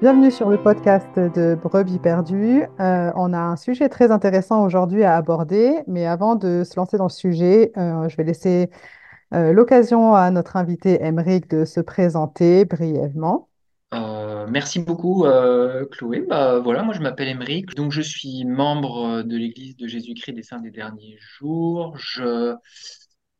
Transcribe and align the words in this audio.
Bienvenue 0.00 0.30
sur 0.30 0.48
le 0.48 0.62
podcast 0.62 1.18
de 1.18 1.56
Brebis 1.60 1.98
perdues. 1.98 2.62
Euh, 2.78 3.10
on 3.16 3.32
a 3.32 3.38
un 3.40 3.56
sujet 3.56 3.88
très 3.88 4.12
intéressant 4.12 4.64
aujourd'hui 4.64 5.02
à 5.02 5.16
aborder, 5.16 5.74
mais 5.88 6.06
avant 6.06 6.36
de 6.36 6.62
se 6.62 6.76
lancer 6.76 6.98
dans 6.98 7.06
le 7.06 7.10
sujet, 7.10 7.72
euh, 7.76 8.08
je 8.08 8.16
vais 8.16 8.22
laisser 8.22 8.70
euh, 9.34 9.52
l'occasion 9.52 10.14
à 10.14 10.30
notre 10.30 10.56
invité 10.56 11.02
Emeric 11.02 11.50
de 11.50 11.64
se 11.64 11.80
présenter 11.80 12.64
brièvement. 12.64 13.48
Merci 14.50 14.78
beaucoup, 14.78 15.26
Chloé. 15.90 16.24
Bah, 16.26 16.60
voilà, 16.60 16.84
moi 16.84 16.94
je 16.94 17.00
m'appelle 17.00 17.28
Emeric, 17.28 17.74
donc 17.74 17.90
je 17.90 18.00
suis 18.00 18.44
membre 18.44 19.22
de 19.22 19.36
l'Église 19.36 19.76
de 19.76 19.88
Jésus-Christ 19.88 20.32
des 20.32 20.42
Saints 20.44 20.60
des 20.60 20.70
Derniers 20.70 21.18
Jours. 21.18 21.96
Je 21.98 22.54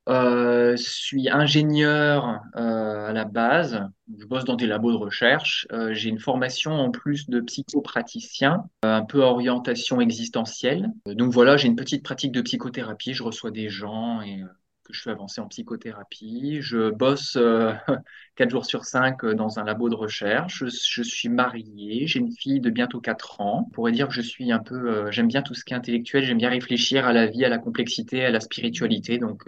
euh, 0.08 0.76
suis 0.76 1.28
ingénieur 1.28 2.40
euh, 2.56 3.08
à 3.08 3.12
la 3.12 3.24
base. 3.24 3.82
Je 4.18 4.24
bosse 4.24 4.44
dans 4.44 4.56
des 4.56 4.66
labos 4.66 4.92
de 4.92 4.96
recherche. 4.96 5.66
Euh, 5.72 5.92
j'ai 5.92 6.08
une 6.08 6.18
formation 6.18 6.72
en 6.72 6.90
plus 6.90 7.28
de 7.28 7.40
psychopraticien, 7.40 8.64
un 8.82 9.04
peu 9.04 9.20
orientation 9.20 10.00
existentielle. 10.00 10.90
Donc 11.06 11.32
voilà, 11.32 11.56
j'ai 11.56 11.68
une 11.68 11.76
petite 11.76 12.02
pratique 12.02 12.32
de 12.32 12.40
psychothérapie. 12.40 13.12
Je 13.12 13.22
reçois 13.22 13.50
des 13.50 13.68
gens 13.68 14.22
et 14.22 14.42
que 14.82 14.94
je 14.94 15.02
fais 15.02 15.10
avancer 15.10 15.42
en 15.42 15.46
psychothérapie. 15.48 16.62
Je 16.62 16.90
bosse 16.90 17.36
euh, 17.36 17.74
quatre 18.36 18.50
jours 18.50 18.64
sur 18.64 18.86
cinq 18.86 19.24
euh, 19.24 19.34
dans 19.34 19.58
un 19.58 19.64
labo 19.64 19.90
de 19.90 19.94
recherche. 19.94 20.64
Je, 20.64 20.66
je 20.68 21.02
suis 21.02 21.28
marié. 21.28 22.06
J'ai 22.06 22.20
une 22.20 22.32
fille 22.32 22.60
de 22.60 22.70
bientôt 22.70 23.00
quatre 23.00 23.42
ans. 23.42 23.66
On 23.68 23.70
pourrait 23.70 23.92
dire 23.92 24.08
que 24.08 24.14
je 24.14 24.22
suis 24.22 24.50
un 24.52 24.58
peu, 24.58 25.10
j'aime 25.10 25.28
bien 25.28 25.42
tout 25.42 25.52
ce 25.52 25.64
qui 25.64 25.74
est 25.74 25.76
intellectuel. 25.76 26.24
J'aime 26.24 26.38
bien 26.38 26.48
réfléchir 26.48 27.06
à 27.06 27.12
la 27.12 27.26
vie, 27.26 27.44
à 27.44 27.50
la 27.50 27.58
complexité, 27.58 28.24
à 28.24 28.30
la 28.30 28.40
spiritualité. 28.40 29.18
Donc 29.18 29.46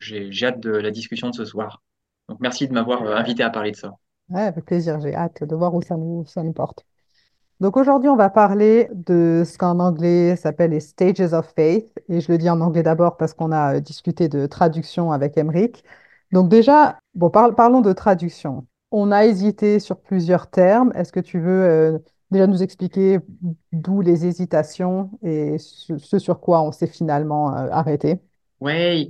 j'ai 0.00 0.30
hâte 0.44 0.60
de 0.60 0.70
la 0.70 0.90
discussion 0.90 1.30
de 1.30 1.34
ce 1.34 1.44
soir. 1.44 1.82
Donc 2.28 2.40
merci 2.40 2.68
de 2.68 2.72
m'avoir 2.72 3.02
euh, 3.02 3.16
invité 3.16 3.42
à 3.42 3.50
parler 3.50 3.72
de 3.72 3.76
ça. 3.76 3.92
Avec 4.34 4.64
plaisir, 4.64 5.00
j'ai 5.00 5.14
hâte 5.14 5.44
de 5.44 5.54
voir 5.54 5.74
où 5.74 5.82
ça 5.82 5.96
nous, 5.96 6.24
ça 6.26 6.42
nous 6.42 6.52
porte. 6.52 6.84
Donc 7.60 7.76
aujourd'hui, 7.76 8.08
on 8.10 8.16
va 8.16 8.30
parler 8.30 8.88
de 8.94 9.44
ce 9.46 9.58
qu'en 9.58 9.80
anglais 9.80 10.36
s'appelle 10.36 10.72
les 10.72 10.80
stages 10.80 11.20
of 11.34 11.52
faith. 11.56 11.92
Et 12.08 12.20
je 12.20 12.32
le 12.32 12.38
dis 12.38 12.50
en 12.50 12.60
anglais 12.60 12.82
d'abord 12.82 13.16
parce 13.16 13.34
qu'on 13.34 13.52
a 13.52 13.76
euh, 13.76 13.80
discuté 13.80 14.28
de 14.28 14.46
traduction 14.46 15.12
avec 15.12 15.38
Emeric. 15.38 15.84
Donc 16.32 16.48
déjà, 16.50 17.00
bon, 17.14 17.30
par- 17.30 17.54
parlons 17.54 17.80
de 17.82 17.92
traduction. 17.92 18.66
On 18.90 19.12
a 19.12 19.26
hésité 19.26 19.80
sur 19.80 20.00
plusieurs 20.00 20.50
termes. 20.50 20.92
Est-ce 20.96 21.12
que 21.12 21.20
tu 21.20 21.40
veux 21.40 21.64
euh, 21.64 21.98
déjà 22.30 22.46
nous 22.46 22.62
expliquer 22.62 23.20
d'où 23.72 24.00
les 24.02 24.26
hésitations 24.26 25.10
et 25.22 25.58
ce, 25.58 26.18
sur 26.18 26.40
quoi 26.40 26.62
on 26.62 26.72
s'est 26.72 26.86
finalement 26.86 27.50
arrêté? 27.50 28.20
Ouais, 28.64 29.08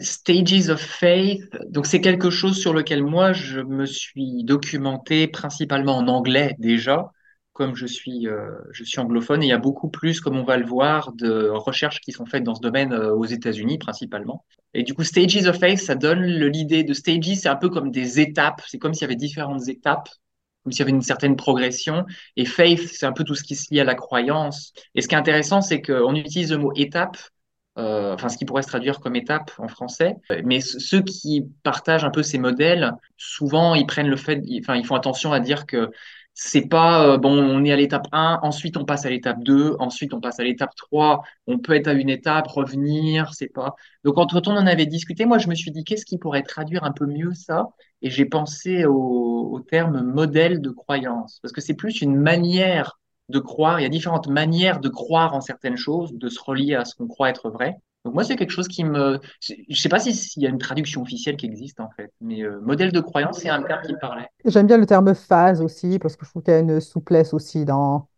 Stages 0.00 0.70
of 0.70 0.80
Faith. 0.80 1.44
Donc 1.68 1.86
c'est 1.86 2.00
quelque 2.00 2.30
chose 2.30 2.58
sur 2.58 2.74
lequel 2.74 3.04
moi 3.04 3.32
je 3.32 3.60
me 3.60 3.86
suis 3.86 4.42
documenté 4.42 5.28
principalement 5.28 5.96
en 5.98 6.08
anglais 6.08 6.56
déjà, 6.58 7.12
comme 7.52 7.76
je 7.76 7.86
suis 7.86 8.26
euh, 8.26 8.50
je 8.72 8.82
suis 8.82 8.98
anglophone 8.98 9.40
et 9.44 9.46
il 9.46 9.50
y 9.50 9.52
a 9.52 9.58
beaucoup 9.58 9.88
plus, 9.88 10.20
comme 10.20 10.36
on 10.36 10.42
va 10.42 10.56
le 10.56 10.66
voir, 10.66 11.12
de 11.12 11.48
recherches 11.48 12.00
qui 12.00 12.10
sont 12.10 12.26
faites 12.26 12.42
dans 12.42 12.56
ce 12.56 12.60
domaine 12.60 12.92
euh, 12.92 13.14
aux 13.14 13.24
États-Unis 13.24 13.78
principalement. 13.78 14.44
Et 14.74 14.82
du 14.82 14.94
coup, 14.94 15.04
Stages 15.04 15.46
of 15.46 15.58
Faith, 15.60 15.78
ça 15.78 15.94
donne 15.94 16.24
l'idée 16.24 16.82
de 16.82 16.92
stages, 16.92 17.36
c'est 17.36 17.48
un 17.48 17.56
peu 17.56 17.68
comme 17.68 17.92
des 17.92 18.18
étapes. 18.18 18.62
C'est 18.66 18.78
comme 18.78 18.94
s'il 18.94 19.02
y 19.02 19.04
avait 19.04 19.14
différentes 19.14 19.68
étapes, 19.68 20.08
comme 20.64 20.72
s'il 20.72 20.80
y 20.80 20.82
avait 20.82 20.90
une 20.90 21.02
certaine 21.02 21.36
progression. 21.36 22.04
Et 22.36 22.44
faith, 22.44 22.88
c'est 22.92 23.06
un 23.06 23.12
peu 23.12 23.22
tout 23.22 23.36
ce 23.36 23.44
qui 23.44 23.54
se 23.54 23.72
lie 23.72 23.80
à 23.80 23.84
la 23.84 23.94
croyance. 23.94 24.72
Et 24.96 25.02
ce 25.02 25.08
qui 25.08 25.14
est 25.14 25.18
intéressant, 25.18 25.60
c'est 25.60 25.80
qu'on 25.82 26.16
utilise 26.16 26.50
le 26.50 26.58
mot 26.58 26.72
étape 26.74 27.16
euh, 27.78 28.14
enfin 28.14 28.28
ce 28.28 28.36
qui 28.36 28.44
pourrait 28.44 28.62
se 28.62 28.68
traduire 28.68 29.00
comme 29.00 29.16
étape 29.16 29.50
en 29.58 29.68
français. 29.68 30.16
Mais 30.44 30.60
ceux 30.60 31.02
qui 31.02 31.46
partagent 31.62 32.04
un 32.04 32.10
peu 32.10 32.22
ces 32.22 32.38
modèles, 32.38 32.92
souvent 33.16 33.74
ils 33.74 33.86
prennent 33.86 34.08
le 34.08 34.16
fait, 34.16 34.42
enfin 34.60 34.76
ils 34.76 34.84
font 34.84 34.96
attention 34.96 35.32
à 35.32 35.40
dire 35.40 35.66
que 35.66 35.90
c'est 36.34 36.68
pas 36.68 37.06
euh, 37.06 37.18
bon, 37.18 37.30
on 37.36 37.64
est 37.64 37.72
à 37.72 37.76
l'étape 37.76 38.06
un, 38.12 38.38
ensuite 38.42 38.76
on 38.76 38.84
passe 38.84 39.06
à 39.06 39.10
l'étape 39.10 39.42
2, 39.42 39.76
ensuite 39.80 40.14
on 40.14 40.20
passe 40.20 40.38
à 40.40 40.44
l'étape 40.44 40.74
3, 40.76 41.22
on 41.46 41.58
peut 41.58 41.74
être 41.74 41.88
à 41.88 41.92
une 41.92 42.10
étape, 42.10 42.46
revenir, 42.48 43.32
c'est 43.34 43.48
pas. 43.52 43.74
Donc 44.04 44.18
entre 44.18 44.40
on 44.46 44.56
en 44.56 44.66
avait 44.66 44.86
discuté, 44.86 45.24
moi 45.24 45.38
je 45.38 45.48
me 45.48 45.54
suis 45.54 45.70
dit 45.70 45.84
qu'est-ce 45.84 46.04
qui 46.06 46.18
pourrait 46.18 46.42
traduire 46.42 46.84
un 46.84 46.92
peu 46.92 47.06
mieux 47.06 47.34
ça? 47.34 47.68
Et 48.02 48.10
j'ai 48.10 48.24
pensé 48.24 48.84
au 48.86 49.60
terme 49.68 50.02
modèle 50.02 50.60
de 50.60 50.70
croyance, 50.70 51.40
parce 51.42 51.52
que 51.52 51.60
c'est 51.60 51.74
plus 51.74 52.00
une 52.00 52.16
manière 52.16 52.98
de 53.28 53.38
croire. 53.38 53.80
Il 53.80 53.82
y 53.82 53.86
a 53.86 53.88
différentes 53.90 54.28
manières 54.28 54.80
de 54.80 54.88
croire 54.88 55.34
en 55.34 55.40
certaines 55.40 55.76
choses, 55.76 56.12
de 56.14 56.28
se 56.28 56.40
relier 56.40 56.74
à 56.74 56.84
ce 56.84 56.94
qu'on 56.94 57.06
croit 57.08 57.30
être 57.30 57.50
vrai. 57.50 57.76
Donc 58.04 58.14
moi, 58.14 58.24
c'est 58.24 58.36
quelque 58.36 58.50
chose 58.50 58.68
qui 58.68 58.84
me... 58.84 59.18
Je 59.40 59.74
sais 59.80 59.88
pas 59.88 59.98
si- 59.98 60.14
s'il 60.14 60.42
y 60.42 60.46
a 60.46 60.50
une 60.50 60.58
traduction 60.58 61.02
officielle 61.02 61.36
qui 61.36 61.46
existe 61.46 61.80
en 61.80 61.90
fait, 61.90 62.12
mais 62.20 62.42
euh, 62.42 62.60
modèle 62.60 62.92
de 62.92 63.00
croyance, 63.00 63.40
c'est 63.40 63.48
un 63.48 63.62
terme 63.62 63.82
qui 63.82 63.92
me 63.92 63.98
parlait. 63.98 64.28
J'aime 64.44 64.66
bien 64.66 64.78
le 64.78 64.86
terme 64.86 65.14
phase 65.14 65.60
aussi 65.60 65.98
parce 65.98 66.16
que 66.16 66.24
je 66.24 66.30
trouve 66.30 66.42
qu'il 66.42 66.54
y 66.54 66.56
a 66.56 66.60
une 66.60 66.80
souplesse 66.80 67.34
aussi 67.34 67.64
dans 67.64 68.08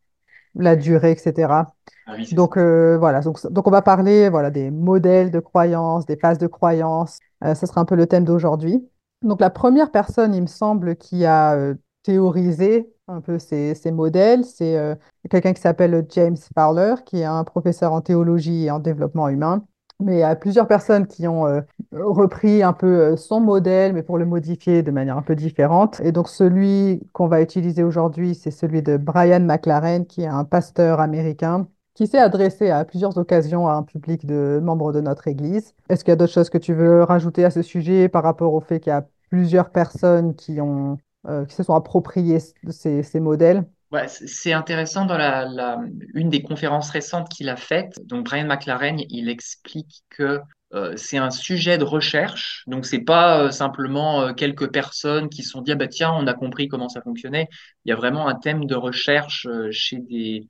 la 0.55 0.77
durée, 0.77 1.13
etc. 1.13 1.75
Ah 2.07 2.15
oui, 2.17 2.27
ça. 2.27 2.37
Donc 2.37 2.57
euh, 2.57 2.99
voilà, 2.99 3.21
donc, 3.21 3.41
donc 3.51 3.67
on 3.67 3.71
va 3.71 3.83
parler 3.83 4.29
voilà, 4.31 4.51
des 4.51 4.71
modèles 4.71 5.31
de 5.31 5.41
croyances, 5.41 6.07
des 6.07 6.17
phases 6.17 6.39
de 6.39 6.47
croyances. 6.47 7.19
Euh, 7.45 7.55
ce 7.55 7.67
sera 7.67 7.81
un 7.81 7.85
peu 7.85 7.97
le 7.97 8.07
thème 8.07 8.25
d'aujourd'hui. 8.25 8.87
Donc 9.23 9.41
la 9.41 9.51
première 9.51 9.91
personne, 9.91 10.35
il 10.35 10.43
me 10.43 10.47
semble, 10.47 10.97
qui 10.97 11.25
a 11.25 11.55
euh, 11.55 11.75
théorisé 12.03 12.93
un 13.11 13.21
peu 13.21 13.39
ces, 13.39 13.75
ces 13.75 13.91
modèles, 13.91 14.45
c'est 14.45 14.77
euh, 14.77 14.95
quelqu'un 15.29 15.53
qui 15.53 15.61
s'appelle 15.61 16.07
James 16.11 16.37
Fowler, 16.55 16.95
qui 17.05 17.21
est 17.21 17.25
un 17.25 17.45
professeur 17.45 17.93
en 17.93 18.01
théologie 18.01 18.65
et 18.67 18.71
en 18.71 18.79
développement 18.79 19.29
humain. 19.29 19.65
Mais 20.01 20.17
il 20.17 20.19
y 20.21 20.23
a 20.23 20.35
plusieurs 20.35 20.67
personnes 20.67 21.07
qui 21.07 21.29
ont 21.29 21.47
euh, 21.47 21.61
repris 21.93 22.63
un 22.63 22.73
peu 22.73 22.87
euh, 22.87 23.17
son 23.17 23.41
modèle, 23.41 23.93
mais 23.93 24.03
pour 24.03 24.17
le 24.17 24.25
modifier 24.25 24.83
de 24.83 24.91
manière 24.91 25.19
un 25.19 25.23
peu 25.23 25.35
différente. 25.35 26.01
Et 26.03 26.11
donc 26.11 26.29
celui 26.29 27.03
qu'on 27.13 27.29
va 27.29 27.43
utiliser 27.43 27.83
aujourd'hui, 27.83 28.35
c'est 28.35 28.51
celui 28.51 28.83
de 28.83 28.97
Brian 28.97 29.41
McLaren, 29.41 30.07
qui 30.07 30.23
est 30.23 30.27
un 30.27 30.45
pasteur 30.45 31.01
américain 31.01 31.67
qui 31.95 32.07
s'est 32.07 32.19
adressé 32.19 32.71
à 32.71 32.85
plusieurs 32.87 33.19
occasions 33.19 33.69
à 33.69 33.75
un 33.75 33.83
public 33.83 34.25
de 34.25 34.59
membres 34.63 34.93
de 34.93 35.03
notre 35.03 35.29
Église. 35.29 35.75
Est-ce 35.91 36.03
qu'il 36.03 36.13
y 36.13 36.15
a 36.15 36.17
d'autres 36.17 36.33
choses 36.33 36.49
que 36.49 36.57
tu 36.57 36.73
veux 36.73 37.03
rajouter 37.03 37.45
à 37.45 37.51
ce 37.51 37.61
sujet 37.61 38.09
par 38.09 38.23
rapport 38.23 38.55
au 38.55 38.61
fait 38.61 38.81
qu'il 38.81 38.91
y 38.91 38.95
a 38.95 39.07
plusieurs 39.29 39.69
personnes 39.69 40.35
qui 40.35 40.63
ont, 40.63 40.97
euh, 41.27 41.45
qui 41.45 41.55
se 41.55 41.63
sont 41.63 41.75
appropriées 41.75 42.39
ces, 42.71 43.03
ces 43.03 43.21
modèles? 43.21 43.67
Ouais, 43.91 44.07
c'est 44.07 44.53
intéressant 44.53 45.05
dans 45.05 45.19
la, 45.19 45.79
une 46.15 46.31
des 46.31 46.43
conférences 46.43 46.91
récentes 46.91 47.29
qu'il 47.29 47.49
a 47.49 47.57
faites. 47.57 47.99
Donc 48.07 48.25
Brian 48.25 48.47
McLaren, 48.47 49.01
il 49.09 49.29
explique 49.29 50.05
que 50.11 50.39
euh, 50.73 50.97
c'est 50.97 51.19
un 51.19 51.31
sujet 51.31 51.77
de 51.77 51.83
recherche. 51.83 52.63
Donc 52.69 52.87
c'est 52.87 53.01
pas 53.01 53.43
euh, 53.43 53.51
simplement 53.51 54.23
euh, 54.23 54.33
quelques 54.33 54.71
personnes 54.71 55.29
qui 55.29 55.43
se 55.43 55.51
sont 55.51 55.63
dit 55.63 55.73
ah 55.73 55.75
bah 55.75 55.89
tiens 55.89 56.13
on 56.13 56.29
a 56.29 56.35
compris 56.35 56.69
comment 56.69 56.89
ça 56.89 57.03
fonctionnait. 57.03 57.49
Il 57.85 57.89
y 57.89 57.93
a 57.93 57.97
vraiment 57.97 58.29
un 58.29 58.37
thème 58.37 58.67
de 58.67 58.77
recherche 58.77 59.49
chez 59.73 59.99
des 59.99 60.47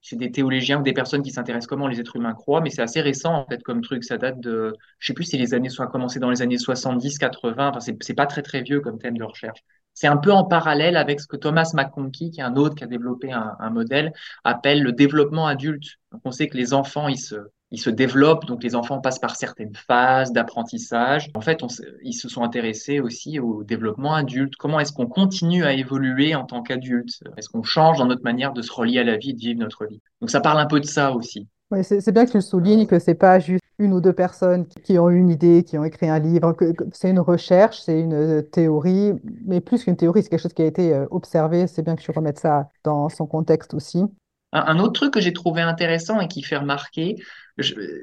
chez 0.00 0.14
des 0.16 0.30
théologiens 0.30 0.78
ou 0.80 0.82
des 0.84 0.92
personnes 0.92 1.22
qui 1.22 1.30
s'intéressent 1.32 1.66
comment 1.66 1.88
les 1.88 1.98
êtres 1.98 2.14
humains 2.14 2.34
croient. 2.34 2.60
Mais 2.60 2.70
c'est 2.70 2.82
assez 2.82 3.00
récent 3.00 3.34
en 3.34 3.46
fait 3.46 3.60
comme 3.64 3.80
truc. 3.80 4.04
Ça 4.04 4.18
date 4.18 4.38
de 4.38 4.72
je 5.00 5.06
sais 5.08 5.14
plus 5.14 5.24
si 5.24 5.36
les 5.36 5.52
années 5.54 5.68
soit 5.70 5.88
commencé 5.88 6.20
dans 6.20 6.30
les 6.30 6.42
années 6.42 6.58
70, 6.58 7.18
80. 7.18 7.70
Enfin 7.74 7.80
c'est 7.80 8.14
pas 8.14 8.26
très 8.26 8.42
très 8.42 8.62
vieux 8.62 8.80
comme 8.80 9.00
thème 9.00 9.18
de 9.18 9.24
recherche. 9.24 9.60
C'est 9.94 10.08
un 10.08 10.16
peu 10.16 10.32
en 10.32 10.44
parallèle 10.44 10.96
avec 10.96 11.20
ce 11.20 11.26
que 11.26 11.36
Thomas 11.36 11.70
McConkie, 11.74 12.30
qui 12.30 12.40
est 12.40 12.44
un 12.44 12.56
autre 12.56 12.74
qui 12.74 12.84
a 12.84 12.86
développé 12.86 13.32
un, 13.32 13.70
modèle, 13.70 14.12
appelle 14.42 14.82
le 14.82 14.92
développement 14.92 15.46
adulte. 15.46 15.84
Donc, 16.12 16.20
on 16.24 16.30
sait 16.30 16.48
que 16.48 16.56
les 16.56 16.74
enfants, 16.74 17.08
ils 17.08 17.18
se, 17.18 17.36
ils 17.70 17.78
se 17.78 17.90
développent, 17.90 18.44
donc 18.46 18.62
les 18.62 18.74
enfants 18.74 19.00
passent 19.00 19.18
par 19.18 19.36
certaines 19.36 19.74
phases 19.74 20.32
d'apprentissage. 20.32 21.30
En 21.34 21.40
fait, 21.40 21.60
ils 22.02 22.12
se 22.12 22.28
sont 22.28 22.42
intéressés 22.42 23.00
aussi 23.00 23.40
au 23.40 23.64
développement 23.64 24.14
adulte. 24.14 24.54
Comment 24.56 24.80
est-ce 24.80 24.92
qu'on 24.92 25.06
continue 25.06 25.64
à 25.64 25.72
évoluer 25.72 26.34
en 26.34 26.44
tant 26.44 26.62
qu'adulte? 26.62 27.22
Est-ce 27.36 27.48
qu'on 27.48 27.62
change 27.62 27.98
dans 27.98 28.06
notre 28.06 28.22
manière 28.22 28.52
de 28.52 28.62
se 28.62 28.72
relier 28.72 29.00
à 29.00 29.04
la 29.04 29.16
vie, 29.16 29.34
de 29.34 29.40
vivre 29.40 29.60
notre 29.60 29.86
vie? 29.86 30.00
Donc 30.20 30.30
ça 30.30 30.40
parle 30.40 30.60
un 30.60 30.66
peu 30.66 30.80
de 30.80 30.86
ça 30.86 31.12
aussi. 31.12 31.48
Oui, 31.70 31.82
c'est 31.82 32.12
bien 32.12 32.26
que 32.26 32.32
tu 32.32 32.40
soulignes, 32.40 32.86
que 32.86 32.98
c'est 32.98 33.14
pas 33.14 33.38
juste 33.38 33.63
une 33.78 33.92
ou 33.92 34.00
deux 34.00 34.12
personnes 34.12 34.66
qui, 34.66 34.98
ont 34.98 35.10
une 35.10 35.30
idée, 35.30 35.64
qui 35.64 35.76
ont 35.78 35.84
écrit 35.84 36.08
un 36.08 36.18
livre, 36.18 36.54
c'est 36.92 37.10
une 37.10 37.18
recherche, 37.18 37.80
c'est 37.80 37.98
une 37.98 38.14
euh, 38.14 38.42
théorie, 38.42 39.12
mais 39.44 39.60
plus 39.60 39.84
qu'une 39.84 39.96
théorie, 39.96 40.22
c'est 40.22 40.28
quelque 40.28 40.42
chose 40.42 40.52
qui 40.52 40.62
a 40.62 40.66
été 40.66 40.94
euh, 40.94 41.06
observé. 41.10 41.66
C'est 41.66 41.82
bien 41.82 41.96
que 41.96 42.02
tu 42.02 42.10
remettes 42.10 42.38
ça 42.38 42.68
dans 42.84 43.08
son 43.08 43.26
contexte 43.26 43.74
aussi. 43.74 44.04
Un, 44.52 44.78
autre 44.78 44.92
truc 44.92 45.12
que 45.12 45.20
j'ai 45.20 45.32
trouvé 45.32 45.62
intéressant 45.62 46.20
et 46.20 46.28
qui 46.28 46.40
fait 46.42 46.56
remarquer, 46.56 47.16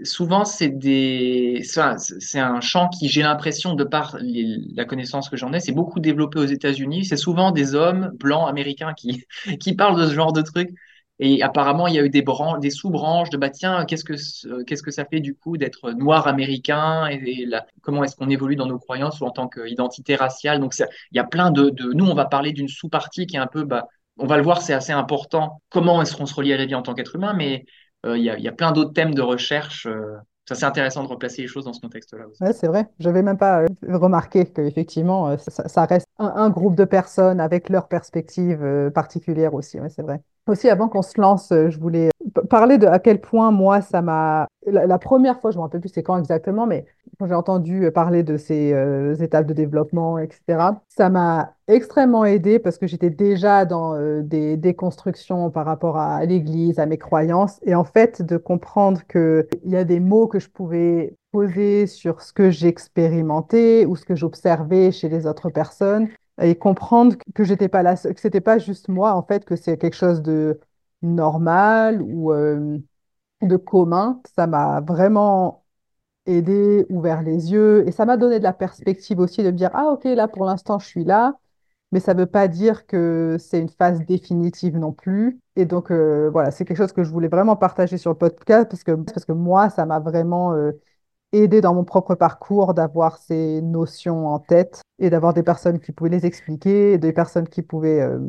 souvent 0.04 0.44
c'est 0.44 0.68
des, 0.68 1.62
c'est 1.64 2.40
un 2.40 2.60
champ 2.60 2.90
qui, 2.90 3.08
j'ai 3.08 3.22
l'impression, 3.22 3.74
de 3.74 3.86
par 3.86 4.18
la 4.20 4.84
connaissance 4.84 5.30
que 5.30 5.38
j'en 5.38 5.54
ai, 5.54 5.62
c'est 5.62 5.72
beaucoup 5.72 6.02
développé 6.02 6.40
aux 6.40 6.46
États-Unis. 6.46 7.06
C'est 7.06 7.16
souvent 7.16 7.52
des 7.52 7.74
hommes 7.74 8.12
blancs 8.20 8.50
américains 8.50 8.94
qui, 8.94 9.26
qui 9.62 9.76
parlent 9.76 9.98
de 9.98 10.08
ce 10.08 10.14
genre 10.14 10.34
de 10.34 10.42
trucs. 10.42 10.72
Et 11.22 11.42
apparemment, 11.44 11.88
il 11.88 11.96
y 11.96 12.00
a 12.00 12.04
eu 12.04 12.10
des 12.10 12.22
branches, 12.22 12.60
des 12.60 12.72
sous-branches 12.72 13.30
de 13.30 13.38
bah 13.38 13.50
tiens, 13.50 13.86
qu'est-ce 13.86 14.04
que 14.04 14.14
que 14.64 14.92
ça 14.92 15.06
fait 15.06 15.20
du 15.20 15.36
coup 15.36 15.56
d'être 15.56 15.92
noir 15.92 16.28
américain 16.28 17.08
et, 17.08 17.48
comment 17.82 18.04
est-ce 18.04 18.16
qu'on 18.16 18.30
évolue 18.30 18.56
dans 18.56 18.66
nos 18.66 18.80
croyances 18.80 19.22
ou 19.22 19.26
en 19.26 19.32
tant 19.32 19.48
qu'identité 19.48 20.16
raciale? 20.16 20.60
Donc 20.60 20.74
il 20.78 20.88
y 21.16 21.20
a 21.20 21.24
plein 21.24 21.52
de, 21.52 21.74
nous 21.94 22.06
on 22.06 22.16
va 22.16 22.26
parler 22.26 22.52
d'une 22.52 22.68
sous-partie 22.68 23.28
qui 23.28 23.36
est 23.38 23.40
un 23.40 23.48
peu 23.48 23.64
bah 23.64 23.88
on 24.18 24.26
va 24.28 24.38
le 24.38 24.44
voir, 24.44 24.62
c'est 24.62 24.74
assez 24.74 24.92
important. 24.92 25.62
Comment 25.70 26.02
est-ce 26.02 26.16
qu'on 26.16 26.26
se 26.26 26.36
relie 26.36 26.54
à 26.54 26.58
la 26.58 26.66
vie 26.66 26.76
en 26.76 26.82
tant 26.82 26.94
qu'être 26.94 27.16
humain, 27.16 27.34
mais 27.34 27.66
euh, 28.06 28.18
il 28.18 28.24
y 28.24 28.48
a, 28.48 28.52
plein 28.52 28.72
d'autres 28.72 28.94
thèmes 28.94 29.14
de 29.16 29.22
recherche. 29.22 29.86
euh. 29.88 30.18
Ça, 30.48 30.56
c'est 30.56 30.66
intéressant 30.66 31.04
de 31.04 31.08
replacer 31.08 31.44
les 31.44 31.48
choses 31.48 31.66
dans 31.66 31.74
ce 31.74 31.80
contexte-là 31.80 32.28
aussi. 32.28 32.44
Ouais, 32.44 32.52
c'est 32.52 32.68
vrai. 32.68 32.88
Je 33.00 33.08
n'avais 33.08 33.22
même 33.22 33.38
pas 33.38 33.62
euh, 33.62 33.68
remarqué 33.98 34.46
qu'effectivement, 34.46 35.30
euh, 35.30 35.38
ça, 35.38 35.68
ça 35.68 35.86
reste 35.86 36.08
un, 36.18 36.50
groupe 36.50 36.76
de 36.76 36.84
personnes 36.84 37.40
avec 37.40 37.70
leur 37.70 37.88
perspective 37.88 38.62
euh, 38.64 38.90
particulière 38.90 39.54
aussi. 39.54 39.80
Ouais, 39.80 39.90
c'est 39.90 40.02
vrai. 40.02 40.20
Aussi, 40.48 40.70
avant 40.70 40.90
qu'on 40.90 41.02
se 41.04 41.20
lance, 41.22 41.52
euh, 41.52 41.70
je 41.70 41.80
voulais 41.80 42.10
p- 42.34 42.42
parler 42.50 42.78
de 42.78 42.88
à 42.88 43.00
quel 43.00 43.22
point 43.22 43.52
moi, 43.52 43.82
ça 43.82 44.02
m'a... 44.02 44.48
La, 44.66 44.98
première 45.00 45.40
fois, 45.40 45.52
je 45.52 45.58
ne 45.58 45.60
me 45.60 45.64
rappelle 45.64 45.82
plus 45.82 45.90
c'est 45.90 46.04
quand 46.04 46.18
exactement, 46.18 46.66
mais 46.66 46.86
quand 47.20 47.28
j'ai 47.28 47.36
entendu 47.36 47.86
euh, 47.86 47.92
parler 47.92 48.24
de 48.24 48.38
ces 48.38 48.74
euh, 48.74 49.16
étapes 49.16 49.46
de 49.46 49.54
développement, 49.54 50.18
etc., 50.18 50.82
ça 50.90 51.10
m'a 51.10 51.54
extrêmement 51.68 52.26
aidé 52.26 52.58
parce 52.60 52.78
que 52.80 52.88
j'étais 52.88 53.12
déjà 53.12 53.66
dans 53.66 53.94
euh, 53.96 54.22
des 54.24 54.58
déconstructions 54.58 55.52
par 55.52 55.66
rapport 55.66 55.98
à 55.98 56.26
l'Église, 56.26 56.80
à 56.80 56.86
mes 56.88 56.98
croyances, 56.98 57.60
et 57.64 57.76
en 57.76 57.84
fait, 57.84 58.22
de 58.24 58.38
comprendre 58.38 59.02
qu'il 59.08 59.46
y 59.66 59.76
a 59.76 59.84
des 59.84 60.00
mots 60.00 60.28
que 60.28 60.40
je 60.40 60.50
pouvais 60.50 61.16
poser 61.32 61.86
sur 61.88 62.22
ce 62.22 62.34
que 62.34 62.50
j'expérimentais 62.50 63.86
ou 63.86 63.96
ce 63.96 64.06
que 64.06 64.16
j'observais 64.16 64.92
chez 64.92 65.08
les 65.08 65.28
autres 65.28 65.50
personnes 65.50 66.10
et 66.42 66.56
comprendre 66.58 67.16
que 67.36 67.44
j'étais 67.44 67.70
pas 67.70 67.84
là, 67.84 67.96
que 67.96 68.20
c'était 68.20 68.42
pas 68.42 68.58
juste 68.58 68.90
moi, 68.90 69.14
en 69.14 69.24
fait, 69.24 69.46
que 69.46 69.56
c'est 69.56 69.78
quelque 69.78 69.96
chose 69.96 70.22
de 70.22 70.60
normal 71.02 72.02
ou 72.02 72.32
euh, 72.34 72.78
de 73.42 73.58
commun. 73.58 74.22
Ça 74.36 74.48
m'a 74.48 74.82
vraiment 74.82 75.66
aidé, 76.26 76.86
ouvert 76.90 77.22
les 77.24 77.52
yeux 77.52 77.88
et 77.88 77.92
ça 77.92 78.06
m'a 78.06 78.18
donné 78.18 78.40
de 78.40 78.44
la 78.44 78.54
perspective 78.54 79.20
aussi 79.20 79.44
de 79.44 79.52
me 79.52 79.58
dire, 79.58 79.72
ah 79.74 79.88
ok, 79.94 80.04
là 80.06 80.28
pour 80.28 80.46
l'instant 80.46 80.80
je 80.80 80.88
suis 80.88 81.04
là, 81.04 81.36
mais 81.92 82.00
ça 82.00 82.14
ne 82.14 82.20
veut 82.22 82.26
pas 82.28 82.48
dire 82.48 82.86
que 82.88 83.38
c'est 83.40 83.60
une 83.60 83.70
phase 83.70 84.06
définitive 84.06 84.78
non 84.78 84.94
plus. 84.94 85.40
Et 85.56 85.66
donc 85.66 85.92
euh, 85.92 86.30
voilà, 86.32 86.52
c'est 86.52 86.66
quelque 86.66 86.78
chose 86.78 86.94
que 86.94 87.04
je 87.04 87.12
voulais 87.12 87.28
vraiment 87.28 87.56
partager 87.56 87.98
sur 87.98 88.12
le 88.12 88.18
podcast 88.18 88.70
parce 88.70 88.84
que, 88.84 88.92
parce 88.94 89.26
que 89.26 89.34
moi, 89.34 89.70
ça 89.70 89.86
m'a 89.86 90.00
vraiment 90.00 90.54
euh, 90.54 90.72
aidé 91.34 91.62
dans 91.62 91.74
mon 91.74 91.84
propre 91.84 92.16
parcours 92.16 92.74
d'avoir 92.74 93.18
ces 93.18 93.62
notions 93.62 94.28
en 94.28 94.40
tête 94.40 94.82
et 95.00 95.10
d'avoir 95.10 95.34
des 95.34 95.44
personnes 95.44 95.80
qui 95.80 95.92
pouvaient 95.92 96.10
les 96.10 96.26
expliquer, 96.26 96.98
des 96.98 97.14
personnes 97.14 97.48
qui 97.48 97.62
pouvaient 97.62 98.02
euh, 98.02 98.20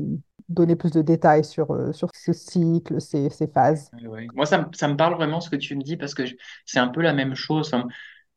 donner 0.48 0.76
plus 0.76 0.92
de 0.92 1.02
détails 1.02 1.44
sur, 1.44 1.72
euh, 1.72 1.92
sur 1.92 2.10
ce 2.14 2.32
cycle, 2.32 3.00
ces, 3.00 3.30
ces 3.30 3.46
phases. 3.46 3.90
Moi, 4.34 4.46
ça, 4.46 4.68
ça 4.74 4.88
me 4.88 4.96
parle 4.96 5.14
vraiment 5.14 5.40
ce 5.40 5.50
que 5.50 5.56
tu 5.56 5.76
me 5.76 5.82
dis 5.82 5.96
parce 5.96 6.14
que 6.14 6.22
c'est 6.64 6.78
un 6.78 6.88
peu 6.88 7.02
la 7.02 7.12
même 7.12 7.34
chose. 7.34 7.70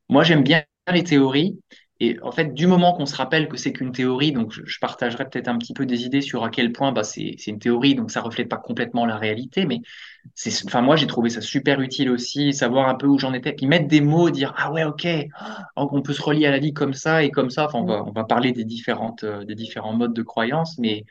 Moi, 0.10 0.24
j'aime 0.24 0.44
bien 0.44 0.64
les 0.92 1.04
théories. 1.04 1.60
Et 2.02 2.20
en 2.22 2.32
fait, 2.32 2.54
du 2.54 2.68
moment 2.68 2.94
qu'on 2.94 3.06
se 3.06 3.16
rappelle 3.16 3.48
que 3.48 3.56
c'est 3.56 3.72
qu'une 3.72 3.94
théorie, 3.94 4.34
donc 4.34 4.52
je, 4.52 4.80
partagerai 4.80 5.30
peut-être 5.30 5.48
un 5.48 5.58
petit 5.58 5.74
peu 5.74 5.86
des 5.86 6.04
idées 6.06 6.20
sur 6.22 6.44
à 6.44 6.50
quel 6.50 6.74
point 6.74 6.92
bah, 6.92 7.04
c'est, 7.06 7.36
une 7.48 7.60
théorie, 7.60 7.96
donc 7.96 8.12
ça 8.12 8.22
reflète 8.22 8.50
pas 8.50 8.58
complètement 8.58 9.06
la 9.06 9.16
réalité. 9.18 9.66
Mais 9.66 9.80
c'est, 10.34 10.66
enfin, 10.66 10.82
moi, 10.82 10.98
j'ai 10.98 11.08
trouvé 11.08 11.30
ça 11.30 11.40
super 11.42 11.80
utile 11.82 12.10
aussi, 12.10 12.54
savoir 12.54 12.90
un 12.90 12.96
peu 12.96 13.08
où 13.08 13.18
j'en 13.18 13.34
étais, 13.34 13.54
puis 13.54 13.66
mettre 13.68 13.88
des 13.88 14.02
mots, 14.02 14.30
dire 14.30 14.54
ah 14.58 14.72
ouais, 14.74 14.84
ok, 14.84 15.08
oh, 15.78 15.90
on 15.92 16.02
peut 16.02 16.14
se 16.14 16.22
relier 16.22 16.48
à 16.48 16.52
la 16.52 16.60
vie 16.60 16.74
comme 16.74 16.94
ça 16.94 17.24
et 17.24 17.32
comme 17.32 17.50
ça. 17.50 17.66
Enfin, 17.66 17.80
on 17.80 17.84
Mm. 17.84 17.88
va, 17.88 18.04
on 18.06 18.12
va 18.12 18.24
parler 18.26 18.52
des 18.52 18.66
différentes, 18.66 19.24
euh, 19.24 19.46
des 19.46 19.56
différents 19.56 19.94
modes 19.94 20.14
de 20.14 20.22
croyance, 20.24 20.78
mais 20.80 21.06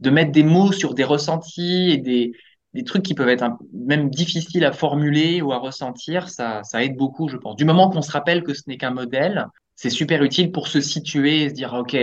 de 0.00 0.10
mettre 0.10 0.32
des 0.32 0.42
mots 0.44 0.72
sur 0.72 0.94
des 0.94 1.04
ressentis 1.04 1.90
et 1.92 1.98
des, 1.98 2.32
des 2.74 2.84
trucs 2.84 3.02
qui 3.04 3.14
peuvent 3.14 3.28
être 3.28 3.42
un- 3.42 3.58
même 3.72 4.10
difficiles 4.10 4.64
à 4.64 4.72
formuler 4.72 5.42
ou 5.42 5.52
à 5.52 5.58
ressentir, 5.58 6.28
ça, 6.28 6.62
ça 6.64 6.84
aide 6.84 6.96
beaucoup, 6.96 7.28
je 7.28 7.36
pense. 7.36 7.56
Du 7.56 7.64
moment 7.64 7.90
qu'on 7.90 8.02
se 8.02 8.10
rappelle 8.12 8.42
que 8.44 8.54
ce 8.54 8.62
n'est 8.68 8.76
qu'un 8.78 8.90
modèle, 8.92 9.46
c'est 9.78 9.90
super 9.90 10.24
utile 10.24 10.50
pour 10.50 10.66
se 10.66 10.80
situer 10.80 11.44
et 11.44 11.50
se 11.50 11.54
dire, 11.54 11.72
OK, 11.72 11.96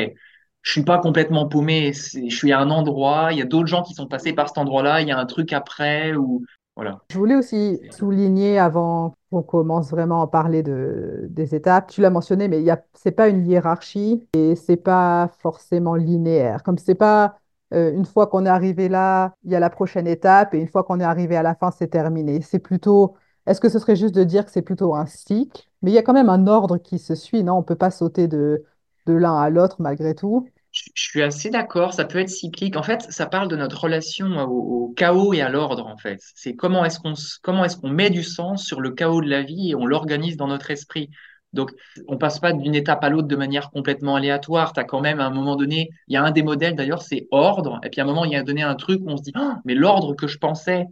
je 0.61 0.71
suis 0.71 0.83
pas 0.83 0.97
complètement 0.97 1.45
paumé, 1.45 1.91
je 1.91 2.33
suis 2.33 2.53
à 2.53 2.59
un 2.59 2.69
endroit, 2.69 3.33
il 3.33 3.37
y 3.37 3.41
a 3.41 3.45
d'autres 3.45 3.67
gens 3.67 3.83
qui 3.83 3.93
sont 3.93 4.07
passés 4.07 4.31
par 4.31 4.47
cet 4.47 4.57
endroit-là, 4.57 5.01
il 5.01 5.09
y 5.09 5.11
a 5.11 5.19
un 5.19 5.25
truc 5.25 5.51
après, 5.51 6.15
ou 6.15 6.45
voilà. 6.77 7.01
Je 7.11 7.17
voulais 7.17 7.35
aussi 7.35 7.81
souligner 7.91 8.59
avant 8.59 9.13
qu'on 9.29 9.43
commence 9.43 9.91
vraiment 9.91 10.21
à 10.21 10.27
parler 10.27 10.63
de, 10.63 11.27
des 11.29 11.53
étapes, 11.53 11.91
tu 11.91 11.99
l'as 11.99 12.09
mentionné, 12.09 12.47
mais 12.47 12.67
a, 12.69 12.81
c'est 12.93 13.11
pas 13.11 13.27
une 13.27 13.45
hiérarchie 13.45 14.25
et 14.33 14.55
c'est 14.55 14.77
pas 14.77 15.29
forcément 15.39 15.95
linéaire. 15.95 16.63
Comme 16.63 16.77
c'est 16.77 16.95
pas 16.95 17.39
euh, 17.73 17.91
une 17.91 18.05
fois 18.05 18.27
qu'on 18.27 18.45
est 18.45 18.49
arrivé 18.49 18.87
là, 18.87 19.33
il 19.43 19.51
y 19.51 19.55
a 19.55 19.59
la 19.59 19.69
prochaine 19.69 20.07
étape 20.07 20.53
et 20.53 20.59
une 20.59 20.69
fois 20.69 20.85
qu'on 20.85 21.01
est 21.01 21.03
arrivé 21.03 21.35
à 21.35 21.43
la 21.43 21.55
fin, 21.55 21.71
c'est 21.71 21.89
terminé. 21.89 22.39
C'est 22.41 22.59
plutôt, 22.59 23.17
est-ce 23.45 23.61
que 23.61 23.69
ce 23.69 23.79
serait 23.79 23.95
juste 23.95 24.15
de 24.15 24.23
dire 24.23 24.45
que 24.45 24.51
c'est 24.51 24.61
plutôt 24.61 24.95
un 24.95 25.05
cycle? 25.05 25.67
Mais 25.81 25.91
il 25.91 25.93
y 25.93 25.97
a 25.97 26.03
quand 26.03 26.13
même 26.13 26.29
un 26.29 26.47
ordre 26.47 26.77
qui 26.77 26.99
se 26.99 27.15
suit, 27.15 27.43
non? 27.43 27.57
On 27.57 27.63
peut 27.63 27.75
pas 27.75 27.91
sauter 27.91 28.27
de, 28.27 28.63
de 29.05 29.13
l'un 29.13 29.39
à 29.39 29.49
l'autre 29.49 29.77
malgré 29.79 30.15
tout. 30.15 30.47
Je 30.71 31.03
suis 31.03 31.21
assez 31.21 31.49
d'accord, 31.49 31.93
ça 31.93 32.03
peut 32.03 32.19
être 32.19 32.29
cyclique. 32.29 32.75
En 32.75 32.83
fait, 32.83 33.03
ça 33.09 33.27
parle 33.27 33.47
de 33.47 33.55
notre 33.55 33.81
relation 33.81 34.27
au, 34.43 34.93
chaos 34.97 35.33
et 35.33 35.41
à 35.41 35.49
l'ordre, 35.49 35.87
en 35.87 35.95
fait. 35.95 36.19
C'est 36.35 36.55
comment 36.55 36.83
est-ce 36.83 36.99
qu'on 36.99 37.13
comment 37.41 37.63
est-ce 37.63 37.77
qu'on 37.77 37.89
met 37.89 38.09
du 38.09 38.23
sens 38.23 38.65
sur 38.65 38.81
le 38.81 38.91
chaos 38.91 39.21
de 39.21 39.29
la 39.29 39.41
vie 39.41 39.71
et 39.71 39.75
on 39.75 39.85
l'organise 39.85 40.35
dans 40.35 40.47
notre 40.47 40.71
esprit. 40.71 41.09
Donc, 41.53 41.71
on 42.09 42.17
passe 42.17 42.39
pas 42.39 42.51
d'une 42.51 42.75
étape 42.75 43.01
à 43.05 43.09
l'autre 43.09 43.29
de 43.29 43.35
manière 43.37 43.71
complètement 43.71 44.15
aléatoire. 44.17 44.73
Tu 44.73 44.81
as 44.81 44.83
quand 44.83 44.99
même, 44.99 45.21
à 45.21 45.25
un 45.25 45.29
moment 45.29 45.55
donné, 45.55 45.89
il 46.07 46.13
y 46.13 46.17
a 46.17 46.23
un 46.23 46.31
des 46.31 46.43
modèles, 46.43 46.75
d'ailleurs, 46.75 47.01
c'est 47.01 47.27
ordre. 47.31 47.79
Et 47.83 47.89
puis, 47.89 48.01
à 48.01 48.03
un 48.03 48.07
moment, 48.07 48.25
il 48.25 48.33
y 48.33 48.35
a 48.35 48.43
donné 48.43 48.61
un 48.61 48.75
truc 48.75 48.99
où 49.01 49.09
on 49.09 49.15
se 49.15 49.23
dit, 49.23 49.31
Ah, 49.35 49.61
mais 49.63 49.75
l'ordre 49.75 50.13
que 50.13 50.27
je 50.27 50.37
pensais, 50.37 50.87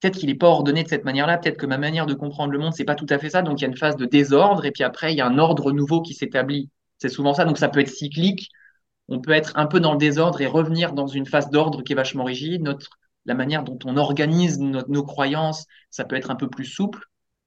peut-être 0.00 0.18
qu'il 0.18 0.28
n'est 0.28 0.34
pas 0.34 0.48
ordonné 0.48 0.82
de 0.82 0.88
cette 0.88 1.04
manière-là. 1.04 1.38
Peut-être 1.38 1.58
que 1.58 1.66
ma 1.66 1.78
manière 1.78 2.06
de 2.06 2.14
comprendre 2.14 2.52
le 2.52 2.58
monde, 2.58 2.74
c'est 2.74 2.84
pas 2.84 2.94
tout 2.94 3.06
à 3.10 3.18
fait 3.18 3.30
ça. 3.30 3.42
Donc, 3.42 3.60
il 3.60 3.62
y 3.62 3.64
a 3.66 3.68
une 3.68 3.76
phase 3.76 3.96
de 3.96 4.06
désordre. 4.06 4.64
Et 4.64 4.70
puis 4.70 4.84
après, 4.84 5.12
il 5.12 5.16
y 5.16 5.20
a 5.20 5.26
un 5.26 5.38
ordre 5.38 5.72
nouveau 5.72 6.02
qui 6.02 6.14
s'établit. 6.14 6.70
C'est 6.98 7.08
souvent 7.08 7.34
ça. 7.34 7.44
Donc, 7.44 7.58
ça 7.58 7.68
peut 7.68 7.80
être 7.80 7.88
cyclique 7.88 8.50
on 9.08 9.20
peut 9.20 9.32
être 9.32 9.52
un 9.56 9.66
peu 9.66 9.80
dans 9.80 9.92
le 9.92 9.98
désordre 9.98 10.40
et 10.40 10.46
revenir 10.46 10.92
dans 10.92 11.06
une 11.06 11.26
phase 11.26 11.50
d'ordre 11.50 11.82
qui 11.82 11.92
est 11.92 11.96
vachement 11.96 12.24
rigide. 12.24 12.62
Notre, 12.62 12.90
la 13.24 13.34
manière 13.34 13.64
dont 13.64 13.78
on 13.84 13.96
organise 13.96 14.58
nos 14.60 15.02
croyances, 15.02 15.66
ça 15.90 16.04
peut 16.04 16.16
être 16.16 16.30
un 16.30 16.36
peu 16.36 16.48
plus 16.48 16.66
souple. 16.66 17.04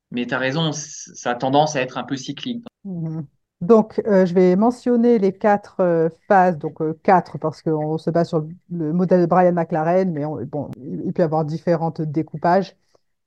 Mais 0.09 0.25
tu 0.25 0.33
as 0.33 0.39
raison, 0.39 0.71
ça 0.73 1.31
a 1.31 1.35
tendance 1.35 1.75
à 1.75 1.81
être 1.81 1.97
un 1.97 2.03
peu 2.03 2.17
cyclique. 2.17 2.65
Mhm. 2.83 3.27
Donc, 3.61 4.01
euh, 4.07 4.25
je 4.25 4.33
vais 4.33 4.55
mentionner 4.55 5.19
les 5.19 5.33
quatre 5.37 5.75
euh, 5.81 6.09
phases, 6.27 6.57
donc 6.57 6.81
euh, 6.81 6.99
quatre 7.03 7.37
parce 7.37 7.61
qu'on 7.61 7.97
se 7.99 8.09
base 8.09 8.29
sur 8.29 8.39
le, 8.39 8.49
le 8.71 8.91
modèle 8.93 9.21
de 9.21 9.25
Brian 9.27 9.53
McLaren, 9.53 10.11
mais 10.11 10.25
on- 10.25 10.43
bon, 10.45 10.71
il 10.79 11.13
peut 11.13 11.21
y 11.21 11.25
avoir 11.25 11.45
différents 11.45 11.91
découpages. 11.99 12.75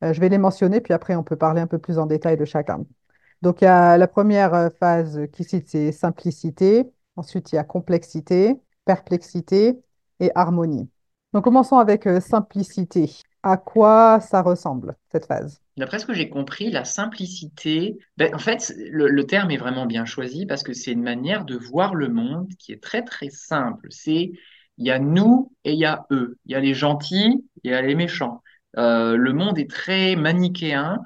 Je 0.02 0.20
vais 0.20 0.28
les 0.30 0.38
mentionner, 0.38 0.80
puis 0.82 0.94
après, 0.94 1.16
on 1.16 1.24
peut 1.24 1.36
parler 1.36 1.60
un 1.62 1.66
peu 1.66 1.78
plus 1.78 1.98
en 1.98 2.06
détail 2.06 2.36
de 2.38 2.44
chacun. 2.44 2.84
Donc, 3.42 3.62
il 3.62 3.66
y 3.66 3.68
a 3.68 3.98
la 3.98 4.08
première 4.08 4.70
phase 4.80 5.20
qui 5.32 5.44
cite, 5.44 5.68
c'est 5.68 5.92
simplicité. 5.92 6.90
Ensuite, 7.16 7.52
il 7.52 7.56
y 7.56 7.58
a 7.58 7.64
complexité, 7.64 8.60
perplexité 8.86 9.80
et 10.20 10.30
harmonie. 10.36 10.90
Donc, 11.34 11.44
commençons 11.44 11.78
avec 11.78 12.08
simplicité. 12.22 13.10
À 13.46 13.58
quoi 13.58 14.20
ça 14.20 14.40
ressemble, 14.40 14.96
cette 15.12 15.26
phase? 15.26 15.60
D'après 15.76 15.98
ce 15.98 16.06
que 16.06 16.14
j'ai 16.14 16.30
compris, 16.30 16.70
la 16.70 16.86
simplicité, 16.86 17.98
ben, 18.16 18.34
en 18.34 18.38
fait, 18.38 18.72
le, 18.90 19.22
terme 19.26 19.50
est 19.50 19.58
vraiment 19.58 19.84
bien 19.84 20.06
choisi 20.06 20.46
parce 20.46 20.62
que 20.62 20.72
c'est 20.72 20.92
une 20.92 21.02
manière 21.02 21.44
de 21.44 21.54
voir 21.54 21.94
le 21.94 22.08
monde 22.08 22.48
qui 22.58 22.72
est 22.72 22.82
très 22.82 23.02
très 23.02 23.28
simple. 23.28 23.88
C'est 23.90 24.32
il 24.78 24.86
y 24.86 24.90
a 24.90 24.98
nous 24.98 25.52
et 25.64 25.74
il 25.74 25.78
y 25.78 25.84
a 25.84 26.06
eux. 26.10 26.38
Il 26.46 26.52
y 26.52 26.54
a 26.54 26.60
les 26.60 26.72
gentils 26.72 27.44
et 27.64 27.68
il 27.68 27.70
y 27.72 27.74
a 27.74 27.82
les 27.82 27.94
méchants. 27.94 28.42
Euh, 28.78 29.16
le 29.16 29.34
monde 29.34 29.58
est 29.58 29.68
très 29.68 30.16
manichéen 30.16 31.02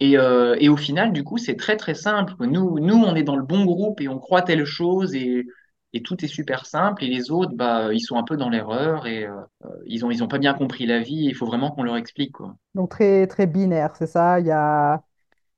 Et, 0.00 0.18
euh, 0.18 0.56
et 0.60 0.68
au 0.68 0.76
final, 0.76 1.12
du 1.12 1.24
coup, 1.24 1.38
c'est 1.38 1.56
très 1.56 1.76
très 1.76 1.94
simple. 1.94 2.34
Nous, 2.40 2.80
nous, 2.80 2.96
on 2.96 3.14
est 3.16 3.24
dans 3.24 3.36
le 3.36 3.44
bon 3.44 3.64
groupe 3.64 4.00
et 4.00 4.08
on 4.08 4.18
croit 4.18 4.42
telle 4.42 4.64
chose 4.66 5.14
et, 5.16 5.46
et 5.92 6.02
tout 6.02 6.24
est 6.24 6.28
super 6.28 6.66
simple. 6.66 7.04
Et 7.04 7.08
les 7.08 7.30
autres, 7.30 7.52
bah, 7.54 7.92
ils 7.92 8.00
sont 8.00 8.16
un 8.16 8.24
peu 8.24 8.36
dans 8.36 8.48
l'erreur 8.50 9.06
et 9.06 9.24
euh, 9.26 9.40
ils 9.86 10.04
ont, 10.04 10.10
ils 10.10 10.22
ont 10.24 10.28
pas 10.28 10.38
bien 10.38 10.54
compris 10.54 10.86
la 10.86 11.00
vie. 11.00 11.24
Il 11.26 11.34
faut 11.34 11.46
vraiment 11.46 11.70
qu'on 11.70 11.82
leur 11.84 11.96
explique, 11.96 12.32
quoi. 12.32 12.56
Donc, 12.74 12.90
très, 12.90 13.26
très 13.26 13.46
binaire, 13.46 13.94
c'est 13.96 14.06
ça? 14.06 14.40
Il 14.40 14.46
y 14.46 14.50
a 14.50 15.02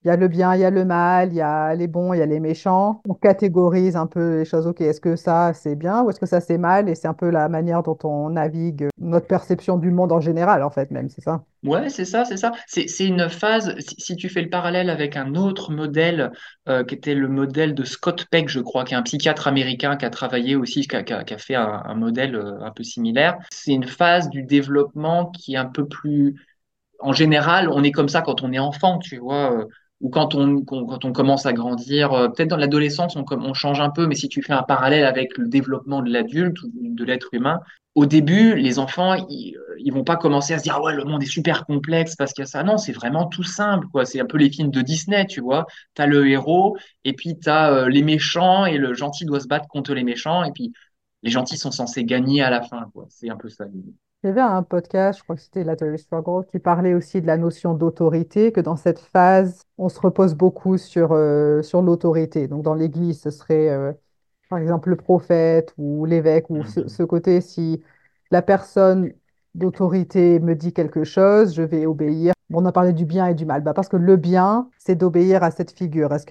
Il 0.04 0.08
y 0.08 0.11
a 0.11 0.16
le 0.16 0.28
bien, 0.28 0.54
il 0.54 0.61
y 0.61 0.64
a 0.64 0.70
le 0.70 0.84
mal, 0.84 1.32
il 1.32 1.37
y 1.37 1.40
a 1.40 1.75
les 1.75 1.87
bons, 1.87 2.12
il 2.12 2.18
y 2.18 2.23
a 2.23 2.26
les 2.26 2.38
méchants. 2.38 3.00
On 3.08 3.14
catégorise 3.14 3.96
un 3.96 4.06
peu 4.06 4.40
les 4.40 4.44
choses. 4.44 4.66
Ok, 4.66 4.82
est-ce 4.82 5.00
que 5.00 5.16
ça 5.16 5.54
c'est 5.54 5.76
bien 5.76 6.02
ou 6.02 6.11
est-ce 6.11 6.20
que 6.20 6.26
ça 6.26 6.42
c'est 6.42 6.58
mal? 6.58 6.90
Et 6.90 6.94
c'est 6.94 7.08
un 7.08 7.14
peu 7.14 7.30
la 7.30 7.49
manière 7.49 7.82
dont 7.82 7.96
on 8.04 8.28
navigue 8.28 8.88
notre 8.99 9.26
perception 9.26 9.78
du 9.78 9.90
monde 9.90 10.12
en 10.12 10.20
général, 10.20 10.62
en 10.62 10.68
fait, 10.68 10.90
même, 10.90 11.08
c'est 11.08 11.23
ça? 11.23 11.44
Ouais, 11.62 11.88
c'est 11.88 12.04
ça, 12.04 12.26
c'est 12.26 12.37
ça. 12.37 12.52
C'est, 12.66 13.06
une 13.06 13.30
phase, 13.30 13.75
si, 13.78 14.14
tu 14.16 14.28
fais 14.28 14.42
le 14.42 14.50
parallèle 14.50 14.90
avec 14.90 15.16
un 15.16 15.34
autre 15.37 15.73
modèle, 15.73 16.32
euh, 16.68 16.84
qui 16.84 16.94
était 16.94 17.14
le 17.14 17.28
modèle 17.28 17.75
de 17.75 17.84
Scott 17.84 18.26
Peck, 18.30 18.50
je 18.50 18.61
crois, 18.61 18.84
qui 18.84 18.92
est 18.92 18.99
un 18.99 19.02
psychiatre 19.02 19.49
américain 19.49 19.96
qui 19.96 20.04
a 20.04 20.11
travaillé 20.11 20.54
aussi, 20.54 20.82
qui 20.82 20.96
a 20.96 21.38
fait 21.38 21.54
un, 21.54 21.82
un 21.82 21.94
modèle 21.94 22.34
euh, 22.34 22.61
un 22.61 22.73
peu 22.73 22.82
similaire. 22.82 23.38
C'est 23.50 23.73
une 23.73 23.87
phase 23.87 24.28
du 24.28 24.42
développement 24.42 25.30
qui 25.30 25.54
est 25.54 25.58
un 25.58 25.64
peu 25.64 25.87
plus 25.88 26.34
en 27.00 27.12
général, 27.12 27.68
on 27.68 27.82
est 27.82 27.92
comme 27.92 28.08
ça 28.08 28.23
quand 28.23 28.42
on 28.42 28.52
est 28.52 28.58
enfant, 28.58 28.99
tu 28.99 29.18
vois, 29.18 29.52
euh, 29.52 29.66
ou 30.00 30.10
quand 30.10 30.34
on, 30.34 30.62
quand 30.62 31.04
on 31.04 31.12
commence 31.12 31.46
à 31.46 31.52
grandir. 31.52 32.12
euh, 32.12 32.28
peut-être 32.28 32.48
dans 32.48 32.56
l'adolescence, 32.56 33.16
on, 33.16 33.54
change 33.54 33.80
un 33.80 33.90
peu, 33.90 34.06
mais 34.06 34.14
si 34.14 34.28
tu 34.28 34.42
fais 34.42 34.52
un 34.52 34.62
parallèle 34.62 35.04
avec 35.04 35.38
le 35.38 35.48
développement 35.48 36.02
de 36.02 36.10
l'adulte 36.10 36.60
ou 36.62 36.70
de 36.74 37.04
l'être 37.04 37.28
humain, 37.32 37.60
au 37.94 38.06
début, 38.06 38.56
les 38.56 38.78
enfants, 38.78 39.14
ils, 39.28 39.56
euh, 39.56 39.92
vont 39.92 40.04
pas 40.04 40.16
commencer 40.16 40.52
à 40.54 40.58
se 40.58 40.64
dire, 40.64 40.74
ah 40.76 40.82
ouais, 40.82 40.94
le 40.94 41.04
monde 41.04 41.22
est 41.22 41.26
super 41.26 41.64
complexe 41.64 42.16
parce 42.16 42.32
qu'il 42.32 42.42
y 42.42 42.44
a 42.44 42.46
ça. 42.46 42.62
Non, 42.64 42.76
c'est 42.76 42.92
vraiment 42.92 43.26
tout 43.26 43.44
simple, 43.44 43.86
quoi. 43.92 44.04
C'est 44.04 44.20
un 44.20 44.26
peu 44.26 44.36
les 44.38 44.50
films 44.50 44.70
de 44.70 44.82
Disney, 44.82 45.26
tu 45.26 45.40
vois. 45.40 45.66
T'as 45.94 46.06
le 46.06 46.28
héros, 46.28 46.76
et 47.04 47.12
puis 47.12 47.38
t'as 47.38 47.72
euh, 47.72 47.88
les 47.88 48.02
méchants, 48.02 48.66
et 48.66 48.78
le 48.78 48.94
gentil 48.94 49.24
doit 49.24 49.40
se 49.40 49.46
battre 49.46 49.68
contre 49.68 49.94
les 49.94 50.04
méchants, 50.04 50.42
et 50.44 50.52
puis 50.52 50.72
les 51.22 51.30
gentils 51.30 51.56
sont 51.56 51.70
censés 51.70 52.04
gagner 52.04 52.42
à 52.42 52.50
la 52.50 52.62
fin, 52.62 52.90
quoi. 52.92 53.06
C'est 53.10 53.30
un 53.30 53.36
peu 53.36 53.48
ça. 53.48 53.64
Il 54.25 54.28
y 54.28 54.31
avait 54.31 54.40
un 54.40 54.62
podcast, 54.62 55.19
je 55.19 55.23
crois 55.25 55.37
que 55.37 55.43
c'était 55.43 55.64
Lateral 55.64 55.99
Struggle, 55.99 56.47
qui 56.47 56.59
parlait 56.59 56.95
aussi 56.95 57.21
de 57.21 57.26
la 57.26 57.37
notion 57.37 57.75
d'autorité, 57.75 58.52
que 58.52 58.61
dans 58.62 58.76
cette 58.76 58.99
phase, 58.99 59.66
on 59.76 59.90
se 59.90 60.00
repose 60.00 60.35
beaucoup 60.35 60.78
sur, 60.78 61.12
euh, 61.12 61.61
sur 61.62 61.83
l'autorité. 61.83 62.49
Donc 62.49 62.62
dans 62.62 62.75
l'Église, 62.75 63.21
ce 63.21 63.31
serait 63.31 63.69
euh, 63.69 63.93
par 64.50 64.61
exemple 64.61 64.90
le 64.90 64.97
prophète 64.97 65.75
ou 65.78 66.07
l'évêque, 66.07 66.50
ou 66.50 66.64
ce, 66.64 66.81
Mhm. 66.83 66.88
ce 66.88 67.02
côté, 67.04 67.40
si 67.43 67.83
la 68.31 68.43
personne 68.43 69.12
d'autorité 69.57 70.40
me 70.40 70.54
dit 70.57 70.75
quelque 70.75 71.04
chose, 71.04 71.54
je 71.54 71.62
vais 71.62 71.87
obéir. 71.87 72.34
On 72.52 72.64
a 72.66 72.72
parlé 72.72 72.92
du 72.92 73.04
bien 73.06 73.26
et 73.26 73.34
du 73.34 73.44
mal, 73.46 73.62
bah, 73.62 73.74
parce 73.74 73.88
que 73.88 73.96
le 73.96 74.16
bien, 74.16 74.68
c'est 74.78 74.96
d'obéir 74.96 75.42
à 75.42 75.50
cette 75.50 75.72
figure. 75.76 76.12
Est-ce 76.12 76.26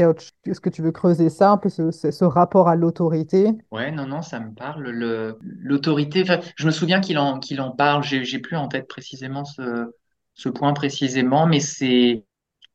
est-ce 0.46 0.62
que 0.62 0.70
tu 0.70 0.82
veux 0.82 0.92
creuser 0.92 1.30
ça, 1.30 1.52
un 1.52 1.58
peu 1.58 1.70
ce, 1.70 1.92
ce- 1.92 2.24
rapport 2.26 2.68
à 2.70 2.76
l'autorité? 2.76 3.52
Ouais, 3.72 3.92
non, 3.92 4.06
non, 4.06 4.22
ça 4.22 4.40
me 4.40 4.54
parle. 4.54 4.84
Le, 4.90 5.38
l'autorité, 5.42 6.24
je 6.56 6.66
me 6.68 6.72
souviens 6.72 7.02
qu'il 7.02 7.18
en, 7.18 7.40
qu'il 7.40 7.60
en 7.60 7.72
parle. 7.72 8.04
J'ai 8.04 8.40
plus 8.40 8.56
en 8.56 8.68
tête 8.68 8.88
précisément 8.88 9.46
ce, 9.46 9.92
ce 10.36 10.50
point 10.50 10.74
précisément, 10.74 11.48
mais 11.48 11.60
c'est 11.60 12.24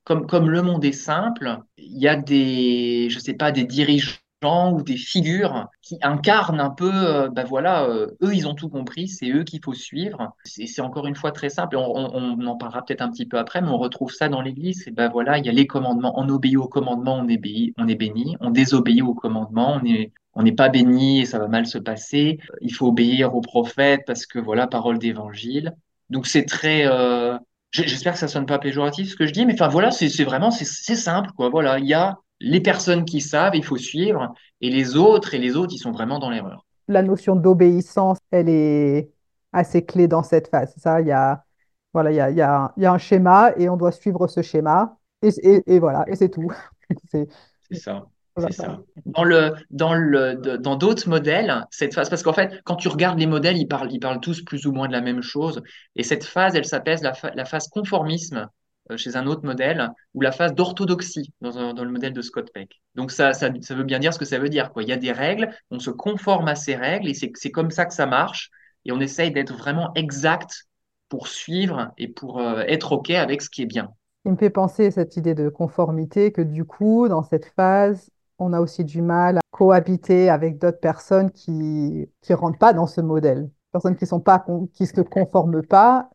comme, 0.05 0.27
comme 0.27 0.51
le 0.51 0.63
monde 0.63 0.85
est 0.85 0.93
simple, 0.93 1.59
il 1.79 1.99
y 1.99 2.09
a 2.09 2.17
des, 2.17 3.09
je 3.11 3.19
sais 3.21 3.35
pas, 3.35 3.53
des 3.53 3.65
dirigeants 3.65 4.15
ou 4.45 4.83
des 4.83 4.97
figures 4.97 5.67
qui 5.83 5.99
incarnent 6.03 6.61
un 6.61 6.71
peu, 6.71 7.29
ben 7.33 7.45
voilà, 7.45 7.85
euh, 7.85 8.07
eux, 8.23 8.35
ils 8.35 8.47
ont 8.47 8.55
tout 8.55 8.69
compris, 8.69 9.09
c'est 9.09 9.31
eux 9.31 9.45
qu'il 9.45 9.61
faut 9.65 9.75
suivre. 9.75 10.33
C'est 10.45 10.81
encore 10.81 11.07
une 11.07 11.17
fois 11.17 11.33
très 11.33 11.49
simple, 11.49 11.77
et 11.77 11.79
on, 11.79 12.47
en 12.47 12.57
parlera 12.57 12.85
peut-être 12.85 13.03
un 13.03 13.11
petit 13.11 13.27
peu 13.27 13.39
après, 13.39 13.61
mais 13.61 13.69
on 13.69 13.79
retrouve 13.79 14.13
ça 14.13 14.29
dans 14.29 14.41
l'Église. 14.41 14.87
Et 14.87 14.91
ben 14.91 15.09
voilà, 15.09 15.39
il 15.39 15.47
y 15.47 15.49
a 15.49 15.53
les 15.53 15.67
commandements, 15.67 16.15
on 16.17 16.29
obéit 16.29 16.57
aux 16.57 16.69
commandements, 16.69 17.19
on 17.19 17.29
est, 17.29 17.37
béni, 17.37 17.73
on 17.79 17.89
est 17.89 17.97
béni, 17.97 18.37
on 18.41 18.51
désobéit 18.51 19.03
aux 19.03 19.15
commandements, 19.15 19.81
on 19.83 19.85
est, 19.85 20.13
on 20.35 20.43
n'est 20.43 20.53
pas 20.53 20.69
béni 20.69 21.21
et 21.21 21.27
ça 21.27 21.39
va 21.39 21.49
mal 21.49 21.67
se 21.67 21.79
passer. 21.79 22.39
Il 22.61 22.73
faut 22.73 22.89
obéir 22.89 23.35
aux 23.35 23.41
prophètes 23.41 24.03
parce 24.07 24.27
que 24.27 24.39
voilà, 24.39 24.67
parole 24.67 24.99
d'évangile. 24.99 25.75
Donc 26.11 26.27
c'est 26.27 26.45
très, 26.45 26.87
euh, 26.87 27.37
J'espère 27.71 28.15
que 28.15 28.19
ça 28.19 28.29
sonne 28.29 28.47
pas 28.47 28.59
péjoratif 28.59 29.11
ce 29.11 29.17
que 29.17 29.27
je 29.27 29.33
dis, 29.33 29.45
mais 29.45 29.53
enfin 29.53 29.69
voilà, 29.69 29.91
c'est 29.91 30.25
vraiment 30.25 30.51
c'est 30.51 30.65
simple 30.65 31.31
quoi. 31.37 31.51
Voilà, 31.51 31.79
il 31.79 31.87
y 31.87 31.93
a 31.93 32.19
les 32.41 32.61
personnes 32.61 33.05
qui 33.05 33.21
savent, 33.21 33.55
il 33.55 33.65
faut 33.65 33.77
suivre, 33.77 34.35
et 34.61 34.71
les 34.71 34.97
autres 34.97 35.35
et 35.35 35.39
les 35.39 35.57
autres, 35.57 35.73
ils 35.75 35.79
sont 35.79 35.93
vraiment 35.93 36.19
dans 36.19 36.31
l'erreur. 36.31 36.65
La 36.89 37.03
notion 37.03 37.37
d'obéissance, 37.37 38.19
elle 38.31 38.49
est 38.49 39.11
assez 39.53 39.85
clé 39.85 40.09
dans 40.09 40.23
cette 40.23 40.49
phase. 40.49 40.75
Ça, 40.77 41.01
il 41.01 41.09
y 41.09 41.13
a, 41.13 41.45
voilà, 41.93 42.11
il 42.13 42.17
y 42.17 42.21
a, 42.21 42.31
il 42.31 42.37
y 42.37 42.43
a, 42.43 42.73
il 42.77 42.83
y 42.83 42.87
a 42.87 42.93
un 42.93 42.99
schéma 42.99 43.53
et 43.57 43.69
on 43.69 43.77
doit 43.77 43.93
suivre 43.93 44.27
ce 44.27 44.43
schéma. 44.43 44.97
Et, 45.23 45.31
et, 45.43 45.75
et 45.75 45.79
voilà, 45.79 46.05
et 46.07 46.17
c'est 46.17 46.31
tout. 46.31 46.51
C'est, 47.11 47.29
ça, 47.73 48.07
voilà, 48.35 48.53
ça. 48.53 48.79
Dans 49.05 49.25
le 49.25 49.53
dans 49.71 49.93
le 49.93 50.37
dans 50.59 50.77
d'autres 50.77 51.09
modèles, 51.09 51.67
cette 51.71 51.93
phase, 51.93 52.09
parce 52.09 52.23
qu'en 52.23 52.33
fait, 52.33 52.63
quand 52.65 52.77
tu 52.77 52.89
regardes 52.89 53.19
les 53.19 53.27
modèles, 53.27 53.59
ils 53.59 53.67
parlent 53.67 53.93
ils 53.93 54.01
parlent 54.01 54.21
tous 54.21 54.43
plus 54.43 54.65
ou 54.65 54.73
moins 54.73 54.87
de 54.87 54.93
la 54.93 55.01
même 55.01 55.23
chose, 55.23 55.61
et 55.97 56.03
cette 56.03 56.25
phase, 56.25 56.55
elle 56.55 56.65
s'appelle 56.65 57.01
la, 57.03 57.45
phase 57.45 57.69
conformisme 57.69 58.49
chez 58.97 59.17
un 59.17 59.27
autre 59.27 59.45
modèle, 59.45 59.91
ou 60.15 60.21
la 60.21 60.33
phase 60.33 60.55
d'orthodoxie 60.55 61.33
dans, 61.41 61.73
le 61.73 61.91
modèle 61.91 62.13
de 62.13 62.23
Scott 62.23 62.51
Peck. 62.53 62.81
Donc 62.95 63.11
ça, 63.11 63.33
ça 63.33 63.51
veut 63.51 63.85
bien 63.85 63.99
dire 63.99 64.15
ce 64.15 64.19
que 64.19 64.25
ça 64.25 64.39
veut 64.39 64.49
dire 64.49 64.73
quoi. 64.73 64.83
Il 64.83 64.89
y 64.89 64.93
a 64.93 64.97
des 64.97 65.13
règles, 65.13 65.51
on 65.71 65.79
se 65.79 65.91
conforme 65.91 66.49
à 66.49 66.55
ces 66.55 66.77
règles, 66.77 67.09
et 67.09 67.15
c'est 67.15 67.51
comme 67.51 67.71
ça 67.71 67.87
que 67.87 67.95
ça 67.95 68.07
marche, 68.07 68.51
et 68.85 68.93
on 68.93 69.01
essaye 69.01 69.31
d'être 69.33 69.55
vraiment 69.55 69.93
exact 69.95 70.67
pour 71.09 71.29
suivre 71.29 71.93
et 71.99 72.09
pour 72.09 72.41
euh, 72.41 72.63
être 72.67 72.93
OK 72.93 73.11
avec 73.11 73.43
ce 73.43 73.51
qui 73.51 73.63
est 73.63 73.67
bien. 73.67 73.91
Il 74.25 74.33
me 74.33 74.37
fait 74.37 74.51
penser 74.51 74.91
cette 74.91 75.17
idée 75.17 75.35
de 75.35 75.49
conformité 75.49 76.33
que 76.33 76.43
du 76.43 76.65
coup, 76.65 77.09
dans 77.09 77.23
cette 77.23 77.47
phase, 77.57 78.11
on 78.39 78.53
a 78.53 78.61
aussi 78.61 78.85
du 78.85 79.03
mal 79.03 79.39
à 79.39 79.41
cohabiter 79.51 80.29
avec 80.29 80.59
d'autres 80.59 80.81
personnes 80.81 81.31
qui 81.31 82.09
qui 82.21 82.35
rentrent 82.35 82.59
pas 82.59 82.73
dans 82.73 82.87
ce 82.87 83.01
modèle. 83.01 83.51
Personnes 83.73 83.97
qui 83.97 84.07
sont 84.07 84.21
pas, 84.21 84.45
qui 84.75 84.87
se 84.87 85.01
conforment 85.01 85.63
pas 85.63 86.11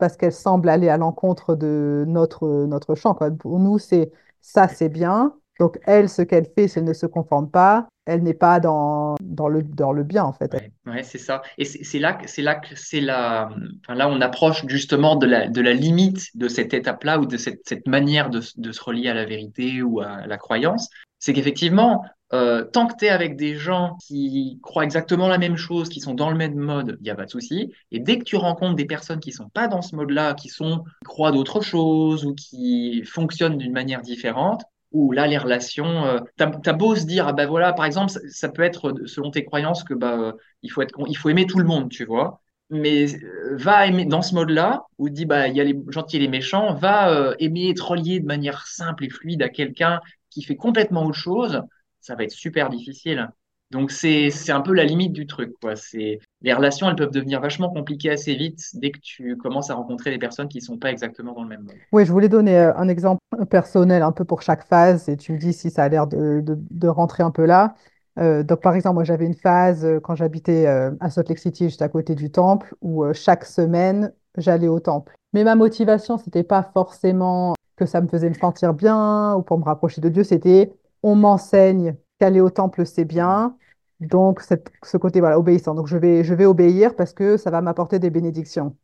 parce 0.00 0.16
qu'elle 0.16 0.32
semble 0.32 0.68
aller 0.68 0.88
à 0.88 0.96
l'encontre 0.96 1.54
de 1.54 2.04
notre, 2.08 2.66
notre 2.66 2.94
champ. 2.94 3.14
Pour 3.14 3.60
nous, 3.60 3.78
c'est 3.78 4.10
ça, 4.40 4.66
c'est 4.66 4.88
bien. 4.88 5.34
Donc, 5.60 5.78
elle, 5.84 6.08
ce 6.08 6.22
qu'elle 6.22 6.46
fait, 6.46 6.68
si 6.68 6.78
elle 6.78 6.86
ne 6.86 6.94
se 6.94 7.04
conforme 7.06 7.50
pas, 7.50 7.86
elle 8.06 8.22
n'est 8.22 8.34
pas 8.34 8.60
dans, 8.60 9.14
dans 9.20 9.48
le, 9.48 9.62
dans 9.62 9.92
le 9.92 10.02
bien, 10.02 10.24
en 10.24 10.32
fait. 10.32 10.52
Ouais, 10.86 11.02
c'est 11.02 11.18
ça. 11.18 11.42
Et 11.58 11.64
c'est 11.66 11.98
là 11.98 12.18
c'est 12.26 12.42
là 12.42 12.54
que 12.54 12.74
c'est 12.74 13.00
la, 13.00 13.50
enfin 13.84 13.94
là 13.94 14.08
on 14.08 14.20
approche 14.20 14.66
justement 14.66 15.16
de 15.16 15.26
la 15.26 15.48
de 15.48 15.60
la 15.60 15.74
limite 15.74 16.34
de 16.34 16.48
cette 16.48 16.72
étape-là 16.74 17.20
ou 17.20 17.26
de 17.26 17.36
cette 17.36 17.60
cette 17.68 17.86
manière 17.86 18.30
de, 18.30 18.40
de 18.56 18.72
se 18.72 18.82
relier 18.82 19.10
à 19.10 19.14
la 19.14 19.26
vérité 19.26 19.82
ou 19.82 20.00
à 20.00 20.26
la 20.26 20.38
croyance. 20.38 20.88
C'est 21.18 21.34
qu'effectivement, 21.34 22.02
euh, 22.32 22.64
tant 22.64 22.86
que 22.86 22.94
tu 22.96 23.06
es 23.06 23.08
avec 23.08 23.36
des 23.36 23.56
gens 23.56 23.96
qui 24.06 24.58
croient 24.62 24.84
exactement 24.84 25.28
la 25.28 25.38
même 25.38 25.56
chose, 25.56 25.88
qui 25.88 26.00
sont 26.00 26.14
dans 26.14 26.30
le 26.30 26.36
même 26.36 26.54
mode, 26.54 26.96
il 27.00 27.04
n'y 27.04 27.10
a 27.10 27.14
pas 27.16 27.24
de 27.24 27.30
souci. 27.30 27.72
Et 27.90 27.98
dès 27.98 28.18
que 28.18 28.24
tu 28.24 28.36
rencontres 28.36 28.76
des 28.76 28.84
personnes 28.84 29.20
qui 29.20 29.32
sont 29.32 29.48
pas 29.48 29.68
dans 29.68 29.82
ce 29.82 29.96
mode-là, 29.96 30.34
qui 30.34 30.48
sont 30.48 30.84
croient 31.04 31.32
d'autre 31.32 31.60
chose 31.60 32.24
ou 32.24 32.34
qui 32.34 33.02
fonctionnent 33.04 33.58
d'une 33.58 33.72
manière 33.72 34.02
différente 34.02 34.62
où 34.92 35.12
là, 35.12 35.26
les 35.26 35.38
relations, 35.38 36.04
euh, 36.06 36.20
t'as, 36.36 36.50
t'as 36.50 36.72
beau 36.72 36.96
se 36.96 37.04
dire, 37.06 37.28
ah 37.28 37.32
ben 37.32 37.46
voilà, 37.46 37.72
par 37.72 37.84
exemple, 37.84 38.12
ça, 38.28 38.48
peut 38.48 38.62
être 38.62 38.94
selon 39.06 39.30
tes 39.30 39.44
croyances 39.44 39.84
que 39.84 39.94
bah, 39.94 40.18
euh, 40.18 40.32
il 40.62 40.70
faut 40.70 40.82
être, 40.82 40.94
il 41.08 41.16
faut 41.16 41.28
aimer 41.28 41.46
tout 41.46 41.58
le 41.58 41.64
monde, 41.64 41.90
tu 41.90 42.04
vois. 42.04 42.40
Mais 42.70 43.06
euh, 43.14 43.56
va 43.56 43.86
aimer 43.86 44.04
dans 44.04 44.22
ce 44.22 44.34
mode-là, 44.34 44.84
où 44.98 45.08
dit 45.08 45.26
bah 45.26 45.48
il 45.48 45.56
y 45.56 45.60
a 45.60 45.64
les 45.64 45.76
gentils 45.88 46.16
et 46.16 46.20
les 46.20 46.28
méchants, 46.28 46.74
va 46.74 47.34
aimer 47.38 47.70
être 47.70 47.90
relié 47.90 48.20
de 48.20 48.26
manière 48.26 48.66
simple 48.66 49.04
et 49.04 49.10
fluide 49.10 49.42
à 49.42 49.48
quelqu'un 49.48 50.00
qui 50.30 50.42
fait 50.42 50.56
complètement 50.56 51.04
autre 51.04 51.18
chose, 51.18 51.62
ça 52.00 52.14
va 52.14 52.24
être 52.24 52.32
super 52.32 52.68
difficile. 52.70 53.28
Donc 53.70 53.92
c'est 53.92 54.30
un 54.50 54.62
peu 54.62 54.72
la 54.72 54.84
limite 54.84 55.12
du 55.12 55.26
truc, 55.26 55.52
quoi. 55.60 55.76
C'est 55.76 56.18
les 56.42 56.52
relations, 56.52 56.88
elles 56.90 56.96
peuvent 56.96 57.12
devenir 57.12 57.40
vachement 57.40 57.70
compliquées 57.70 58.10
assez 58.10 58.34
vite 58.34 58.60
dès 58.74 58.90
que 58.90 58.98
tu 58.98 59.36
commences 59.36 59.70
à 59.70 59.74
rencontrer 59.74 60.10
des 60.10 60.18
personnes 60.18 60.48
qui 60.48 60.60
sont 60.60 60.76
pas 60.78 60.90
exactement 60.90 61.32
dans 61.32 61.42
le 61.42 61.48
même 61.48 61.62
mode. 61.62 61.76
Oui, 61.92 62.04
je 62.04 62.12
voulais 62.12 62.28
donner 62.28 62.56
euh, 62.58 62.74
un 62.76 62.88
exemple 62.88 63.20
personnel 63.48 64.02
un 64.02 64.12
peu 64.12 64.24
pour 64.24 64.42
chaque 64.42 64.64
phase 64.66 65.08
et 65.08 65.16
tu 65.16 65.32
me 65.32 65.38
dis 65.38 65.52
si 65.52 65.70
ça 65.70 65.84
a 65.84 65.88
l'air 65.88 66.06
de, 66.06 66.42
de- 66.44 66.88
rentrer 66.88 67.22
un 67.22 67.30
peu 67.30 67.44
là. 67.46 67.74
Euh, 68.18 68.42
donc, 68.42 68.60
par 68.60 68.74
exemple, 68.74 68.94
moi, 68.94 69.04
j'avais 69.04 69.24
une 69.24 69.34
phase 69.34 69.84
euh, 69.84 70.00
quand 70.00 70.14
j'habitais 70.16 70.66
à 70.66 71.10
Salt 71.10 71.28
Lake 71.28 71.38
City, 71.38 71.64
juste 71.64 71.82
à 71.82 71.88
côté 71.88 72.14
du 72.14 72.30
temple, 72.30 72.74
où 72.80 73.04
chaque 73.12 73.44
semaine, 73.44 74.12
j'allais 74.36 74.68
au 74.68 74.80
temple. 74.80 75.14
Mais 75.32 75.44
ma 75.44 75.54
motivation, 75.54 76.18
c'était 76.18 76.42
pas 76.42 76.62
forcément 76.74 77.54
que 77.76 77.86
ça 77.86 78.00
me 78.00 78.08
faisait 78.08 78.28
me 78.28 78.34
sentir 78.34 78.74
bien 78.74 79.34
ou 79.36 79.42
pour 79.42 79.58
me 79.58 79.64
rapprocher 79.64 80.00
de 80.00 80.08
Dieu, 80.08 80.24
c'était 80.24 80.72
on 81.02 81.14
m'enseigne 81.14 81.96
qu'aller 82.18 82.40
au 82.40 82.50
temple, 82.50 82.86
c'est 82.86 83.04
bien. 83.04 83.56
Donc, 84.00 84.40
ce 84.40 84.96
côté, 84.96 85.20
voilà, 85.20 85.38
obéissant. 85.38 85.74
Donc, 85.74 85.86
je 85.86 85.96
vais, 85.96 86.24
je 86.24 86.34
vais 86.34 86.46
obéir 86.46 86.96
parce 86.96 87.12
que 87.12 87.36
ça 87.36 87.50
va 87.50 87.60
m'apporter 87.60 87.98
des 87.98 88.10
bénédictions. 88.10 88.74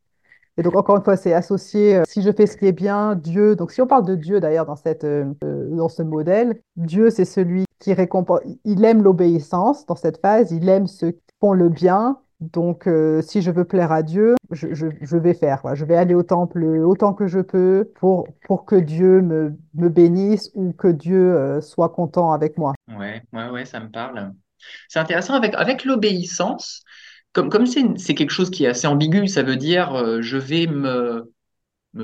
Et 0.58 0.62
donc, 0.62 0.74
encore 0.76 0.96
une 0.96 1.04
fois, 1.04 1.16
c'est 1.16 1.34
associé, 1.34 1.96
euh, 1.96 2.02
si 2.08 2.22
je 2.22 2.32
fais 2.32 2.46
ce 2.46 2.56
qui 2.56 2.66
est 2.66 2.72
bien, 2.72 3.14
Dieu, 3.14 3.56
donc 3.56 3.72
si 3.72 3.82
on 3.82 3.86
parle 3.86 4.06
de 4.06 4.14
Dieu 4.14 4.40
d'ailleurs 4.40 4.64
dans 4.64 4.76
cette, 4.76 5.04
euh, 5.04 5.26
euh, 5.44 5.68
dans 5.76 5.90
ce 5.90 6.02
modèle, 6.02 6.60
Dieu, 6.76 7.10
c'est 7.10 7.26
celui 7.26 7.64
qui 7.78 7.92
récompense, 7.92 8.40
il 8.64 8.84
aime 8.84 9.02
l'obéissance 9.02 9.84
dans 9.84 9.96
cette 9.96 10.18
phase, 10.20 10.52
il 10.52 10.68
aime 10.68 10.86
ceux 10.86 11.10
qui 11.10 11.22
font 11.40 11.52
le 11.52 11.68
bien. 11.68 12.18
Donc, 12.40 12.86
euh, 12.86 13.22
si 13.22 13.40
je 13.40 13.50
veux 13.50 13.64
plaire 13.64 13.92
à 13.92 14.02
Dieu, 14.02 14.34
je, 14.50 15.16
vais 15.16 15.34
faire. 15.34 15.74
Je 15.74 15.84
vais 15.84 15.96
aller 15.96 16.14
au 16.14 16.22
temple 16.22 16.64
autant 16.84 17.14
que 17.14 17.26
je 17.26 17.40
peux 17.40 17.90
pour, 17.94 18.26
que 18.66 18.76
Dieu 18.76 19.22
me, 19.22 19.56
bénisse 19.88 20.50
ou 20.54 20.72
que 20.72 20.88
Dieu, 20.88 21.34
euh, 21.34 21.60
soit 21.62 21.88
content 21.88 22.32
avec 22.32 22.58
moi. 22.58 22.74
Ouais, 22.88 23.22
ouais, 23.32 23.48
ouais, 23.48 23.64
ça 23.64 23.80
me 23.80 23.90
parle. 23.90 24.32
C'est 24.88 24.98
intéressant 24.98 25.34
avec, 25.34 25.84
l'obéissance, 25.84 26.82
comme, 27.32 27.66
c'est 27.66 28.14
quelque 28.14 28.30
chose 28.30 28.50
qui 28.50 28.64
est 28.64 28.68
assez 28.68 28.86
ambigu, 28.86 29.28
ça 29.28 29.42
veut 29.42 29.56
dire 29.56 29.94
euh, 29.94 30.20
je 30.20 30.36
vais 30.36 30.66
me, 30.66 31.32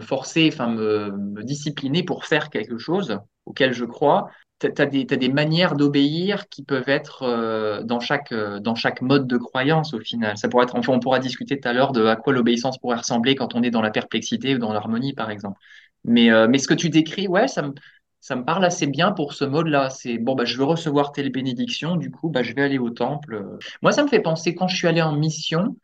forcer, 0.00 0.50
me 0.58 1.42
discipliner 1.42 2.02
pour 2.02 2.24
faire 2.24 2.48
quelque 2.48 2.78
chose 2.78 3.18
auquel 3.44 3.74
je 3.74 3.84
crois. 3.84 4.30
Tu 4.68 4.82
as, 4.82 4.86
des, 4.86 5.28
manières 5.28 5.74
d'obéir 5.74 6.48
qui 6.48 6.62
peuvent 6.62 6.88
être 6.88 7.22
euh, 7.22 7.82
dans 7.82 8.00
chaque, 8.00 8.32
euh, 8.32 8.60
dans 8.60 8.74
chaque 8.74 9.02
mode 9.02 9.26
de 9.26 9.36
croyance 9.36 9.94
au 9.94 10.00
final. 10.00 10.36
Ça 10.38 10.48
pourrait 10.48 10.64
être, 10.64 10.76
enfin, 10.76 10.92
on 10.92 11.00
pourra 11.00 11.18
discuter 11.18 11.58
tout 11.58 11.68
à 11.68 11.72
l'heure 11.72 11.92
de 11.92 12.04
à 12.06 12.16
quoi 12.16 12.32
l'obéissance 12.32 12.78
pourrait 12.78 12.98
ressembler 12.98 13.34
quand 13.34 13.54
on 13.54 13.62
est 13.62 13.70
dans 13.70 13.82
la 13.82 13.90
perplexité 13.90 14.54
ou 14.54 14.58
dans 14.58 14.72
l'harmonie, 14.72 15.14
par 15.14 15.30
exemple. 15.30 15.58
Mais, 16.04 16.30
euh, 16.30 16.46
mais 16.48 16.58
ce 16.58 16.68
que 16.68 16.74
tu 16.74 16.90
décris, 16.90 17.28
ouais, 17.28 17.48
ça 17.48 17.62
me, 17.62 17.72
ça 18.20 18.36
me 18.36 18.44
parle 18.44 18.64
assez 18.64 18.86
bien 18.86 19.12
pour 19.12 19.32
ce 19.34 19.44
mode-là. 19.44 19.90
C'est 19.90 20.18
bon, 20.18 20.34
bah, 20.34 20.44
je 20.44 20.56
veux 20.56 20.64
recevoir 20.64 21.12
telle 21.12 21.30
bénédiction, 21.32 21.96
du 21.96 22.10
coup, 22.10 22.28
bah, 22.30 22.42
je 22.42 22.54
vais 22.54 22.62
aller 22.62 22.78
au 22.78 22.90
temple. 22.90 23.58
Moi, 23.82 23.92
ça 23.92 24.02
me 24.04 24.08
fait 24.08 24.20
penser 24.20 24.54
quand 24.54 24.68
je 24.68 24.76
suis 24.76 24.86
allé 24.86 25.02
en 25.02 25.12
mission. 25.16 25.76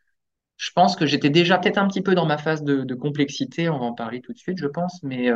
Je 0.57 0.71
pense 0.71 0.95
que 0.95 1.05
j'étais 1.05 1.29
déjà 1.29 1.57
peut-être 1.57 1.77
un 1.77 1.87
petit 1.87 2.01
peu 2.01 2.15
dans 2.15 2.25
ma 2.25 2.37
phase 2.37 2.63
de, 2.63 2.83
de 2.83 2.95
complexité, 2.95 3.69
on 3.69 3.79
va 3.79 3.85
en 3.85 3.93
parler 3.93 4.21
tout 4.21 4.33
de 4.33 4.37
suite, 4.37 4.57
je 4.57 4.67
pense, 4.67 5.01
mais, 5.03 5.31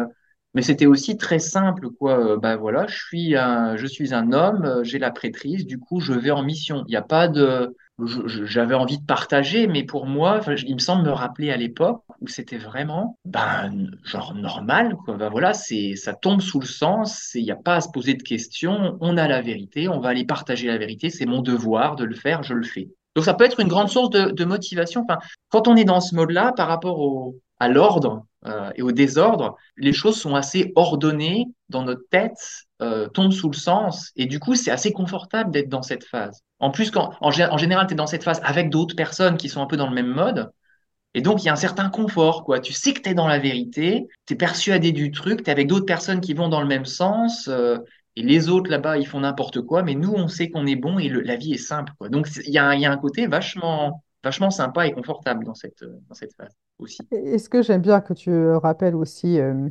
mais 0.53 0.61
c'était 0.61 0.85
aussi 0.85 1.17
très 1.17 1.39
simple, 1.39 1.89
quoi. 1.89 2.33
Euh, 2.33 2.37
bah 2.37 2.55
voilà, 2.57 2.85
je 2.87 2.95
suis 2.95 3.35
un, 3.35 3.75
je 3.75 3.87
suis 3.87 4.13
un 4.13 4.31
homme, 4.31 4.63
euh, 4.65 4.83
j'ai 4.83 4.99
la 4.99 5.11
prêtrise, 5.11 5.65
du 5.65 5.79
coup, 5.79 5.99
je 5.99 6.13
vais 6.13 6.31
en 6.31 6.43
mission. 6.43 6.83
Il 6.87 6.91
n'y 6.91 6.95
a 6.95 7.01
pas 7.01 7.27
de, 7.27 7.75
j'avais 8.25 8.75
envie 8.75 8.97
de 8.97 9.05
partager, 9.05 9.67
mais 9.67 9.83
pour 9.83 10.05
moi, 10.05 10.41
il 10.65 10.73
me 10.73 10.79
semble 10.79 11.03
me 11.03 11.11
rappeler 11.11 11.51
à 11.51 11.57
l'époque 11.57 12.01
où 12.21 12.27
c'était 12.27 12.57
vraiment, 12.57 13.17
ben, 13.25 13.91
genre 14.03 14.33
normal, 14.35 14.95
quoi. 15.05 15.15
Ben 15.17 15.29
voilà, 15.29 15.53
c'est, 15.53 15.95
ça 15.95 16.13
tombe 16.13 16.41
sous 16.41 16.59
le 16.59 16.65
sens, 16.65 17.31
il 17.35 17.43
n'y 17.43 17.51
a 17.51 17.55
pas 17.55 17.75
à 17.75 17.81
se 17.81 17.89
poser 17.89 18.15
de 18.15 18.23
questions, 18.23 18.97
on 19.01 19.17
a 19.17 19.27
la 19.27 19.41
vérité, 19.41 19.87
on 19.87 19.99
va 19.99 20.09
aller 20.09 20.25
partager 20.25 20.67
la 20.67 20.77
vérité, 20.77 21.09
c'est 21.09 21.25
mon 21.25 21.41
devoir 21.41 21.95
de 21.95 22.03
le 22.05 22.15
faire, 22.15 22.43
je 22.43 22.53
le 22.53 22.63
fais. 22.63 22.89
Donc 23.15 23.25
ça 23.25 23.35
peut 23.35 23.45
être 23.45 23.59
une 23.59 23.67
grande 23.67 23.89
source 23.89 24.09
de, 24.09 24.31
de 24.31 24.45
motivation. 24.45 25.05
Enfin, 25.07 25.19
quand 25.49 25.67
on 25.67 25.75
est 25.75 25.85
dans 25.85 26.01
ce 26.01 26.15
mode-là, 26.15 26.51
par 26.55 26.67
rapport 26.67 26.99
au, 26.99 27.39
à 27.59 27.69
l'ordre 27.69 28.25
euh, 28.45 28.71
et 28.75 28.81
au 28.81 28.91
désordre, 28.91 29.55
les 29.77 29.93
choses 29.93 30.19
sont 30.19 30.35
assez 30.35 30.71
ordonnées 30.75 31.45
dans 31.69 31.83
notre 31.83 32.07
tête, 32.09 32.65
euh, 32.81 33.07
tombent 33.07 33.31
sous 33.31 33.49
le 33.49 33.55
sens, 33.55 34.11
et 34.15 34.25
du 34.25 34.39
coup 34.39 34.55
c'est 34.55 34.71
assez 34.71 34.91
confortable 34.91 35.51
d'être 35.51 35.69
dans 35.69 35.81
cette 35.81 36.03
phase. 36.05 36.41
En 36.59 36.71
plus, 36.71 36.91
en, 36.95 37.31
général, 37.31 37.87
tu 37.87 37.93
es 37.93 37.95
dans 37.95 38.07
cette 38.07 38.23
phase 38.23 38.41
avec 38.43 38.69
d'autres 38.69 38.95
personnes 38.95 39.37
qui 39.37 39.49
sont 39.49 39.61
un 39.61 39.65
peu 39.67 39.77
dans 39.77 39.87
le 39.87 39.95
même 39.95 40.07
mode, 40.07 40.49
et 41.15 41.21
donc, 41.21 41.43
il 41.43 41.45
y 41.45 41.49
a 41.49 41.53
un 41.53 41.55
certain 41.55 41.89
confort, 41.89 42.43
quoi. 42.43 42.59
Tu 42.59 42.73
sais 42.73 42.93
que 42.93 43.01
tu 43.01 43.09
es 43.09 43.13
dans 43.13 43.27
la 43.27 43.37
vérité, 43.37 44.07
tu 44.25 44.33
es 44.33 44.37
persuadé 44.37 44.91
du 44.91 45.11
truc, 45.11 45.43
tu 45.43 45.49
es 45.49 45.51
avec 45.51 45.67
d'autres 45.67 45.85
personnes 45.85 46.21
qui 46.21 46.33
vont 46.33 46.49
dans 46.49 46.61
le 46.61 46.67
même 46.67 46.85
sens, 46.85 47.47
euh, 47.47 47.77
et 48.15 48.23
les 48.23 48.49
autres 48.49 48.69
là-bas, 48.69 48.97
ils 48.97 49.07
font 49.07 49.19
n'importe 49.19 49.61
quoi, 49.61 49.83
mais 49.83 49.95
nous, 49.95 50.11
on 50.13 50.27
sait 50.27 50.49
qu'on 50.49 50.65
est 50.65 50.75
bon 50.75 50.97
et 50.99 51.09
le- 51.09 51.21
la 51.21 51.35
vie 51.35 51.53
est 51.53 51.57
simple, 51.57 51.93
quoi. 51.99 52.09
Donc, 52.09 52.27
il 52.45 52.49
y 52.49 52.53
y 52.53 52.57
a 52.57 52.91
un 52.91 52.97
côté 52.97 53.27
vachement, 53.27 54.03
vachement 54.23 54.49
sympa 54.51 54.87
et 54.87 54.91
confortable 54.91 55.45
dans 55.45 55.55
cette, 55.55 55.83
euh, 55.83 55.99
dans 56.07 56.15
cette 56.15 56.33
phase 56.35 56.55
aussi. 56.79 56.99
Et 57.11 57.37
ce 57.37 57.49
que 57.49 57.61
j'aime 57.61 57.81
bien 57.81 58.01
que 58.01 58.13
tu 58.13 58.49
rappelles 58.55 58.95
aussi, 58.95 59.39
euh, 59.39 59.69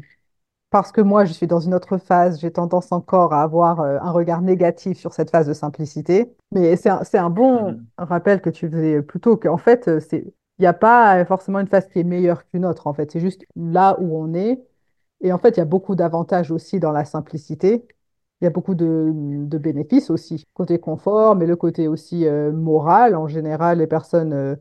parce 0.71 0.93
que 0.93 1.01
moi, 1.01 1.25
je 1.25 1.33
suis 1.33 1.47
dans 1.47 1.61
une 1.61 1.75
autre 1.75 1.99
phase, 1.99 2.41
j'ai 2.41 2.51
tendance 2.53 2.93
encore 2.93 3.35
à 3.35 3.43
avoir 3.43 3.81
euh, 3.81 3.99
un 4.01 4.11
regard 4.11 4.43
négatif 4.43 4.99
sur 4.99 5.13
cette 5.13 5.31
phase 5.31 5.47
de 5.47 5.53
simplicité. 5.53 6.35
Mais 6.53 6.77
c'est 6.77 6.89
un, 6.91 7.03
un 7.15 7.31
bon 7.31 7.73
Mhm. 7.73 7.87
rappel 7.99 8.41
que 8.41 8.51
tu 8.51 8.69
faisais 8.71 9.03
plus 9.03 9.21
tôt, 9.21 9.37
qu'en 9.37 9.59
fait, 9.59 9.89
euh, 9.89 10.01
il 10.13 10.33
n'y 10.61 10.67
a 10.67 10.73
pas 10.73 11.19
euh, 11.21 11.25
forcément 11.27 11.61
une 11.61 11.67
phase 11.69 11.89
qui 11.89 12.01
est 12.01 12.05
meilleure 12.05 12.47
qu'une 12.49 12.65
autre, 12.65 12.87
en 12.87 12.95
fait. 12.95 13.11
C'est 13.13 13.21
juste 13.21 13.45
là 13.57 13.97
où 14.01 14.17
on 14.19 14.35
est. 14.35 14.63
Et 15.23 15.33
en 15.33 15.39
fait, 15.39 15.51
il 15.51 15.59
y 15.59 15.61
a 15.61 15.65
beaucoup 15.67 15.95
d'avantages 15.95 16.51
aussi 16.51 16.81
dans 16.81 16.93
la 16.93 17.05
simplicité. 17.05 17.87
Il 18.43 18.47
y 18.47 18.49
a 18.49 18.51
beaucoup 18.51 18.75
de, 18.75 19.13
bénéfices 19.59 20.11
aussi, 20.11 20.45
côté 20.53 20.81
confort, 20.81 21.37
mais 21.37 21.47
le 21.47 21.55
côté 21.55 21.87
aussi 21.87 22.27
euh, 22.27 22.51
moral. 22.51 23.15
En 23.15 23.29
général, 23.29 23.79
les 23.79 23.87
personnes 23.87 24.33
euh, 24.33 24.57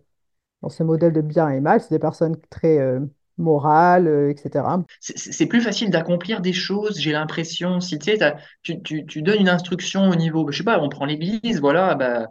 dans 0.61 0.69
ce 0.69 0.83
modèle 0.83 1.13
de 1.13 1.21
bien 1.21 1.50
et 1.50 1.59
mal, 1.61 1.81
c'est 1.81 1.89
des 1.89 1.97
personnes 1.97 2.38
très 2.51 2.77
euh, 2.77 3.00
morales, 3.39 4.07
euh, 4.07 4.29
etc. 4.29 4.65
C'est 5.00 5.47
plus 5.47 5.61
facile 5.61 5.89
d'accomplir 5.89 6.41
des 6.41 6.53
choses, 6.53 7.00
j'ai 7.00 7.11
l'impression. 7.11 7.79
Si 7.79 7.97
tu 7.97 8.15
sais, 8.15 8.35
tu, 8.61 8.83
tu, 8.83 9.21
donnes 9.23 9.39
une 9.39 9.50
instruction 9.50 10.09
au 10.09 10.15
niveau, 10.15 10.51
je 10.51 10.59
sais 10.59 10.63
pas, 10.63 10.79
on 10.79 10.88
prend 10.88 11.05
l'église, 11.05 11.59
voilà, 11.59 11.95
bah, 11.95 12.27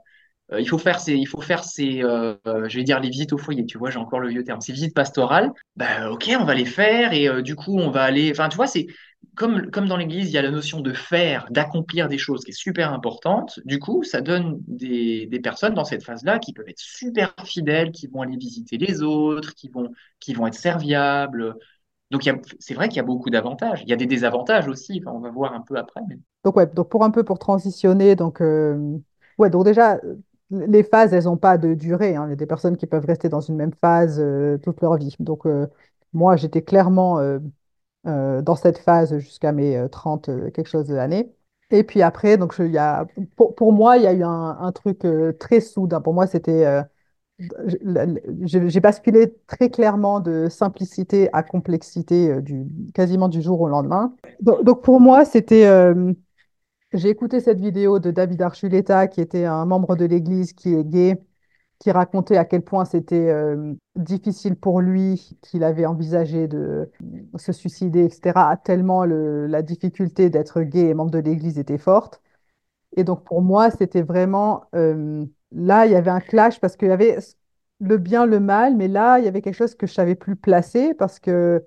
il 0.56 0.68
faut 0.68 0.78
faire 0.78 1.00
ces, 1.00 1.14
il 1.14 1.26
faut 1.26 1.40
faire 1.40 1.64
ces, 1.64 2.00
je 2.00 2.76
vais 2.76 2.84
dire 2.84 3.00
les 3.00 3.10
visites 3.10 3.32
au 3.32 3.38
foyer, 3.38 3.66
tu 3.66 3.76
vois, 3.76 3.90
j'ai 3.90 3.98
encore 3.98 4.20
le 4.20 4.28
vieux 4.28 4.44
terme, 4.44 4.60
ces 4.60 4.72
visites 4.72 4.94
pastorales. 4.94 5.50
Bah, 5.74 6.10
ok, 6.12 6.30
on 6.40 6.44
va 6.44 6.54
les 6.54 6.64
faire 6.64 7.12
et 7.12 7.42
du 7.42 7.56
coup, 7.56 7.76
on 7.78 7.90
va 7.90 8.02
aller. 8.04 8.30
Enfin, 8.30 8.48
tu 8.48 8.56
vois, 8.56 8.68
c'est 8.68 8.86
comme, 9.36 9.70
comme 9.70 9.88
dans 9.88 9.96
l'Église, 9.96 10.28
il 10.28 10.32
y 10.32 10.38
a 10.38 10.42
la 10.42 10.50
notion 10.50 10.80
de 10.80 10.92
faire, 10.92 11.46
d'accomplir 11.50 12.08
des 12.08 12.18
choses 12.18 12.44
qui 12.44 12.50
est 12.50 12.54
super 12.54 12.92
importante. 12.92 13.60
Du 13.64 13.78
coup, 13.78 14.02
ça 14.02 14.20
donne 14.20 14.58
des, 14.66 15.26
des 15.26 15.40
personnes 15.40 15.74
dans 15.74 15.84
cette 15.84 16.04
phase-là 16.04 16.38
qui 16.38 16.52
peuvent 16.52 16.68
être 16.68 16.78
super 16.78 17.34
fidèles, 17.44 17.92
qui 17.92 18.06
vont 18.06 18.22
aller 18.22 18.36
visiter 18.36 18.76
les 18.76 19.02
autres, 19.02 19.54
qui 19.54 19.68
vont, 19.68 19.90
qui 20.18 20.34
vont 20.34 20.46
être 20.46 20.54
serviables. 20.54 21.56
Donc, 22.10 22.28
c'est 22.58 22.74
vrai 22.74 22.88
qu'il 22.88 22.96
y 22.96 23.00
a 23.00 23.04
beaucoup 23.04 23.30
d'avantages. 23.30 23.82
Il 23.82 23.88
y 23.88 23.92
a 23.92 23.96
des 23.96 24.06
désavantages 24.06 24.68
aussi. 24.68 25.02
On 25.06 25.20
va 25.20 25.30
voir 25.30 25.54
un 25.54 25.60
peu 25.60 25.76
après. 25.76 26.00
Donc, 26.44 26.56
ouais, 26.56 26.66
donc 26.66 26.88
pour 26.88 27.04
un 27.04 27.10
peu 27.10 27.22
pour 27.22 27.38
transitionner, 27.38 28.16
donc, 28.16 28.42
euh, 28.42 28.98
ouais, 29.38 29.48
donc 29.48 29.64
déjà, 29.64 30.00
les 30.50 30.82
phases, 30.82 31.12
elles 31.12 31.24
n'ont 31.24 31.36
pas 31.36 31.56
de 31.56 31.74
durée. 31.74 32.16
hein. 32.16 32.26
Il 32.26 32.30
y 32.30 32.32
a 32.32 32.36
des 32.36 32.46
personnes 32.46 32.76
qui 32.76 32.86
peuvent 32.86 33.06
rester 33.06 33.28
dans 33.28 33.40
une 33.40 33.56
même 33.56 33.72
phase 33.80 34.18
euh, 34.20 34.58
toute 34.58 34.80
leur 34.80 34.96
vie. 34.96 35.14
Donc, 35.20 35.46
euh, 35.46 35.66
moi, 36.12 36.36
j'étais 36.36 36.62
clairement 36.62 37.20
dans 38.04 38.56
cette 38.56 38.78
phase 38.78 39.18
jusqu'à 39.18 39.52
mes 39.52 39.76
euh, 39.76 39.88
30 39.88 40.28
euh, 40.28 40.50
quelque 40.50 40.68
chose 40.68 40.86
d'années. 40.88 41.30
Et 41.70 41.84
puis 41.84 42.02
après, 42.02 42.36
donc, 42.36 42.54
je- 42.54 42.64
y 42.64 42.78
a, 42.78 43.06
pour, 43.36 43.72
moi, 43.72 43.96
il 43.96 44.02
y 44.04 44.06
a 44.06 44.12
eu 44.12 44.22
un, 44.24 44.72
truc 44.72 45.04
euh, 45.04 45.32
très 45.38 45.60
soudain. 45.60 46.00
Pour 46.00 46.14
moi, 46.14 46.26
c'était, 46.26 46.66
euh, 46.66 46.82
j'ai 48.42 48.80
basculé 48.80 49.34
très 49.46 49.70
clairement 49.70 50.20
de 50.20 50.48
simplicité 50.48 51.28
à 51.32 51.42
complexité 51.42 52.30
euh, 52.30 52.40
du, 52.40 52.66
quasiment 52.94 53.28
du 53.28 53.42
jour 53.42 53.60
au 53.60 53.68
lendemain. 53.68 54.14
Donc, 54.40 54.82
pour 54.82 55.00
moi, 55.00 55.24
c'était... 55.24 55.66
euh, 55.66 56.12
j'ai 56.92 57.08
écouté 57.10 57.40
cette 57.40 57.60
vidéo 57.60 57.98
de 58.00 58.10
David 58.10 58.42
Archuleta, 58.42 59.08
qui 59.08 59.20
était 59.20 59.44
un 59.44 59.64
membre 59.66 59.96
de 59.96 60.04
l'Église 60.06 60.52
qui 60.52 60.74
est 60.74 60.84
gay, 60.84 61.22
qui 61.80 61.90
racontait 61.92 62.38
à 62.38 62.46
quel 62.46 62.62
point 62.62 62.84
c'était 62.86 63.30
euh, 63.30 63.74
difficile 63.96 64.56
pour 64.56 64.82
lui, 64.82 65.38
qu'il 65.42 65.64
avait 65.64 65.86
envisagé 65.86 66.48
de 66.48 66.90
se 67.38 67.52
suicider, 67.52 68.04
etc., 68.06 68.56
tellement 68.58 69.04
le- 69.06 69.46
la 69.48 69.62
difficulté 69.62 70.30
d'être 70.30 70.62
gay 70.62 70.88
et 70.90 70.94
membre 70.94 71.12
de 71.12 71.18
l'Église 71.20 71.58
était 71.58 71.78
forte. 71.78 72.22
Et 72.96 73.04
donc 73.04 73.24
pour 73.24 73.42
moi, 73.42 73.70
c'était 73.70 74.02
vraiment... 74.02 74.64
euh, 74.74 75.24
là, 75.52 75.86
il 75.86 75.92
y 75.92 75.94
avait 75.96 76.10
un 76.10 76.20
clash 76.20 76.60
parce 76.60 76.76
qu'il 76.76 76.88
y 76.88 76.92
avait 76.92 77.18
le 77.80 77.98
bien, 77.98 78.26
le 78.26 78.40
mal, 78.40 78.76
mais 78.76 78.88
là, 78.88 79.18
il 79.18 79.24
y 79.24 79.28
avait 79.28 79.42
quelque 79.42 79.54
chose 79.54 79.74
que 79.74 79.86
je 79.86 79.92
savais 79.94 80.14
plus 80.14 80.36
placer 80.36 80.94
parce 80.94 81.18
que 81.20 81.64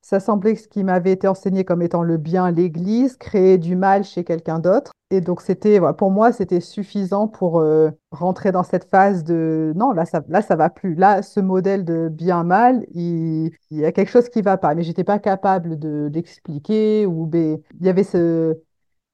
ça 0.00 0.20
semblait 0.20 0.54
que 0.54 0.60
ce 0.60 0.68
qui 0.68 0.84
m'avait 0.84 1.12
été 1.12 1.28
enseigné 1.28 1.64
comme 1.64 1.82
étant 1.82 2.02
le 2.02 2.16
bien, 2.16 2.50
l'Église, 2.50 3.16
créait 3.16 3.58
du 3.58 3.76
mal 3.76 4.04
chez 4.04 4.24
quelqu'un 4.24 4.58
d'autre. 4.58 4.92
Et 5.10 5.20
donc, 5.20 5.40
c'était, 5.40 5.80
pour 5.96 6.10
moi, 6.10 6.32
c'était 6.32 6.60
suffisant 6.60 7.28
pour 7.28 7.60
euh, 7.60 7.90
rentrer 8.10 8.52
dans 8.52 8.62
cette 8.62 8.84
phase 8.90 9.24
de 9.24 9.72
non, 9.76 9.92
là, 9.92 10.04
ça, 10.04 10.22
là, 10.28 10.42
ça 10.42 10.56
va 10.56 10.70
plus. 10.70 10.94
Là, 10.94 11.22
ce 11.22 11.40
modèle 11.40 11.84
de 11.84 12.08
bien-mal, 12.08 12.86
il, 12.94 13.50
y 13.70 13.84
a 13.84 13.92
quelque 13.92 14.10
chose 14.10 14.28
qui 14.28 14.42
va 14.42 14.58
pas. 14.58 14.74
Mais 14.74 14.82
j'étais 14.82 15.04
pas 15.04 15.18
capable 15.18 15.78
de 15.78 16.08
d'expliquer 16.08 17.06
ou 17.06 17.30
il 17.34 17.60
y 17.80 17.88
avait 17.88 18.04
ce, 18.04 18.58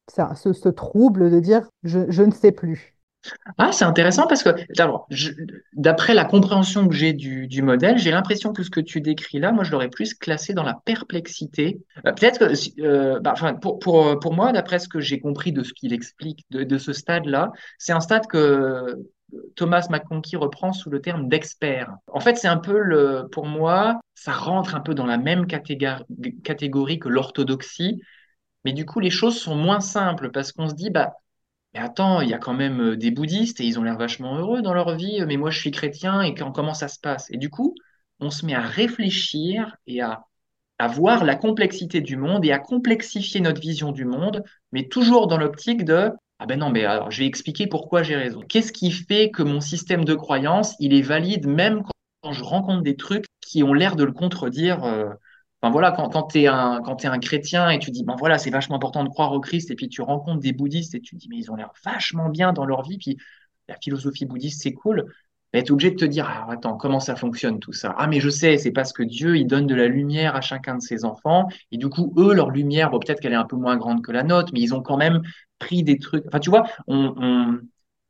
ce, 0.08 0.68
trouble 0.68 1.30
de 1.30 1.40
dire 1.40 1.68
je 1.84 2.22
ne 2.22 2.32
sais 2.32 2.52
plus. 2.52 2.93
Ah, 3.58 3.72
c'est 3.72 3.84
intéressant 3.84 4.26
parce 4.26 4.42
que, 4.42 4.50
d'après 5.74 6.14
la 6.14 6.24
compréhension 6.24 6.88
que 6.88 6.94
j'ai 6.94 7.12
du, 7.12 7.46
du 7.46 7.62
modèle, 7.62 7.98
j'ai 7.98 8.10
l'impression 8.10 8.52
que 8.52 8.62
ce 8.62 8.70
que 8.70 8.80
tu 8.80 9.00
décris 9.00 9.38
là, 9.38 9.52
moi, 9.52 9.64
je 9.64 9.72
l'aurais 9.72 9.88
plus 9.88 10.14
classé 10.14 10.54
dans 10.54 10.62
la 10.62 10.74
perplexité. 10.84 11.80
Euh, 12.06 12.12
peut-être 12.12 12.38
que, 12.38 12.82
euh, 12.82 13.20
bah, 13.20 13.34
pour, 13.60 13.78
pour, 13.78 14.18
pour 14.18 14.34
moi, 14.34 14.52
d'après 14.52 14.78
ce 14.78 14.88
que 14.88 15.00
j'ai 15.00 15.20
compris 15.20 15.52
de 15.52 15.62
ce 15.62 15.72
qu'il 15.72 15.92
explique 15.92 16.44
de, 16.50 16.78
ce 16.78 16.92
stade-là, 16.92 17.52
c'est 17.78 17.92
un 17.92 18.00
stade 18.00 18.26
que 18.26 18.96
Thomas 19.56 19.86
McConkie 19.90 20.36
reprend 20.36 20.72
sous 20.72 20.90
le 20.90 21.00
terme 21.00 21.28
d'expert. 21.28 21.94
En 22.12 22.20
fait, 22.20 22.36
c'est 22.36 22.48
un 22.48 22.58
peu 22.58 22.78
le, 22.78 23.28
pour 23.30 23.46
moi, 23.46 24.00
ça 24.14 24.32
rentre 24.32 24.74
un 24.74 24.80
peu 24.80 24.94
dans 24.94 25.06
la 25.06 25.18
même 25.18 25.46
catégorie 25.46 26.98
que 26.98 27.08
l'orthodoxie, 27.08 28.00
mais 28.64 28.72
du 28.72 28.86
coup, 28.86 29.00
les 29.00 29.10
choses 29.10 29.38
sont 29.38 29.56
moins 29.56 29.80
simples 29.80 30.30
parce 30.30 30.52
qu'on 30.52 30.68
se 30.68 30.74
dit, 30.74 30.90
bah, 30.90 31.12
mais 31.74 31.80
attends, 31.80 32.20
il 32.20 32.28
y 32.30 32.34
a 32.34 32.38
quand 32.38 32.54
même 32.54 32.80
euh, 32.80 32.96
des 32.96 33.10
bouddhistes 33.10 33.60
et 33.60 33.64
ils 33.66 33.78
ont 33.78 33.82
l'air 33.82 33.98
vachement 33.98 34.36
heureux 34.38 34.62
dans 34.62 34.74
leur 34.74 34.96
vie, 34.96 35.20
euh, 35.20 35.26
mais 35.26 35.36
moi 35.36 35.50
je 35.50 35.58
suis 35.60 35.70
chrétien 35.70 36.22
et 36.22 36.34
comment 36.34 36.74
ça 36.74 36.88
se 36.88 36.98
passe? 37.00 37.28
Et 37.30 37.36
du 37.36 37.50
coup, 37.50 37.74
on 38.20 38.30
se 38.30 38.46
met 38.46 38.54
à 38.54 38.60
réfléchir 38.60 39.76
et 39.86 40.00
à, 40.00 40.24
voir 40.88 41.24
la 41.24 41.34
complexité 41.36 42.00
du 42.02 42.16
monde 42.16 42.44
et 42.44 42.52
à 42.52 42.58
complexifier 42.58 43.40
notre 43.40 43.60
vision 43.60 43.90
du 43.92 44.04
monde, 44.04 44.44
mais 44.72 44.86
toujours 44.88 45.26
dans 45.28 45.38
l'optique 45.38 45.84
de 45.84 46.10
Ah 46.38 46.46
ben 46.46 46.58
non, 46.58 46.70
mais 46.70 46.84
alors 46.84 47.10
je 47.10 47.20
vais 47.20 47.26
expliquer 47.26 47.66
pourquoi 47.66 48.02
j'ai 48.02 48.16
raison. 48.16 48.40
Qu'est-ce 48.42 48.72
qui 48.72 48.90
fait 48.90 49.30
que 49.30 49.42
mon 49.42 49.60
système 49.60 50.04
de 50.04 50.14
croyance, 50.14 50.74
il 50.80 50.92
est 50.94 51.02
valide 51.02 51.46
même 51.46 51.82
quand 51.82 51.90
quand 52.22 52.32
je 52.32 52.42
rencontre 52.42 52.82
des 52.82 52.96
trucs 52.96 53.26
qui 53.42 53.62
ont 53.62 53.74
l'air 53.74 53.96
de 53.96 54.04
le 54.04 54.12
contredire? 54.12 54.82
euh, 54.84 55.10
Voilà, 55.70 55.92
quand, 55.92 56.08
quand 56.08 56.24
tu 56.24 56.42
es 56.42 56.46
un, 56.46 56.82
un 56.84 57.18
chrétien 57.18 57.70
et 57.70 57.78
tu 57.78 57.90
dis, 57.90 58.04
ben 58.04 58.16
voilà, 58.18 58.38
c'est 58.38 58.50
vachement 58.50 58.76
important 58.76 59.04
de 59.04 59.08
croire 59.08 59.32
au 59.32 59.40
Christ, 59.40 59.70
et 59.70 59.74
puis 59.74 59.88
tu 59.88 60.02
rencontres 60.02 60.40
des 60.40 60.52
bouddhistes 60.52 60.94
et 60.94 61.00
tu 61.00 61.16
dis, 61.16 61.28
mais 61.28 61.36
ils 61.36 61.50
ont 61.50 61.56
l'air 61.56 61.72
vachement 61.84 62.28
bien 62.28 62.52
dans 62.52 62.64
leur 62.64 62.82
vie, 62.82 62.98
puis 62.98 63.16
la 63.68 63.76
philosophie 63.76 64.26
bouddhiste, 64.26 64.62
c'est 64.62 64.72
cool. 64.72 65.12
Ben, 65.52 65.62
tu 65.62 65.68
es 65.68 65.72
obligé 65.72 65.90
de 65.92 65.96
te 65.96 66.04
dire, 66.04 66.26
ah, 66.28 66.50
attends, 66.50 66.76
comment 66.76 66.98
ça 66.98 67.14
fonctionne 67.14 67.60
tout 67.60 67.72
ça? 67.72 67.94
Ah, 67.96 68.08
mais 68.08 68.18
je 68.18 68.28
sais, 68.28 68.58
c'est 68.58 68.72
parce 68.72 68.92
que 68.92 69.04
Dieu, 69.04 69.36
il 69.36 69.46
donne 69.46 69.66
de 69.68 69.74
la 69.74 69.86
lumière 69.86 70.34
à 70.34 70.40
chacun 70.40 70.74
de 70.74 70.82
ses 70.82 71.04
enfants, 71.04 71.48
et 71.70 71.78
du 71.78 71.88
coup, 71.88 72.12
eux, 72.18 72.34
leur 72.34 72.50
lumière, 72.50 72.90
bon, 72.90 72.98
peut-être 72.98 73.20
qu'elle 73.20 73.32
est 73.32 73.36
un 73.36 73.44
peu 73.44 73.56
moins 73.56 73.76
grande 73.76 74.02
que 74.02 74.10
la 74.10 74.24
nôtre, 74.24 74.50
mais 74.52 74.60
ils 74.60 74.74
ont 74.74 74.82
quand 74.82 74.96
même 74.96 75.22
pris 75.60 75.84
des 75.84 75.98
trucs. 75.98 76.24
Enfin, 76.26 76.40
tu 76.40 76.50
vois, 76.50 76.64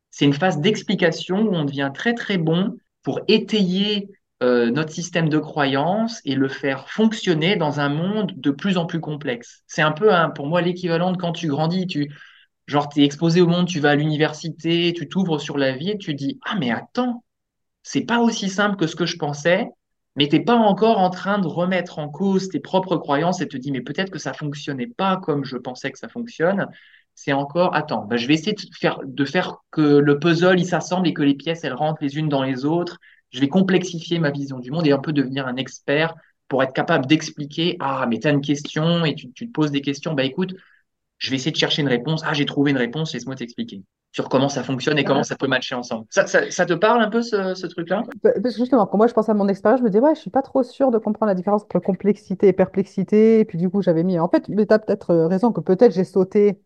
c'est 0.09 0.25
une 0.25 0.33
phase 0.33 0.59
d'explication 0.59 1.41
où 1.43 1.53
on 1.53 1.65
devient 1.65 1.91
très, 1.93 2.13
très 2.13 2.37
bon 2.37 2.77
pour 3.03 3.19
étayer 3.27 4.09
euh, 4.43 4.69
notre 4.69 4.91
système 4.91 5.29
de 5.29 5.39
croyance 5.39 6.21
et 6.25 6.35
le 6.35 6.49
faire 6.49 6.89
fonctionner 6.89 7.55
dans 7.55 7.79
un 7.79 7.89
monde 7.89 8.33
de 8.35 8.51
plus 8.51 8.77
en 8.77 8.85
plus 8.85 8.99
complexe. 8.99 9.63
C'est 9.67 9.81
un 9.81 9.91
peu, 9.91 10.11
pour 10.35 10.47
moi, 10.47 10.61
l'équivalent 10.61 11.11
de 11.11 11.17
quand 11.17 11.31
tu 11.31 11.47
grandis, 11.47 11.87
tu, 11.87 12.11
genre, 12.67 12.89
t'es 12.89 13.03
exposé 13.03 13.41
au 13.41 13.47
monde, 13.47 13.67
tu 13.67 13.79
vas 13.79 13.91
à 13.91 13.95
l'université, 13.95 14.93
tu 14.93 15.07
t'ouvres 15.07 15.39
sur 15.39 15.57
la 15.57 15.71
vie 15.73 15.91
et 15.91 15.97
tu 15.97 16.13
dis, 16.13 16.39
ah, 16.45 16.55
mais 16.59 16.71
attends, 16.71 17.23
c'est 17.83 18.05
pas 18.05 18.19
aussi 18.19 18.49
simple 18.49 18.77
que 18.77 18.87
ce 18.87 18.95
que 18.95 19.05
je 19.05 19.17
pensais, 19.17 19.69
mais 20.15 20.27
t'es 20.27 20.39
pas 20.39 20.55
encore 20.55 20.99
en 20.99 21.09
train 21.09 21.39
de 21.39 21.47
remettre 21.47 21.99
en 21.99 22.09
cause 22.09 22.49
tes 22.49 22.59
propres 22.59 22.97
croyances 22.97 23.41
et 23.41 23.47
te 23.47 23.57
dis, 23.57 23.71
mais 23.71 23.81
peut-être 23.81 24.11
que 24.11 24.19
ça 24.19 24.33
fonctionnait 24.33 24.87
pas 24.87 25.17
comme 25.17 25.43
je 25.45 25.57
pensais 25.57 25.91
que 25.91 25.99
ça 25.99 26.09
fonctionne. 26.09 26.67
C'est 27.15 27.33
encore, 27.33 27.75
attends, 27.75 28.05
bah, 28.05 28.17
je 28.17 28.27
vais 28.27 28.33
essayer 28.33 28.53
de 28.53 28.61
faire, 28.77 28.99
de 29.03 29.25
faire 29.25 29.57
que 29.71 29.81
le 29.81 30.19
puzzle, 30.19 30.59
il 30.59 30.65
s'assemble 30.65 31.07
et 31.07 31.13
que 31.13 31.21
les 31.21 31.35
pièces, 31.35 31.63
elles 31.63 31.73
rentrent 31.73 32.03
les 32.03 32.17
unes 32.17 32.29
dans 32.29 32.43
les 32.43 32.65
autres. 32.65 32.99
Je 33.35 33.41
vais 33.41 33.49
complexifier 33.49 34.17
ma 34.19 34.31
vision 34.31 34.59
du 34.59 34.71
monde 34.71 34.87
et 34.87 34.93
un 34.93 34.99
peu 34.99 35.11
devenir 35.11 35.45
un 35.45 35.57
expert 35.57 36.15
pour 36.47 36.63
être 36.63 36.71
capable 36.71 37.05
d'expliquer, 37.05 37.75
ah, 37.81 38.05
mais 38.07 38.19
tu 38.19 38.27
as 38.27 38.31
une 38.31 38.39
question 38.39 39.03
et 39.03 39.13
tu, 39.13 39.29
tu 39.33 39.47
te 39.47 39.51
poses 39.51 39.71
des 39.71 39.81
questions, 39.81 40.13
bah 40.13 40.23
écoute, 40.23 40.53
je 41.17 41.29
vais 41.29 41.35
essayer 41.35 41.51
de 41.51 41.57
chercher 41.57 41.81
une 41.81 41.89
réponse. 41.89 42.21
Ah, 42.25 42.33
j'ai 42.33 42.45
trouvé 42.45 42.71
une 42.71 42.77
réponse, 42.77 43.13
laisse-moi 43.13 43.35
t'expliquer 43.35 43.83
sur 44.13 44.29
comment 44.29 44.47
ça 44.47 44.63
fonctionne 44.63 44.97
et 44.97 45.03
comment 45.03 45.23
ça 45.23 45.35
peut 45.35 45.47
matcher 45.47 45.75
ensemble. 45.75 46.05
Ça, 46.09 46.25
ça, 46.25 46.65
te 46.65 46.73
parle 46.73 47.01
un 47.01 47.09
peu 47.09 47.21
ce, 47.21 47.67
truc-là? 47.67 48.03
Justement, 48.45 48.85
quand 48.85 48.95
moi 48.97 49.07
je 49.07 49.13
pense 49.13 49.27
à 49.27 49.33
mon 49.33 49.49
expérience, 49.49 49.81
je 49.81 49.83
me 49.83 49.89
dis, 49.89 49.99
ouais, 49.99 50.15
je 50.15 50.21
suis 50.21 50.29
pas 50.29 50.41
trop 50.41 50.63
sûre 50.63 50.89
de 50.89 50.97
comprendre 50.99 51.27
la 51.27 51.35
différence 51.35 51.63
entre 51.63 51.79
complexité 51.79 52.47
et 52.47 52.53
perplexité. 52.53 53.41
Et 53.41 53.45
puis 53.45 53.57
du 53.57 53.69
coup, 53.69 53.81
j'avais 53.81 54.03
mis. 54.05 54.17
En 54.17 54.29
fait, 54.29 54.47
mais 54.47 54.65
tu 54.65 54.73
as 54.73 54.79
peut-être 54.79 55.09
euh, 55.09 55.27
raison 55.27 55.51
que 55.51 55.59
peut-être 55.59 55.91
j'ai 55.91 56.05
sauté. 56.05 56.61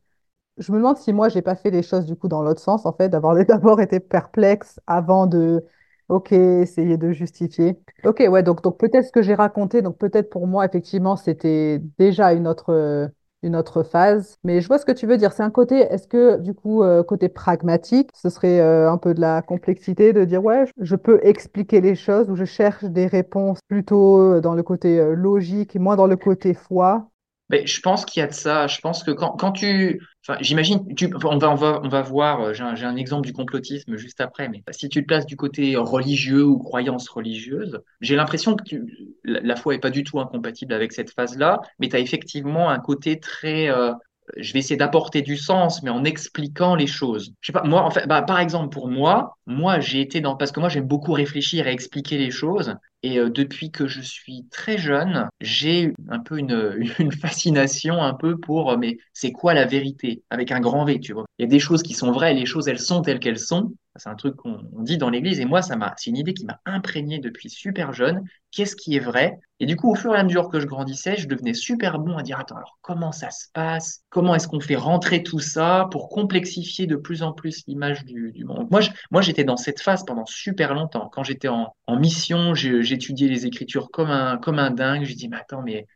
Je 0.60 0.71
me 0.71 0.77
demande 0.77 0.97
si 0.97 1.12
moi, 1.12 1.29
j'ai 1.29 1.41
pas 1.41 1.55
fait 1.55 1.71
les 1.71 1.82
choses 1.82 2.05
du 2.05 2.15
coup 2.15 2.27
dans 2.27 2.43
l'autre 2.43 2.62
sens, 2.62 2.86
en 2.86 2.93
fait, 2.93 3.10
d'avoir 3.10 3.36
d'abord 3.45 3.82
été 3.82 3.99
perplexe 3.99 4.79
avant 4.86 5.25
de 5.25 5.65
Ok, 6.09 6.31
essayer 6.31 6.97
de 6.97 7.11
justifier. 7.11 7.77
Ok, 8.03 8.23
ouais, 8.27 8.41
donc, 8.41 8.63
donc 8.63 8.79
peut-être 8.79 9.05
ce 9.05 9.11
que 9.11 9.21
j'ai 9.21 9.35
raconté, 9.35 9.83
donc 9.83 9.97
peut-être 9.99 10.29
pour 10.31 10.47
moi, 10.47 10.65
effectivement, 10.65 11.15
c'était 11.15 11.79
déjà 11.99 12.33
une 12.33 12.47
autre, 12.47 13.11
une 13.43 13.55
autre 13.55 13.83
phase. 13.83 14.35
Mais 14.43 14.59
je 14.59 14.67
vois 14.67 14.79
ce 14.79 14.85
que 14.85 14.91
tu 14.91 15.05
veux 15.05 15.17
dire. 15.17 15.33
C'est 15.33 15.43
un 15.43 15.51
côté, 15.51 15.75
est-ce 15.77 16.07
que 16.07 16.37
du 16.39 16.55
coup, 16.55 16.81
euh, 16.83 17.03
côté 17.03 17.29
pragmatique, 17.29 18.09
ce 18.15 18.29
serait 18.29 18.59
euh, 18.59 18.91
un 18.91 18.97
peu 18.97 19.13
de 19.13 19.21
la 19.21 19.43
complexité 19.43 20.11
de 20.11 20.25
dire, 20.25 20.43
ouais, 20.43 20.65
je 20.81 20.95
peux 20.95 21.19
expliquer 21.23 21.79
les 21.79 21.93
choses 21.95 22.27
ou 22.31 22.35
je 22.35 22.45
cherche 22.45 22.83
des 22.85 23.05
réponses 23.05 23.59
plutôt 23.67 24.17
euh, 24.19 24.41
dans 24.41 24.55
le 24.55 24.63
côté 24.63 25.13
logique 25.15 25.75
et 25.75 25.79
moins 25.79 25.95
dans 25.95 26.07
le 26.07 26.17
côté 26.17 26.55
foi? 26.55 27.07
Mais 27.49 27.65
je 27.65 27.81
pense 27.81 28.05
qu'il 28.05 28.21
y 28.21 28.23
a 28.23 28.27
de 28.27 28.33
ça. 28.33 28.67
Je 28.67 28.79
pense 28.79 29.03
que 29.03 29.12
quand, 29.12 29.31
quand 29.31 29.51
tu. 29.51 30.05
Enfin, 30.27 30.38
j'imagine, 30.41 30.85
on, 31.23 31.38
va, 31.38 31.49
on, 31.49 31.55
va, 31.55 31.81
on 31.83 31.89
va 31.89 32.01
voir, 32.01 32.41
euh, 32.41 32.53
j'ai 32.53 32.63
un, 32.63 32.75
un, 32.75 32.95
exemple 32.95 33.25
du 33.25 33.33
complotisme 33.33 33.95
juste 33.95 34.21
après, 34.21 34.49
mais 34.49 34.62
si 34.71 34.89
tu 34.89 35.01
te 35.01 35.07
places 35.07 35.25
du 35.25 35.35
côté 35.35 35.75
religieux 35.75 36.45
ou 36.45 36.59
croyance 36.59 37.09
religieuse, 37.09 37.79
j'ai 38.01 38.15
l'impression 38.15 38.55
que 38.55 38.63
tu, 38.63 39.17
la, 39.23 39.55
foi 39.55 39.75
est 39.75 39.79
pas 39.79 39.89
du 39.89 40.03
tout 40.03 40.19
incompatible 40.19 40.73
avec 40.73 40.91
cette 40.91 41.12
phase-là, 41.12 41.62
mais 41.79 41.89
tu 41.89 41.95
as 41.95 41.99
effectivement 41.99 42.69
un 42.69 42.79
côté 42.79 43.19
très. 43.19 43.69
Euh, 43.69 43.93
je 44.38 44.53
vais 44.53 44.59
essayer 44.59 44.77
d'apporter 44.77 45.21
du 45.21 45.38
sens, 45.38 45.81
mais 45.83 45.89
en 45.89 46.03
expliquant 46.03 46.75
les 46.75 46.88
choses. 46.88 47.33
Je 47.41 47.47
sais 47.47 47.53
pas, 47.53 47.63
moi, 47.63 47.81
en 47.81 47.89
fait, 47.89 48.05
bah, 48.07 48.21
par 48.21 48.39
exemple, 48.39 48.69
pour 48.69 48.88
moi, 48.88 49.38
moi, 49.47 49.79
j'ai 49.79 50.01
été 50.01 50.21
dans, 50.21 50.35
parce 50.35 50.51
que 50.51 50.59
moi, 50.59 50.69
j'aime 50.69 50.88
beaucoup 50.88 51.13
réfléchir 51.13 51.67
et 51.67 51.71
expliquer 51.71 52.17
les 52.17 52.29
choses. 52.31 52.75
Et 53.01 53.19
euh, 53.19 53.29
depuis 53.29 53.71
que 53.71 53.88
je 53.88 54.01
suis 54.01 54.45
très 54.51 54.77
jeune, 54.77 55.29
j'ai 55.39 55.93
un 56.09 56.19
peu 56.19 56.38
une, 56.99 57.12
fascination 57.12 58.01
un 58.01 58.13
peu 58.13 58.38
pour, 58.38 58.71
euh, 58.71 58.77
mais 58.77 58.97
c'est 59.13 59.31
quoi 59.31 59.53
la 59.53 59.65
vérité? 59.65 60.23
Avec 60.29 60.51
un 60.51 60.59
grand 60.59 60.85
V, 60.85 60.99
tu 60.99 61.13
vois. 61.13 61.25
Il 61.38 61.43
y 61.43 61.45
a 61.45 61.49
des 61.49 61.59
choses 61.59 61.83
qui 61.83 61.93
sont 61.93 62.12
vraies, 62.12 62.33
les 62.33 62.45
choses, 62.45 62.67
elles 62.67 62.79
sont 62.79 63.01
telles 63.01 63.19
qu'elles 63.19 63.39
sont. 63.39 63.73
C'est 63.95 64.10
un 64.10 64.15
truc 64.15 64.36
qu'on 64.36 64.62
dit 64.80 64.97
dans 64.97 65.10
l'église 65.10 65.39
et 65.39 65.45
moi, 65.45 65.62
c'est 65.62 65.75
une 66.08 66.17
idée 66.17 66.34
qui 66.34 66.45
m'a 66.45 66.60
imprégné 66.65 67.19
depuis 67.19 67.49
super 67.49 67.91
jeune. 67.91 68.23
Qu'est-ce 68.52 68.75
qui 68.75 68.95
est 68.95 68.99
vrai? 68.99 69.39
Et 69.60 69.65
du 69.65 69.75
coup, 69.75 69.91
au 69.91 69.95
fur 69.95 70.15
et 70.15 70.17
à 70.17 70.23
mesure 70.23 70.49
que 70.49 70.60
je 70.60 70.67
grandissais, 70.67 71.17
je 71.17 71.28
devenais 71.28 71.54
super 71.54 71.99
bon 71.99 72.17
à 72.17 72.23
dire 72.23 72.39
attends, 72.39 72.56
alors 72.56 72.78
comment 72.82 73.12
ça 73.12 73.32
se 73.32 73.47
passe? 73.52 74.04
Comment 74.10 74.36
est-ce 74.36 74.47
qu'on 74.47 74.60
fait 74.60 74.75
rentrer 74.75 75.23
tout 75.23 75.39
ça 75.39 75.88
pour 75.91 76.10
complexifier 76.10 76.88
de 76.88 76.95
plus 76.95 77.23
en 77.23 77.34
plus 77.34 77.63
l'image 77.67 78.06
du, 78.06 78.45
monde? 78.45 78.69
Moi, 79.12 79.21
j'étais 79.21 79.43
dans 79.43 79.58
cette 79.58 79.82
phase 79.82 80.06
pendant 80.06 80.25
super 80.25 80.73
longtemps. 80.73 81.10
Quand 81.10 81.23
j'étais 81.23 81.49
en, 81.49 81.73
mission, 81.89 82.54
j'étudiais 82.54 83.28
les 83.28 83.45
Écritures 83.47 83.89
comme 83.91 84.10
un 84.10 84.71
dingue. 84.71 85.04
Je 85.04 85.15
dis 85.15 85.28
mais 85.28 85.38
attends, 85.38 85.63
mais 85.63 85.88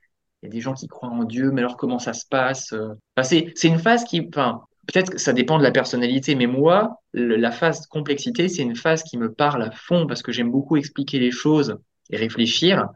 il 0.41 0.47
y 0.47 0.49
a 0.49 0.51
des 0.51 0.61
gens 0.61 0.73
qui 0.73 0.87
croient 0.87 1.09
en 1.09 1.23
Dieu, 1.23 1.51
mais 1.51 1.61
alors 1.61 1.77
comment 1.77 1.99
ça 1.99 2.11
se 2.13 2.25
passe? 2.25 2.73
Enfin, 3.15 3.23
c'est 3.23 3.67
une 3.67 3.79
phase 3.79 4.03
qui, 4.03 4.29
peut-être 4.87 5.11
que 5.11 5.17
ça 5.17 5.33
dépend 5.33 5.57
de 5.57 5.63
la 5.63 5.71
personnalité, 5.71 6.35
mais 6.35 6.47
moi, 6.47 7.01
la 7.13 7.51
phase 7.51 7.87
complexité, 7.87 8.49
c'est 8.49 8.63
une 8.63 8.75
phase 8.75 9.03
qui 9.03 9.17
me 9.17 9.31
parle 9.31 9.63
à 9.63 9.71
fond 9.71 10.07
parce 10.07 10.21
que 10.21 10.31
j'aime 10.31 10.51
beaucoup 10.51 10.77
expliquer 10.77 11.19
les 11.19 11.31
choses 11.31 11.77
et 12.09 12.17
réfléchir. 12.17 12.89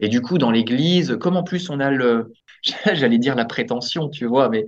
Et 0.00 0.08
du 0.08 0.20
coup, 0.20 0.38
dans 0.38 0.50
l'église, 0.50 1.16
comme 1.20 1.36
en 1.36 1.42
plus 1.42 1.70
on 1.70 1.80
a 1.80 1.90
le, 1.90 2.32
j'allais 2.92 3.18
dire 3.18 3.34
la 3.34 3.44
prétention, 3.44 4.08
tu 4.08 4.26
vois, 4.26 4.48
mais 4.48 4.66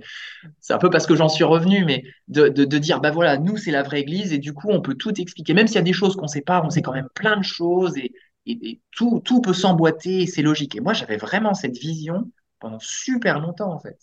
c'est 0.59 0.73
un 0.73 0.77
peu 0.77 0.89
parce 0.89 1.05
que 1.07 1.15
j'en 1.15 1.29
suis 1.29 1.43
revenu, 1.43 1.85
mais 1.85 2.03
de, 2.27 2.47
de, 2.47 2.77
dire, 2.77 2.99
bah 3.01 3.11
voilà, 3.11 3.37
nous, 3.37 3.57
c'est 3.57 3.71
la 3.71 3.83
vraie 3.83 4.01
église, 4.01 4.33
et 4.33 4.37
du 4.37 4.53
coup, 4.53 4.69
on 4.69 4.81
peut 4.81 4.95
tout 4.95 5.19
expliquer. 5.19 5.53
Même 5.53 5.67
s'il 5.67 5.75
y 5.75 5.79
a 5.79 5.83
des 5.83 5.93
choses 5.93 6.15
qu'on 6.15 6.27
sait 6.27 6.41
pas, 6.41 6.61
on 6.63 6.69
sait 6.69 6.81
quand 6.81 6.93
même 6.93 7.09
plein 7.13 7.37
de 7.37 7.43
choses, 7.43 7.97
et, 7.97 8.13
et, 8.45 8.81
tout, 8.91 9.21
tout 9.23 9.41
peut 9.41 9.53
s'emboîter, 9.53 10.23
et 10.23 10.27
c'est 10.27 10.41
logique. 10.41 10.75
Et 10.75 10.81
moi, 10.81 10.93
j'avais 10.93 11.17
vraiment 11.17 11.53
cette 11.53 11.77
vision 11.77 12.31
pendant 12.59 12.79
super 12.79 13.39
longtemps, 13.39 13.73
en 13.73 13.79
fait. 13.79 13.97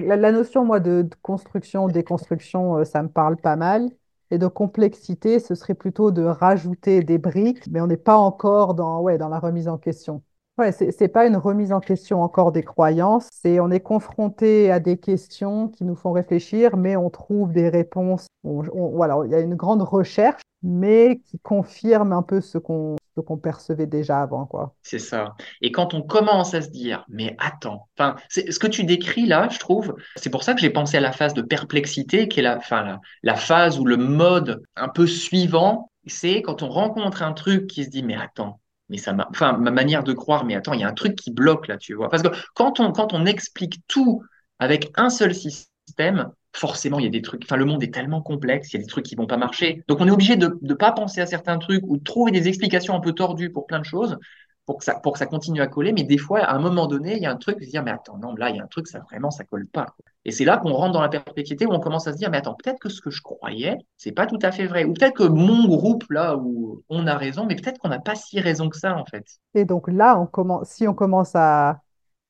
La, 0.00 0.32
notion, 0.32 0.64
moi, 0.64 0.80
de, 0.80 1.08
construction, 1.22 1.88
déconstruction, 1.88 2.78
euh, 2.78 2.84
ça 2.84 3.02
me 3.02 3.08
parle 3.08 3.36
pas 3.36 3.56
mal. 3.56 3.90
Et 4.30 4.38
de 4.38 4.46
complexité, 4.46 5.38
ce 5.38 5.54
serait 5.54 5.74
plutôt 5.74 6.10
de 6.10 6.22
rajouter 6.22 7.02
des 7.02 7.18
briques, 7.18 7.66
mais 7.70 7.80
on 7.82 7.86
n'est 7.86 7.98
pas 7.98 8.16
encore 8.16 8.74
dans, 8.74 9.00
ouais, 9.02 9.18
dans 9.18 9.28
la 9.28 9.38
remise 9.38 9.68
en 9.68 9.76
question. 9.76 10.22
Ouais, 10.58 10.72
c'est 10.72 11.08
pas 11.08 11.26
une 11.26 11.36
remise 11.36 11.72
en 11.72 11.80
question 11.80 12.22
encore 12.22 12.52
des 12.52 12.62
croyances, 12.62 13.28
c'est 13.32 13.58
on 13.58 13.70
est 13.70 13.80
confronté 13.80 14.70
à 14.70 14.80
des 14.80 14.98
questions 14.98 15.68
qui 15.68 15.84
nous 15.84 15.94
font 15.94 16.12
réfléchir, 16.12 16.76
mais 16.76 16.94
on 16.94 17.08
trouve 17.08 17.52
des 17.52 17.70
réponses. 17.70 18.26
voilà, 18.42 19.18
il 19.24 19.30
y 19.30 19.34
a 19.34 19.40
une 19.40 19.54
grande 19.54 19.82
recherche, 19.82 20.42
mais 20.62 21.20
qui 21.24 21.38
confirme 21.38 22.12
un 22.12 22.22
peu 22.22 22.40
ce 22.40 22.58
qu'on 22.58 22.96
percevait 23.42 23.86
déjà 23.86 24.22
avant, 24.22 24.46
quoi. 24.46 24.74
C'est 24.82 24.98
ça. 24.98 25.34
Et 25.60 25.72
quand 25.72 25.94
on 25.94 26.02
commence 26.02 26.54
à 26.54 26.62
se 26.62 26.70
dire, 26.70 27.04
mais 27.08 27.36
attends, 27.38 27.88
enfin, 27.98 28.16
ce 28.28 28.58
que 28.58 28.66
tu 28.66 28.84
décris 28.84 29.26
là, 29.26 29.48
je 29.50 29.58
trouve, 29.58 29.94
c'est 30.16 30.30
pour 30.30 30.44
ça 30.44 30.54
que 30.54 30.60
j'ai 30.60 30.70
pensé 30.70 30.96
à 30.96 31.00
la 31.00 31.12
phase 31.12 31.34
de 31.34 31.42
perplexité, 31.42 32.28
qui 32.28 32.40
est 32.40 32.42
la, 32.42 32.56
enfin, 32.56 33.00
la, 33.22 33.34
phase 33.34 33.78
ou 33.78 33.84
le 33.84 33.96
mode 33.96 34.62
un 34.76 34.88
peu 34.88 35.06
suivant, 35.06 35.90
c'est 36.06 36.42
quand 36.42 36.62
on 36.62 36.68
rencontre 36.68 37.22
un 37.22 37.32
truc 37.32 37.66
qui 37.66 37.84
se 37.84 37.90
dit, 37.90 38.02
mais 38.02 38.16
attends, 38.16 38.60
mais 38.88 38.98
ça 38.98 39.12
m'a, 39.12 39.28
ma 39.40 39.70
manière 39.70 40.04
de 40.04 40.12
croire, 40.12 40.44
mais 40.44 40.54
attends, 40.54 40.74
il 40.74 40.80
y 40.80 40.84
a 40.84 40.88
un 40.88 40.94
truc 40.94 41.16
qui 41.16 41.32
bloque 41.32 41.68
là, 41.68 41.78
tu 41.78 41.94
vois. 41.94 42.08
Parce 42.08 42.22
que 42.22 42.28
quand 42.54 42.78
on, 42.78 42.92
quand 42.92 43.12
on 43.12 43.26
explique 43.26 43.80
tout 43.88 44.22
avec 44.58 44.92
un 44.96 45.10
seul 45.10 45.34
système, 45.34 46.30
forcément, 46.54 46.98
il 46.98 47.04
y 47.04 47.08
a 47.08 47.10
des 47.10 47.22
trucs, 47.22 47.42
enfin, 47.44 47.56
le 47.56 47.64
monde 47.64 47.82
est 47.82 47.92
tellement 47.92 48.22
complexe, 48.22 48.72
il 48.72 48.76
y 48.76 48.78
a 48.78 48.82
des 48.82 48.88
trucs 48.88 49.04
qui 49.04 49.14
vont 49.14 49.26
pas 49.26 49.36
marcher. 49.36 49.82
Donc, 49.88 50.00
on 50.00 50.08
est 50.08 50.10
obligé 50.10 50.36
de 50.36 50.58
ne 50.60 50.74
pas 50.74 50.92
penser 50.92 51.20
à 51.20 51.26
certains 51.26 51.58
trucs 51.58 51.84
ou 51.86 51.96
de 51.96 52.02
trouver 52.02 52.30
des 52.30 52.48
explications 52.48 52.94
un 52.94 53.00
peu 53.00 53.12
tordues 53.12 53.50
pour 53.50 53.66
plein 53.66 53.78
de 53.78 53.84
choses 53.84 54.18
pour 54.66 54.78
que 54.78 54.84
ça, 54.84 54.94
pour 54.94 55.12
que 55.12 55.18
ça 55.18 55.26
continue 55.26 55.60
à 55.60 55.66
coller. 55.66 55.92
Mais 55.92 56.04
des 56.04 56.18
fois, 56.18 56.40
à 56.40 56.54
un 56.54 56.58
moment 56.58 56.86
donné, 56.86 57.16
il 57.16 57.22
y 57.22 57.26
a 57.26 57.30
un 57.30 57.36
truc, 57.36 57.62
se 57.62 57.68
dire, 57.68 57.82
mais 57.82 57.90
attends, 57.90 58.18
non, 58.18 58.34
là, 58.36 58.50
il 58.50 58.56
y 58.56 58.60
a 58.60 58.62
un 58.62 58.68
truc, 58.68 58.86
ça 58.86 59.00
vraiment, 59.00 59.30
ça 59.30 59.44
colle 59.44 59.66
pas. 59.66 59.86
Et 60.24 60.30
c'est 60.30 60.44
là 60.44 60.56
qu'on 60.56 60.72
rentre 60.72 60.92
dans 60.92 61.02
la 61.02 61.08
perpétuité 61.08 61.66
où 61.66 61.72
on 61.72 61.80
commence 61.80 62.06
à 62.06 62.12
se 62.12 62.18
dire, 62.18 62.30
mais 62.30 62.36
attends, 62.36 62.54
peut-être 62.54 62.78
que 62.78 62.88
ce 62.88 63.00
que 63.00 63.10
je 63.10 63.22
croyais, 63.22 63.76
c'est 63.96 64.12
pas 64.12 64.26
tout 64.26 64.38
à 64.42 64.52
fait 64.52 64.66
vrai. 64.66 64.84
Ou 64.84 64.92
peut-être 64.92 65.14
que 65.14 65.24
mon 65.24 65.66
groupe, 65.66 66.04
là, 66.10 66.36
où 66.36 66.82
on 66.88 67.06
a 67.06 67.16
raison, 67.16 67.44
mais 67.44 67.56
peut-être 67.56 67.78
qu'on 67.78 67.88
n'a 67.88 67.98
pas 67.98 68.14
si 68.14 68.40
raison 68.40 68.68
que 68.68 68.76
ça, 68.76 68.96
en 68.96 69.04
fait. 69.04 69.24
Et 69.54 69.64
donc 69.64 69.88
là, 69.88 70.18
on 70.18 70.26
commence, 70.26 70.68
si 70.68 70.86
on 70.86 70.94
commence 70.94 71.34
à, 71.34 71.80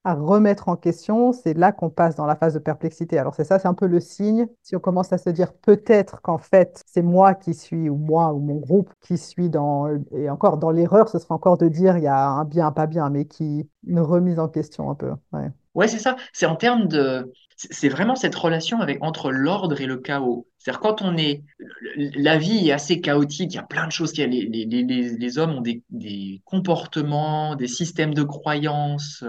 à 0.04 0.14
remettre 0.14 0.68
en 0.68 0.76
question, 0.76 1.32
c'est 1.32 1.54
là 1.54 1.72
qu'on 1.72 1.90
passe 1.90 2.16
dans 2.16 2.26
la 2.26 2.36
phase 2.36 2.54
de 2.54 2.58
perplexité. 2.58 3.18
Alors 3.18 3.34
c'est 3.34 3.44
ça, 3.44 3.58
c'est 3.58 3.68
un 3.68 3.74
peu 3.74 3.86
le 3.86 4.00
signe. 4.00 4.46
Si 4.62 4.74
on 4.74 4.80
commence 4.80 5.12
à 5.12 5.18
se 5.18 5.30
dire 5.30 5.52
peut-être 5.52 6.20
qu'en 6.22 6.38
fait 6.38 6.82
c'est 6.86 7.02
moi 7.02 7.34
qui 7.34 7.54
suis 7.54 7.88
ou 7.88 7.96
moi 7.96 8.32
ou 8.32 8.40
mon 8.40 8.56
groupe 8.56 8.92
qui 9.00 9.16
suis 9.18 9.48
dans 9.48 9.88
et 10.12 10.28
encore 10.28 10.58
dans 10.58 10.70
l'erreur, 10.70 11.08
ce 11.08 11.18
sera 11.18 11.34
encore 11.34 11.58
de 11.58 11.68
dire 11.68 11.96
il 11.96 12.04
y 12.04 12.08
a 12.08 12.28
un 12.28 12.44
bien, 12.44 12.72
pas 12.72 12.86
bien, 12.86 13.10
mais 13.10 13.26
qui 13.26 13.68
une 13.86 14.00
remise 14.00 14.38
en 14.38 14.48
question 14.48 14.90
un 14.90 14.94
peu. 14.94 15.12
Ouais, 15.74 15.88
c'est 15.88 15.98
ça. 15.98 16.16
C'est 16.32 16.46
en 16.46 16.56
termes 16.56 16.88
de 16.88 17.32
c'est 17.70 17.88
vraiment 17.88 18.16
cette 18.16 18.34
relation 18.34 18.80
avec 18.80 18.98
entre 19.02 19.30
l'ordre 19.30 19.80
et 19.80 19.86
le 19.86 19.98
chaos. 19.98 20.48
C'est-à-dire 20.58 20.80
quand 20.80 21.02
on 21.02 21.16
est, 21.16 21.42
la 21.96 22.36
vie 22.36 22.68
est 22.68 22.72
assez 22.72 23.00
chaotique, 23.00 23.52
il 23.52 23.56
y 23.56 23.60
a 23.60 23.62
plein 23.62 23.86
de 23.86 23.92
choses. 23.92 24.16
Les, 24.16 24.26
les, 24.26 24.64
les, 24.64 24.82
les 24.82 25.38
hommes 25.38 25.52
ont 25.52 25.60
des, 25.60 25.82
des, 25.90 26.40
comportements, 26.44 27.54
des 27.54 27.68
systèmes 27.68 28.14
de 28.14 28.22
croyances, 28.22 29.24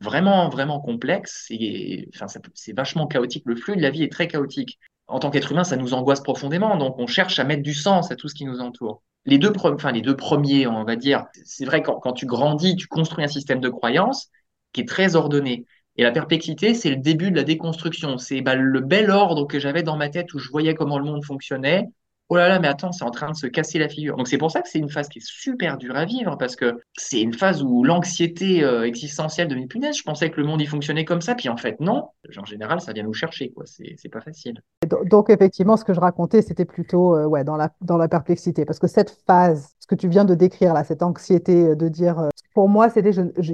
vraiment, 0.00 0.48
vraiment 0.48 0.80
complexe. 0.80 1.46
Et, 1.50 2.08
enfin, 2.14 2.26
c'est 2.54 2.76
vachement 2.76 3.06
chaotique. 3.06 3.44
Le 3.46 3.56
flux 3.56 3.76
de 3.76 3.82
la 3.82 3.90
vie 3.90 4.02
est 4.02 4.12
très 4.12 4.28
chaotique. 4.28 4.78
En 5.06 5.18
tant 5.18 5.30
qu'être 5.30 5.52
humain, 5.52 5.64
ça 5.64 5.76
nous 5.76 5.94
angoisse 5.94 6.20
profondément. 6.20 6.76
Donc, 6.76 6.98
on 6.98 7.06
cherche 7.06 7.38
à 7.38 7.44
mettre 7.44 7.62
du 7.62 7.74
sens 7.74 8.10
à 8.10 8.16
tout 8.16 8.28
ce 8.28 8.34
qui 8.34 8.44
nous 8.44 8.60
entoure. 8.60 9.02
Les 9.24 9.38
deux, 9.38 9.52
les 9.92 10.02
deux 10.02 10.16
premiers, 10.16 10.66
on 10.66 10.84
va 10.84 10.96
dire, 10.96 11.26
c'est 11.44 11.64
vrai, 11.64 11.82
quand, 11.82 11.98
quand 12.00 12.12
tu 12.12 12.26
grandis, 12.26 12.76
tu 12.76 12.86
construis 12.86 13.24
un 13.24 13.28
système 13.28 13.60
de 13.60 13.68
croyances 13.68 14.30
qui 14.72 14.82
est 14.82 14.88
très 14.88 15.16
ordonné. 15.16 15.64
Et 15.96 16.02
la 16.02 16.12
perplexité, 16.12 16.74
c'est 16.74 16.90
le 16.90 16.96
début 16.96 17.30
de 17.30 17.36
la 17.36 17.42
déconstruction. 17.42 18.18
C'est 18.18 18.40
bah, 18.40 18.54
le 18.54 18.80
bel 18.80 19.10
ordre 19.10 19.46
que 19.46 19.58
j'avais 19.58 19.82
dans 19.82 19.96
ma 19.96 20.08
tête 20.08 20.32
où 20.32 20.38
je 20.38 20.48
voyais 20.48 20.74
comment 20.74 20.98
le 20.98 21.04
monde 21.04 21.24
fonctionnait 21.24 21.88
oh 22.28 22.36
là 22.36 22.48
là, 22.48 22.58
mais 22.58 22.68
attends, 22.68 22.92
c'est 22.92 23.04
en 23.04 23.10
train 23.10 23.30
de 23.30 23.36
se 23.36 23.46
casser 23.46 23.78
la 23.78 23.88
figure. 23.88 24.16
Donc 24.16 24.28
c'est 24.28 24.38
pour 24.38 24.50
ça 24.50 24.60
que 24.60 24.68
c'est 24.68 24.78
une 24.78 24.90
phase 24.90 25.08
qui 25.08 25.18
est 25.18 25.26
super 25.26 25.78
dure 25.78 25.96
à 25.96 26.04
vivre, 26.04 26.36
parce 26.36 26.56
que 26.56 26.80
c'est 26.96 27.20
une 27.20 27.32
phase 27.32 27.62
où 27.62 27.84
l'anxiété 27.84 28.62
euh, 28.62 28.86
existentielle 28.86 29.48
devient 29.48 29.66
punaise. 29.66 29.96
Je 29.96 30.02
pensais 30.02 30.30
que 30.30 30.40
le 30.40 30.46
monde 30.46 30.60
y 30.60 30.66
fonctionnait 30.66 31.04
comme 31.04 31.20
ça, 31.20 31.34
puis 31.34 31.48
en 31.48 31.56
fait 31.56 31.80
non. 31.80 32.08
En 32.36 32.44
général, 32.44 32.80
ça 32.80 32.92
vient 32.92 33.04
nous 33.04 33.14
chercher, 33.14 33.50
quoi. 33.50 33.64
C'est 33.66 34.08
pas 34.10 34.20
facile. 34.20 34.60
Donc 35.06 35.30
effectivement, 35.30 35.76
ce 35.76 35.84
que 35.84 35.94
je 35.94 36.00
racontais, 36.00 36.42
c'était 36.42 36.64
plutôt 36.64 37.16
euh, 37.16 37.24
ouais, 37.24 37.44
dans, 37.44 37.56
la, 37.56 37.70
dans 37.80 37.96
la 37.96 38.08
perplexité, 38.08 38.64
parce 38.64 38.78
que 38.78 38.86
cette 38.86 39.10
phase, 39.26 39.74
ce 39.78 39.86
que 39.86 39.94
tu 39.94 40.08
viens 40.08 40.24
de 40.24 40.34
décrire 40.34 40.74
là, 40.74 40.84
cette 40.84 41.02
anxiété 41.02 41.68
euh, 41.68 41.74
de 41.74 41.88
dire, 41.88 42.28
pour 42.54 42.68
moi, 42.68 42.90
c'était, 42.90 43.12
je, 43.12 43.22
je, 43.38 43.52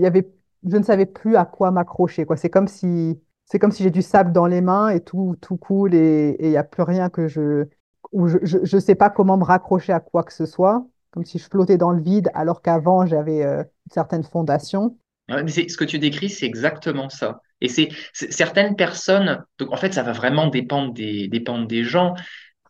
je 0.67 0.77
ne 0.77 0.83
savais 0.83 1.07
plus 1.07 1.37
à 1.37 1.45
quoi 1.45 1.71
m'accrocher, 1.71 2.25
quoi. 2.25 2.37
C'est 2.37 2.51
comme 2.51 2.69
si 2.69 3.19
c'est 3.47 3.59
comme 3.59 3.73
si 3.73 3.83
j'ai 3.83 3.91
du 3.91 4.03
sable 4.03 4.33
dans 4.33 4.47
les 4.47 4.63
mains 4.63 4.89
et 4.89 5.01
tout, 5.01 5.37
tout 5.41 5.57
coule 5.57 5.95
et 5.95 6.37
il 6.41 6.49
n'y 6.49 6.57
a 6.57 6.65
plus 6.65 6.83
rien 6.83 7.11
que 7.11 7.29
je, 7.29 7.67
où 8.15 8.29
je 8.29 8.77
ne 8.77 8.81
sais 8.81 8.95
pas 8.95 9.11
comment 9.11 9.37
me 9.37 9.45
raccrocher 9.45 9.93
à 9.93 10.01
quoi 10.01 10.23
que 10.23 10.33
ce 10.33 10.47
soit, 10.47 10.87
comme 11.11 11.25
si 11.25 11.39
je 11.39 11.45
flottais 11.45 11.77
dans 11.77 11.91
le 11.91 12.01
vide 12.01 12.31
alors 12.33 12.63
qu'avant 12.63 13.05
j'avais 13.07 13.45
euh, 13.45 13.59
une 13.59 13.93
certaine 13.93 14.23
fondation. 14.23 14.97
ce 15.29 15.77
que 15.77 15.85
tu 15.85 15.99
décris, 15.99 16.31
c'est 16.31 16.47
exactement 16.47 17.09
ça. 17.11 17.41
Et 17.61 17.69
c'est 17.69 17.89
certaines 18.13 18.77
personnes, 18.77 19.45
donc 19.59 19.73
en 19.73 19.77
fait, 19.77 19.93
ça 19.93 20.03
va 20.03 20.13
vraiment 20.13 20.47
dépendre 20.47 20.93
des, 20.95 21.29
dépendre 21.29 21.67
des 21.67 21.83
gens. 21.83 22.15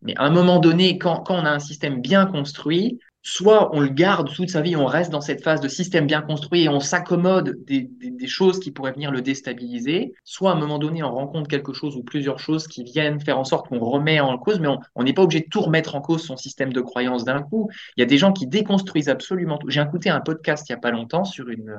Mais 0.02 0.14
à 0.16 0.24
un 0.24 0.30
moment 0.30 0.60
donné, 0.60 0.98
quand, 0.98 1.20
quand 1.22 1.34
on 1.34 1.44
a 1.44 1.50
un 1.50 1.58
système 1.58 2.00
bien 2.00 2.26
construit, 2.26 2.98
soit 3.24 3.74
on 3.74 3.80
le 3.80 3.88
garde 3.88 4.30
toute 4.32 4.50
sa 4.50 4.60
vie, 4.60 4.76
on 4.76 4.84
reste 4.84 5.10
dans 5.10 5.22
cette 5.22 5.42
phase 5.42 5.62
de 5.62 5.66
système 5.66 6.06
bien 6.06 6.20
construit 6.20 6.64
et 6.64 6.68
on 6.68 6.78
s'accommode 6.78 7.56
des, 7.64 7.90
des, 7.90 8.26
choses 8.26 8.60
qui 8.60 8.70
pourraient 8.70 8.92
venir 8.92 9.10
le 9.10 9.22
déstabiliser, 9.22 10.12
soit 10.24 10.50
à 10.50 10.54
un 10.54 10.58
moment 10.58 10.78
donné, 10.78 11.02
on 11.02 11.10
rencontre 11.10 11.48
quelque 11.48 11.72
chose 11.72 11.96
ou 11.96 12.02
plusieurs 12.02 12.38
choses 12.38 12.68
qui 12.68 12.84
viennent 12.84 13.18
faire 13.20 13.38
en 13.38 13.44
sorte 13.44 13.68
qu'on 13.68 13.78
remet 13.78 14.20
en 14.20 14.36
cause, 14.36 14.60
mais 14.60 14.68
on 14.94 15.02
n'est 15.02 15.14
pas 15.14 15.22
obligé 15.22 15.40
de 15.40 15.48
tout 15.48 15.62
remettre 15.62 15.94
en 15.94 16.02
cause 16.02 16.22
son 16.22 16.36
système 16.36 16.72
de 16.72 16.82
croyance 16.82 17.24
d'un 17.24 17.42
coup. 17.42 17.70
Il 17.96 18.00
y 18.00 18.02
a 18.02 18.06
des 18.06 18.18
gens 18.18 18.32
qui 18.32 18.46
déconstruisent 18.46 19.08
absolument 19.08 19.56
tout. 19.56 19.70
J'ai 19.70 19.80
écouté 19.80 20.10
un 20.10 20.20
podcast 20.20 20.68
il 20.68 20.72
n'y 20.72 20.76
a 20.76 20.80
pas 20.80 20.90
longtemps 20.90 21.24
sur 21.24 21.48
une, 21.48 21.74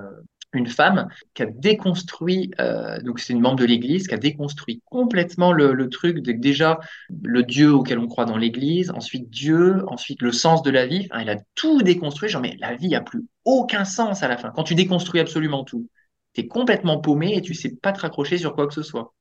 une 0.56 0.68
femme 0.68 1.08
qui 1.34 1.44
a 1.44 1.46
déconstruit, 1.46 2.52
euh, 2.60 3.00
donc 3.00 3.20
c'est 3.20 3.34
une 3.34 3.41
membre 3.41 3.58
de 3.58 3.65
l'Église, 3.65 4.08
qui 4.08 4.13
a 4.13 4.18
déconstruit 4.18 4.82
complètement 4.86 5.52
le, 5.52 5.89
truc 5.89 6.20
déjà 6.20 6.80
le 7.24 7.44
Dieu 7.44 7.74
auquel 7.74 8.00
on 8.00 8.08
croit 8.08 8.26
dans 8.26 8.38
l'Église, 8.38 8.91
ensuite 8.91 9.30
Dieu, 9.30 9.84
ensuite 9.88 10.22
le 10.22 10.32
sens 10.32 10.63
de 10.63 10.72
la 10.72 10.86
vie. 10.86 11.08
elle 11.13 11.30
a 11.30 11.38
tout 11.56 11.82
déconstruit. 11.82 12.30
Genre, 12.30 12.41
mais 12.41 12.56
la 12.60 12.76
vie 12.76 12.96
a 12.96 13.02
plus 13.02 13.26
aucun 13.46 13.86
sens 13.86 14.24
à 14.24 14.28
la 14.28 14.38
fin. 14.38 14.52
Quand 14.52 14.63
tu 14.63 14.76
déconstruis 14.76 15.20
absolument 15.20 15.63
tout, 15.63 15.88
tu 16.34 16.41
es 16.41 16.48
complètement 16.48 17.00
paumé 17.00 17.36
et 17.36 17.41
tu 17.41 17.54
sais 17.54 17.76
pas 17.76 17.91
te 17.91 18.02
raccrocher 18.02 18.38
sur 18.38 18.56
quoi 18.56 18.68
que 18.68 18.74
ce 18.74 18.84
soit. 18.84 19.13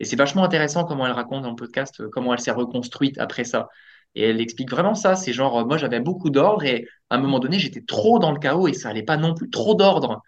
Et 0.00 0.04
c'est 0.04 0.16
vachement 0.16 0.44
intéressant 0.44 0.84
comment 0.84 1.06
elle 1.06 1.12
raconte 1.12 1.42
dans 1.42 1.50
le 1.50 1.56
podcast 1.56 2.00
euh, 2.00 2.08
comment 2.10 2.32
elle 2.32 2.40
s'est 2.40 2.50
reconstruite 2.50 3.18
après 3.18 3.44
ça. 3.44 3.68
Et 4.14 4.24
elle 4.24 4.40
explique 4.40 4.70
vraiment 4.70 4.94
ça. 4.94 5.16
C'est 5.16 5.32
genre, 5.32 5.60
euh, 5.60 5.64
moi 5.64 5.78
j'avais 5.78 6.00
beaucoup 6.00 6.30
d'ordre 6.30 6.64
et 6.64 6.86
à 7.10 7.16
un 7.16 7.18
moment 7.18 7.38
donné 7.38 7.58
j'étais 7.58 7.82
trop 7.82 8.18
dans 8.18 8.32
le 8.32 8.38
chaos 8.38 8.68
et 8.68 8.74
ça 8.74 8.88
allait 8.90 9.02
pas 9.04 9.16
non 9.16 9.34
plus. 9.34 9.50
Trop 9.50 9.74
d'ordre 9.74 10.22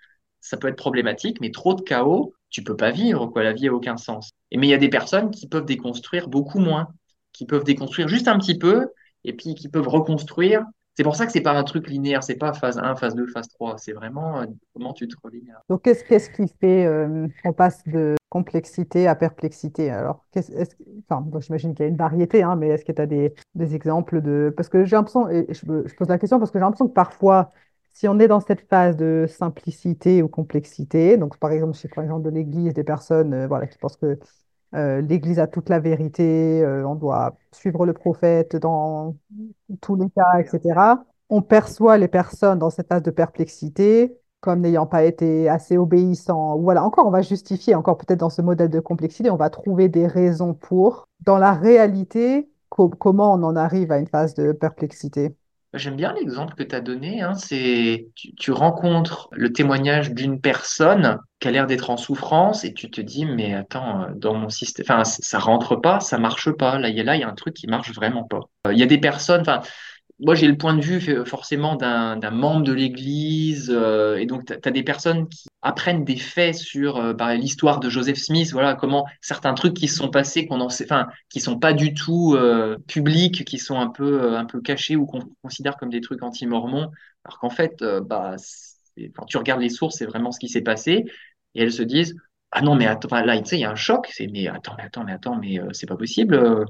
ça 0.45 0.59
peut 0.59 0.69
être 0.69 0.77
problématique, 0.77 1.41
mais 1.41 1.51
trop 1.51 1.73
de 1.73 1.81
chaos, 1.81 2.35
tu 2.51 2.63
peux 2.63 2.77
pas 2.77 2.91
vivre, 2.91 3.27
quoi. 3.29 3.43
La 3.43 3.55
vie 3.55 3.69
a 3.69 3.73
aucun 3.73 3.97
sens. 3.97 4.33
Mais 4.55 4.67
il 4.67 4.71
y 4.71 4.75
a 4.75 4.79
des 4.79 4.91
personnes 4.91 5.31
qui 5.31 5.49
peuvent 5.49 5.65
déconstruire 5.65 6.29
beaucoup 6.29 6.59
moins, 6.59 6.89
qui 7.33 7.47
peuvent 7.47 7.65
déconstruire 7.65 8.09
juste 8.09 8.29
un 8.29 8.39
petit 8.39 8.59
peu, 8.59 8.89
et 9.25 9.33
puis 9.33 9.55
qui 9.55 9.69
peuvent 9.69 9.89
reconstruire. 9.89 10.65
C'est 10.97 11.03
pour 11.03 11.17
ça 11.17 11.25
que 11.25 11.33
c'est 11.33 11.41
pas 11.41 11.59
un 11.59 11.65
truc 11.65 11.89
linéaire, 11.89 12.23
c'est 12.23 12.37
pas 12.37 12.53
phase 12.53 12.79
1, 12.79 12.95
phase 12.97 13.15
2, 13.15 13.27
phase 13.27 13.49
3. 13.49 13.79
C'est 13.79 13.93
vraiment 13.93 14.43
euh, 14.43 14.45
comment 14.75 14.93
tu 14.93 15.09
te 15.09 15.17
relis. 15.25 15.43
Donc, 15.71 15.83
qu'est-ce 15.83 16.31
qui 16.31 16.47
fait 16.61 16.85
euh, 16.85 17.27
qu'on 17.43 17.55
passe 17.55 17.83
de 17.89 18.15
complexité 18.29 19.09
à 19.09 19.15
perplexité? 19.15 19.91
Alors, 19.91 20.27
enfin, 21.09 21.27
j'imagine 21.41 21.75
qu'il 21.75 21.85
y 21.85 21.87
a 21.87 21.91
une 21.91 21.97
variété, 21.97 22.43
hein, 22.43 22.55
mais 22.55 22.69
est-ce 22.69 22.85
que 22.85 22.93
tu 22.93 23.01
as 23.01 23.07
des, 23.07 23.35
exemples 23.75 24.21
de. 24.21 24.53
Parce 24.55 24.69
que 24.69 24.85
j'ai 24.85 24.95
l'impression, 24.95 25.29
et 25.31 25.47
je, 25.49 25.65
pose 25.65 26.09
la 26.09 26.19
question 26.19 26.39
parce 26.39 26.51
que 26.51 26.59
j'ai 26.59 26.65
l'impression 26.65 26.87
que 26.87 26.93
parfois, 26.93 27.51
si 27.95 28.09
on 28.09 28.19
est 28.19 28.29
dans 28.29 28.41
cette 28.41 28.69
phase 28.69 28.97
de 28.97 29.27
simplicité 29.29 30.23
ou 30.23 30.29
complexité, 30.29 31.17
donc 31.17 31.39
par 31.39 31.53
exemple, 31.53 31.75
chez 31.75 31.89
par 31.89 32.05
exemple 32.05 32.25
de 32.25 32.31
l'Église, 32.31 32.75
des 32.75 32.85
personnes 32.85 33.33
euh, 33.33 33.47
voilà, 33.47 33.67
qui 33.69 33.79
pensent 33.79 33.97
que 33.97 34.19
euh, 34.75 35.01
l'Église 35.01 35.39
a 35.39 35.47
toute 35.47 35.69
la 35.69 35.79
vérité, 35.79 36.63
euh, 36.63 36.87
on 36.87 36.97
doit 36.97 37.37
suivre 37.53 37.87
le 37.87 37.93
prophète 37.93 38.57
dans 38.57 39.17
tous 39.81 39.95
les 39.97 40.11
cas, 40.11 40.41
etc. 40.41 41.05
On 41.31 41.41
perçoit 41.43 41.97
les 41.97 42.09
personnes 42.09 42.59
dans 42.59 42.71
cette 42.71 42.89
phase 42.89 43.03
de 43.03 43.11
perplexité 43.13 44.19
comme 44.41 44.61
n'ayant 44.61 44.87
pas 44.87 45.05
été 45.05 45.49
assez 45.49 45.79
obéissants. 45.79 46.59
Voilà, 46.59 46.85
encore, 46.85 47.07
on 47.07 47.11
va 47.11 47.23
justifier, 47.23 47.75
encore 47.75 47.97
peut-être 47.97 48.21
dans 48.21 48.29
ce 48.29 48.43
modèle 48.43 48.69
de 48.69 48.81
complexité, 48.81 49.31
on 49.31 49.37
va 49.37 49.49
trouver 49.49 49.89
des 49.89 50.07
raisons 50.07 50.53
pour. 50.53 51.09
Dans 51.21 51.39
la 51.39 51.55
réalité, 51.55 52.51
comment 52.69 53.33
on 53.35 53.43
en 53.43 53.57
arrive 53.57 53.91
à 53.91 53.99
une 53.99 54.07
phase 54.07 54.35
de 54.35 54.53
perplexité 54.53 55.35
J'aime 55.75 55.97
bien 55.97 56.13
l'exemple 56.13 56.55
que 56.55 56.63
tu 56.63 56.75
as 56.75 56.81
donné. 56.81 57.21
Hein, 57.21 57.35
c'est 57.35 58.07
tu, 58.15 58.53
rencontres 58.53 59.29
le 59.33 59.53
témoignage 59.53 60.13
d'une 60.13 60.41
personne 60.41 61.19
qui 61.41 61.49
a 61.49 61.51
l'air 61.51 61.67
d'être 61.67 61.91
en 61.91 61.97
souffrance 61.97 62.65
et 62.65 62.73
tu 62.73 62.91
te 62.91 63.01
dis 63.01 63.27
mais 63.27 63.55
attends 63.55 64.03
euh, 64.03 64.07
dans 64.15 64.35
mon 64.35 64.49
système, 64.49 64.85
enfin 64.89 65.05
ça 65.05 65.39
rentre 65.39 65.75
pas, 65.77 65.99
ça 65.99 66.19
marche 66.19 66.51
pas. 66.53 66.79
Là 66.79 66.89
il 66.89 66.97
y 66.97 67.01
a 67.01 67.05
là 67.05 67.17
il 67.17 67.21
y 67.21 67.25
a 67.25 67.29
un 67.29 67.35
truc 67.35 67.55
qui 67.55 67.67
marche 67.67 67.93
vraiment 67.93 68.23
pas. 68.23 68.41
Euh, 68.69 68.73
il 68.73 68.79
y 68.79 68.85
a 68.85 68.87
des 68.87 68.99
personnes, 68.99 69.41
enfin 69.41 69.63
moi, 70.25 70.35
j'ai 70.35 70.49
le 70.49 70.57
point 70.57 70.75
de 70.75 70.81
vue 70.81 71.01
euh, 71.11 71.25
forcément 71.27 71.77
d'un 71.77 72.31
membre 72.31 72.63
de 72.63 72.73
l'Église, 72.73 73.71
euh, 73.71 74.17
et 74.17 74.25
donc 74.25 74.47
tu 74.47 74.55
as, 74.55 74.71
des 74.71 74.83
personnes 74.83 75.29
qui 75.29 75.49
apprennent 75.61 76.05
des 76.05 76.17
faits 76.17 76.55
sur 76.55 76.97
euh, 76.97 77.13
bah, 77.13 77.35
l'histoire 77.35 77.79
de 77.79 77.91
Joseph 77.91 78.17
Smith, 78.17 78.51
voilà 78.53 78.75
comment 78.75 79.07
certains 79.21 79.53
trucs 79.53 79.75
qui 79.75 79.87
se 79.87 79.97
sont 79.97 80.09
passés, 80.09 80.47
qu'on 80.47 80.61
en 80.61 80.67
enfin, 80.67 81.09
qui 81.29 81.41
sont 81.41 81.59
pas 81.59 81.75
du 81.75 81.93
tout 81.93 82.37
publics, 82.89 83.45
qui 83.45 83.59
sont 83.59 83.79
un 83.79 83.89
peu 83.89 84.35
un 84.35 84.47
peu 84.47 84.61
cachés 84.63 84.97
ou 84.97 85.05
qu'on 85.05 85.21
considère 85.43 85.77
comme 85.77 85.91
des 85.91 86.01
trucs 86.01 86.23
anti-mormons, 86.23 86.91
alors 87.25 87.39
qu'en 87.39 87.51
fait, 87.51 87.85
bah, 88.07 88.37
quand 89.15 89.27
tu 89.27 89.37
regardes 89.37 89.61
les 89.61 89.69
sources, 89.69 89.97
c'est 89.99 90.07
vraiment 90.07 90.33
ce 90.33 90.39
qui 90.41 90.49
s'est 90.49 90.63
passé, 90.63 91.05
et 91.55 91.63
elles 91.63 91.73
se 91.73 91.83
disent 91.83 92.17
ah 92.51 92.63
non 92.63 92.77
mais 92.77 92.87
attends, 92.87 93.15
là 93.15 93.37
il 93.37 93.59
y 93.59 93.65
a 93.65 93.71
un 93.71 93.75
choc, 93.75 94.09
c'est 94.11 94.29
mais 94.29 94.49
attends 94.49 94.75
mais 94.79 94.85
attends 94.85 95.05
mais 95.05 95.13
attends 95.13 95.37
mais 95.37 95.59
c'est 95.73 95.89
pas 95.89 95.97
possible 95.97 96.65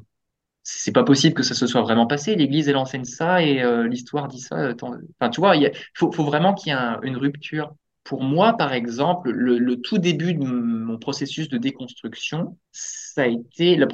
c'est 0.65 0.93
pas 0.93 1.05
possible 1.05 1.35
que 1.35 1.43
ça 1.43 1.55
se 1.55 1.67
soit 1.67 1.83
vraiment 1.83 2.07
passé. 2.07 2.35
L'Église, 2.35 2.69
elle 2.69 2.77
enseigne 2.77 3.05
ça 3.05 3.43
et 3.43 3.63
euh, 3.63 3.87
l'histoire 3.87 4.29
dit 4.29 4.41
ça. 4.41 4.73
Enfin, 4.73 5.31
tu 5.31 5.41
vois, 5.41 5.57
il 5.57 5.71
faut, 5.95 6.11
vraiment 6.11 6.55
qu'il 6.55 6.73
y 6.73 6.77
ait 6.77 6.97
une 7.03 7.17
rupture. 7.17 7.75
Pour 8.03 8.23
moi, 8.23 8.55
par 8.55 8.73
exemple, 8.73 9.31
le, 9.31 9.77
tout 9.81 9.99
début 9.99 10.35
de 10.35 10.43
mon 10.43 10.99
processus 10.99 11.49
de 11.49 11.59
déconstruction, 11.59 12.59
ça 12.73 13.23
a 13.23 13.27
été 13.27 13.77
le 13.77 13.87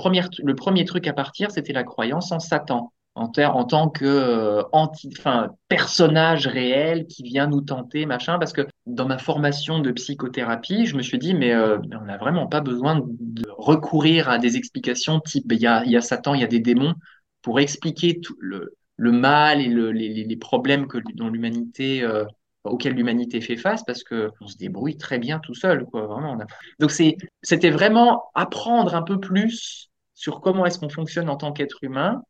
premier 0.55 0.85
truc 0.85 1.07
à 1.07 1.13
partir, 1.13 1.51
c'était 1.51 1.73
la 1.73 1.85
croyance 1.85 2.33
en 2.33 2.41
Satan 2.41 2.93
en, 3.15 3.65
tant 3.65 3.89
que 3.89 4.05
euh, 4.05 4.63
anti, 4.73 5.11
enfin, 5.19 5.51
personnage 5.69 6.47
réel 6.47 7.07
qui 7.07 7.23
vient 7.23 7.47
nous 7.47 7.61
tenter, 7.61 8.07
machin, 8.07 8.39
parce 8.39 8.53
que 8.53 8.67
dans 8.87 9.07
ma 9.07 9.19
formation 9.19 9.81
de 9.81 9.91
psychothérapie, 9.91 10.87
je 10.87 10.97
me 10.97 11.03
suis 11.03 11.19
dit, 11.19 11.35
mais 11.35 11.53
euh, 11.53 11.79
on 11.93 12.05
n'a 12.05 12.17
vraiment 12.17 12.47
pas 12.47 12.61
besoin 12.61 13.01
de 13.01 13.45
recourir 13.59 14.29
à 14.29 14.39
des 14.39 14.57
explications 14.57 15.21
type, 15.21 15.53
il 15.53 15.61
y 15.61 15.67
a, 15.67 16.01
Satan, 16.01 16.35
il 16.35 16.41
y 16.41 16.45
a 16.45 16.49
des 16.49 16.61
démons, 16.61 16.95
pour 17.43 17.61
expliquer 17.61 18.21
tout 18.21 18.37
le, 18.39 18.75
mal 18.99 19.61
et 19.61 19.69
le, 19.69 19.93
les, 19.93 20.37
problèmes 20.37 20.87
que, 20.87 20.99
dont 21.15 21.29
l'humanité, 21.29 22.03
euh, 22.03 22.25
auxquels 22.65 22.95
l'humanité 22.95 23.41
fait 23.41 23.57
face, 23.57 23.83
parce 23.85 24.05
que 24.05 24.31
on 24.41 24.47
se 24.47 24.57
débrouille 24.57 24.97
très 24.97 25.19
bien 25.19 25.41
tout 25.41 25.55
seul, 25.55 25.85
quoi. 25.87 26.07
Vraiment. 26.07 26.39
Donc 26.79 26.91
c'était 26.91 27.71
vraiment 27.71 28.25
apprendre 28.35 28.95
un 28.95 29.03
peu 29.03 29.19
plus 29.19 29.91
sur 30.15 30.41
comment 30.41 30.67
est-ce 30.67 30.79
qu'on 30.79 30.91
fonctionne 30.91 31.31
en 31.31 31.37
tant 31.37 31.53
qu'être 31.53 31.79
humain 31.83 32.23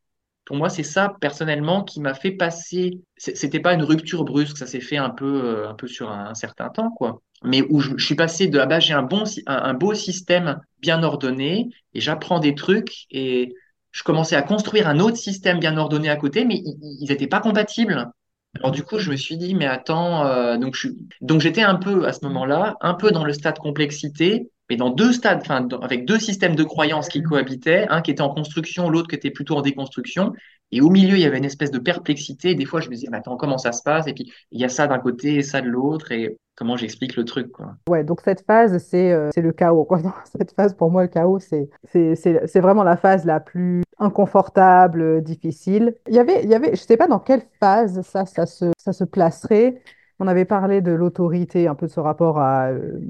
pour 0.51 0.57
moi, 0.57 0.69
c'est 0.69 0.83
ça 0.83 1.15
personnellement 1.21 1.85
qui 1.85 2.01
m'a 2.01 2.13
fait 2.13 2.33
passer. 2.33 2.99
C'était 3.17 3.61
pas 3.61 3.73
une 3.73 3.85
rupture 3.85 4.25
brusque, 4.25 4.59
ça 4.59 4.67
s'est 4.67 4.81
fait 4.81 4.97
un 4.97 5.11
peu, 5.11 5.45
euh, 5.45 5.69
un 5.69 5.75
peu 5.75 5.87
sur 5.87 6.11
un, 6.11 6.35
certain 6.35 6.71
temps, 6.71 6.91
quoi. 6.91 7.23
Mais 7.45 7.63
où 7.71 7.79
je, 7.79 7.97
suis 7.99 8.17
passé 8.17 8.49
de 8.49 8.59
la 8.59 8.67
base, 8.67 8.83
j'ai 8.83 8.93
un 8.93 9.05
bon, 9.05 9.23
un, 9.47 9.75
beau 9.75 9.95
système 9.95 10.61
bien 10.81 11.05
ordonné 11.05 11.69
et 11.95 12.01
j'apprends 12.01 12.41
des 12.41 12.57
trucs 12.57 13.07
et 13.13 13.55
je 13.93 14.03
commençais 14.03 14.35
à 14.35 14.43
construire 14.43 14.89
un 14.89 14.99
autre 14.99 15.19
système 15.19 15.61
bien 15.61 15.77
ordonné 15.77 16.11
à 16.11 16.17
côté, 16.17 16.45
mais 16.45 16.57
ils 16.57 17.07
n'étaient 17.09 17.29
pas 17.29 17.39
compatibles. 17.39 18.11
Alors 18.57 18.73
du 18.73 18.83
coup, 18.83 18.99
je 18.99 19.13
me 19.13 19.17
suis 19.17 19.37
dit, 19.37 19.55
mais 19.55 19.67
attends, 19.67 20.27
euh, 20.27 20.57
donc 20.57 20.77
donc 21.21 21.43
j'étais 21.43 21.63
un 21.63 21.77
peu 21.77 22.09
à 22.09 22.13
ce 22.13 22.25
moment-là, 22.25 22.75
un 22.81 22.95
peu 22.95 23.13
dans 23.13 23.25
le 23.25 23.33
stade 23.35 23.59
complexité, 23.59 24.51
mais 24.70 24.76
dans 24.76 24.90
deux 24.90 25.12
stades, 25.12 25.40
enfin, 25.42 25.66
avec 25.83 26.06
deux 26.06 26.20
systèmes 26.20 26.54
de 26.54 26.62
croyances 26.62 27.09
qui 27.09 27.22
cohabitaient, 27.22 27.88
un 27.88 28.00
qui 28.02 28.12
était 28.12 28.22
en 28.22 28.33
construction, 28.33 28.88
l'autre 28.88 29.09
qui 29.09 29.16
était 29.16 29.30
plutôt 29.30 29.56
en 29.56 29.62
déconstruction. 29.62 30.33
Et 30.70 30.80
au 30.80 30.90
milieu, 30.90 31.16
il 31.16 31.20
y 31.20 31.24
avait 31.24 31.38
une 31.38 31.44
espèce 31.44 31.72
de 31.72 31.80
perplexité. 31.80 32.54
des 32.54 32.64
fois, 32.64 32.80
je 32.80 32.88
me 32.88 32.94
disais, 32.94 33.09
mais 33.11 33.18
attends, 33.18 33.37
comment 33.37 33.59
ça 33.59 33.72
se 33.72 33.83
passe? 33.83 34.06
Et 34.06 34.12
puis, 34.12 34.33
il 34.52 34.61
y 34.61 34.64
a 34.64 34.68
ça 34.68 34.87
d'un 34.87 35.00
côté 35.00 35.35
et 35.35 35.42
ça 35.42 35.61
de 35.61 35.66
l'autre. 35.66 36.12
Et 36.12 36.38
comment 36.54 36.76
j'explique 36.76 37.16
le 37.16 37.24
truc, 37.24 37.50
quoi? 37.50 37.74
Ouais, 37.88 38.04
donc 38.04 38.20
cette 38.24 38.44
phase, 38.46 38.78
c'est 38.78 39.11
euh, 39.11 39.30
le 39.37 39.50
chaos, 39.50 39.85
quoi. 39.85 39.98
cette 40.38 40.52
phase, 40.52 40.74
pour 40.74 40.92
moi, 40.92 41.02
le 41.02 41.09
chaos, 41.09 41.40
c'est 41.40 42.61
vraiment 42.61 42.85
la 42.85 42.96
phase 42.96 43.24
la 43.24 43.40
plus 43.40 43.83
inconfortable, 43.98 45.24
difficile. 45.24 45.96
Il 46.06 46.14
y 46.14 46.20
avait, 46.20 46.44
il 46.44 46.48
y 46.48 46.54
avait, 46.54 46.76
je 46.76 46.80
sais 46.80 46.96
pas 46.96 47.09
dans 47.09 47.18
quelle 47.18 47.42
phase 47.59 48.02
ça, 48.02 48.24
ça 48.24 48.46
se, 48.46 48.66
ça 48.78 48.92
se 48.92 49.02
placerait. 49.02 49.83
On 50.20 50.28
avait 50.28 50.44
parlé 50.44 50.80
de 50.80 50.92
l'autorité, 50.92 51.66
un 51.66 51.74
peu 51.74 51.87
de 51.87 51.90
ce 51.90 51.98
rapport 51.98 52.38
à, 52.38 52.68
euh, 52.68 53.00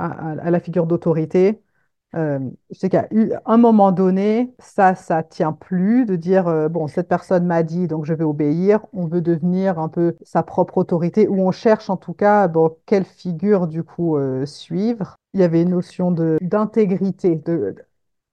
à, 0.00 0.50
la 0.50 0.60
figure 0.60 0.86
d'autorité. 0.86 1.62
Euh, 2.16 2.40
je 2.70 2.78
sais 2.78 2.88
qu'à 2.88 3.08
un 3.46 3.56
moment 3.56 3.92
donné, 3.92 4.52
ça, 4.58 4.96
ça 4.96 5.22
tient 5.22 5.52
plus 5.52 6.06
de 6.06 6.16
dire 6.16 6.48
euh, 6.48 6.68
bon, 6.68 6.88
cette 6.88 7.08
personne 7.08 7.46
m'a 7.46 7.62
dit, 7.62 7.86
donc 7.86 8.04
je 8.04 8.14
vais 8.14 8.24
obéir. 8.24 8.84
On 8.92 9.06
veut 9.06 9.20
devenir 9.20 9.78
un 9.78 9.88
peu 9.88 10.16
sa 10.22 10.42
propre 10.42 10.78
autorité, 10.78 11.28
ou 11.28 11.40
on 11.40 11.52
cherche 11.52 11.88
en 11.88 11.96
tout 11.96 12.14
cas 12.14 12.48
bon, 12.48 12.76
quelle 12.86 13.04
figure 13.04 13.68
du 13.68 13.84
coup 13.84 14.16
euh, 14.16 14.44
suivre. 14.44 15.16
Il 15.34 15.40
y 15.40 15.44
avait 15.44 15.62
une 15.62 15.70
notion 15.70 16.10
d'intégrité, 16.10 17.36
de, 17.36 17.76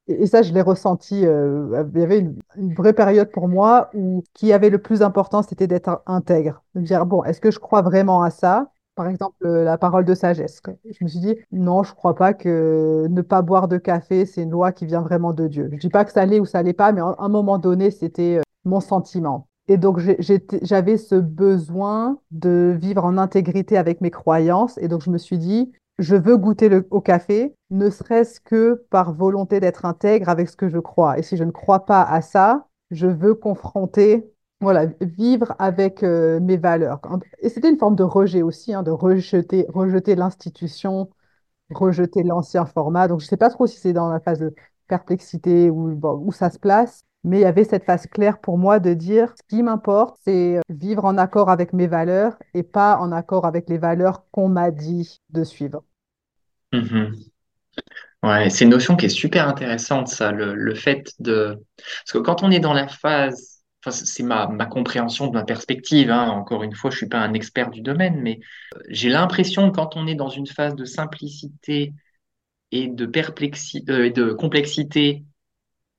et 0.08 0.26
ça, 0.26 0.42
je 0.42 0.54
l'ai 0.54 0.62
ressenti. 0.62 1.20
il 1.20 1.22
y 1.22 2.02
avait 2.02 2.20
une, 2.20 2.40
une, 2.56 2.74
vraie 2.74 2.94
période 2.94 3.30
pour 3.32 3.48
moi 3.48 3.90
où 3.94 4.24
qui 4.34 4.54
avait 4.54 4.70
le 4.70 4.80
plus 4.80 5.02
important, 5.04 5.44
c'était 5.44 5.68
d'être 5.68 6.02
intègre, 6.08 6.64
de 6.76 6.82
dire 6.82 7.06
bon, 7.06 7.24
est-ce 7.24 7.42
que 7.42 7.52
je 7.52 7.60
crois 7.60 7.82
vraiment 7.82 8.24
à 8.24 8.32
ça? 8.32 8.72
Par 8.98 9.08
exemple, 9.08 9.36
euh, 9.46 9.64
la 9.64 9.78
parole 9.78 10.04
de 10.04 10.16
sagesse. 10.16 10.60
Je 10.84 11.04
me 11.04 11.08
suis 11.08 11.20
dit, 11.20 11.36
non, 11.52 11.84
je 11.84 11.94
crois 11.94 12.16
pas 12.16 12.34
que 12.34 13.06
ne 13.08 13.22
pas 13.22 13.44
boire 13.44 13.68
de 13.68 13.78
café, 13.78 14.26
c'est 14.26 14.42
une 14.42 14.50
loi 14.50 14.72
qui 14.72 14.88
vient 14.88 15.02
vraiment 15.02 15.34
de 15.34 15.48
Dieu. 15.48 15.70
Je 15.72 15.78
dis 15.78 15.90
pas 15.90 16.04
que 16.04 16.12
ça 16.12 16.22
allait 16.22 16.40
ou 16.40 16.46
ça 16.46 16.58
allait 16.58 16.74
pas, 16.74 16.92
mais 16.92 17.02
à 17.02 17.16
un 17.20 17.30
moment 17.30 17.60
donné, 17.60 17.92
c'était 17.92 18.40
euh, 18.40 18.42
mon 18.66 18.80
sentiment. 18.80 19.48
Et 19.70 19.78
donc, 19.78 20.00
j'avais 20.62 20.98
ce 20.98 21.16
besoin 21.16 22.18
de 22.32 22.76
vivre 22.82 23.06
en 23.06 23.18
intégrité 23.18 23.78
avec 23.78 24.02
mes 24.02 24.12
croyances. 24.12 24.78
Et 24.80 24.88
donc, 24.88 25.04
je 25.04 25.12
me 25.12 25.18
suis 25.18 25.38
dit, 25.38 25.72
je 26.00 26.16
veux 26.16 26.38
goûter 26.38 26.68
le, 26.68 26.88
au 26.90 27.02
café, 27.02 27.54
ne 27.70 27.90
serait-ce 27.90 28.40
que 28.40 28.86
par 28.90 29.14
volonté 29.14 29.60
d'être 29.60 29.86
intègre 29.86 30.30
avec 30.30 30.50
ce 30.50 30.56
que 30.56 30.70
je 30.70 30.80
crois. 30.80 31.20
Et 31.20 31.22
si 31.22 31.38
je 31.38 31.44
ne 31.44 31.52
crois 31.52 31.86
pas 31.86 32.02
à 32.02 32.22
ça, 32.22 32.68
je 32.92 33.08
veux 33.08 33.36
confronter, 33.36 34.32
voilà, 34.60 34.88
vivre 35.02 35.56
avec 35.60 36.04
euh, 36.04 36.40
mes 36.40 36.58
valeurs. 36.58 37.00
Et 37.40 37.50
c'était 37.50 37.70
une 37.70 37.78
forme 37.78 37.96
de 37.96 38.04
rejet 38.04 38.42
aussi, 38.42 38.74
hein, 38.74 38.84
de 38.84 38.92
rejeter, 38.92 39.66
rejeter 39.70 40.16
l'institution, 40.16 41.10
rejeter 41.72 42.24
l'ancien 42.24 42.66
format. 42.66 43.08
Donc, 43.08 43.20
je 43.20 43.26
ne 43.26 43.30
sais 43.30 43.38
pas 43.38 43.50
trop 43.50 43.68
si 43.68 43.78
c'est 43.80 43.94
dans 43.94 44.10
la 44.10 44.20
phase 44.20 44.40
de 44.40 44.56
perplexité 44.88 45.70
ou 45.70 46.00
où 46.04 46.32
ça 46.32 46.50
se 46.50 46.60
place, 46.60 47.04
mais 47.24 47.40
il 47.40 47.42
y 47.42 47.46
avait 47.46 47.66
cette 47.66 47.84
phase 47.84 48.08
claire 48.08 48.40
pour 48.40 48.58
moi 48.58 48.80
de 48.80 48.94
dire 48.94 49.34
ce 49.38 49.44
qui 49.50 49.62
m'importe, 49.64 50.18
c'est 50.24 50.60
vivre 50.70 51.06
en 51.06 51.18
accord 51.18 51.50
avec 51.50 51.74
mes 51.74 51.88
valeurs 51.88 52.38
et 52.54 52.64
pas 52.64 52.98
en 53.00 53.12
accord 53.12 53.46
avec 53.46 53.70
les 53.70 53.78
valeurs 53.78 54.26
qu'on 54.32 54.50
m'a 54.50 54.72
dit 54.72 55.22
de 55.30 55.44
suivre. 55.44 55.84
Mhm. 56.74 57.28
Ouais, 58.24 58.50
c'est 58.50 58.64
une 58.66 58.72
notion 58.72 58.96
qui 58.96 59.06
est 59.06 59.10
super 59.10 59.48
intéressante, 59.48 60.08
ça, 60.08 60.32
le, 60.32 60.56
le 60.56 60.76
fait 60.76 61.12
de... 61.20 61.58
Parce 61.78 62.12
que 62.14 62.18
quand 62.18 62.44
on 62.44 62.52
est 62.52 62.60
dans 62.60 62.74
la 62.74 62.88
phase, 62.88 63.57
c'est 63.92 64.24
ma, 64.24 64.48
ma 64.48 64.66
compréhension 64.66 65.28
de 65.28 65.34
ma 65.34 65.44
perspective, 65.44 66.12
hein, 66.12 66.30
encore 66.30 66.64
une 66.64 66.76
fois, 66.76 66.92
je 66.92 66.98
suis 66.98 67.08
pas 67.08 67.20
un 67.20 67.34
expert 67.34 67.70
du 67.70 67.82
domaine, 67.82 68.22
mais 68.22 68.40
euh, 68.76 68.80
j'ai 68.90 69.10
l'impression 69.10 69.70
que 69.72 69.76
quand 69.76 69.96
on 69.96 70.08
est 70.08 70.16
dans 70.16 70.30
une 70.30 70.48
phase 70.48 70.76
de 70.76 70.86
simplicité 70.86 71.94
et 72.72 72.88
de 72.88 73.06
euh, 73.06 74.10
de 74.12 74.34
complexité, 74.34 75.26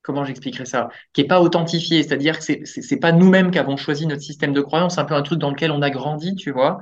comment 0.02 0.24
j'expliquerai 0.24 0.64
ça, 0.66 0.88
qui 1.12 1.22
est 1.22 1.26
pas 1.26 1.40
authentifiée, 1.40 2.02
c'est-à-dire 2.02 2.38
que 2.38 2.44
c'est 2.44 2.64
c'est 2.66 2.98
pas 2.98 3.12
nous-mêmes 3.12 3.50
qui 3.50 3.58
avons 3.58 3.76
choisi 3.76 4.06
notre 4.06 4.22
système 4.22 4.52
de 4.52 4.60
croyance, 4.60 4.94
c'est 4.94 5.00
un 5.00 5.04
peu 5.04 5.14
un 5.14 5.22
truc 5.22 5.38
dans 5.38 5.50
lequel 5.50 5.70
on 5.70 5.82
a 5.82 5.90
grandi, 5.90 6.34
tu 6.34 6.50
vois. 6.50 6.80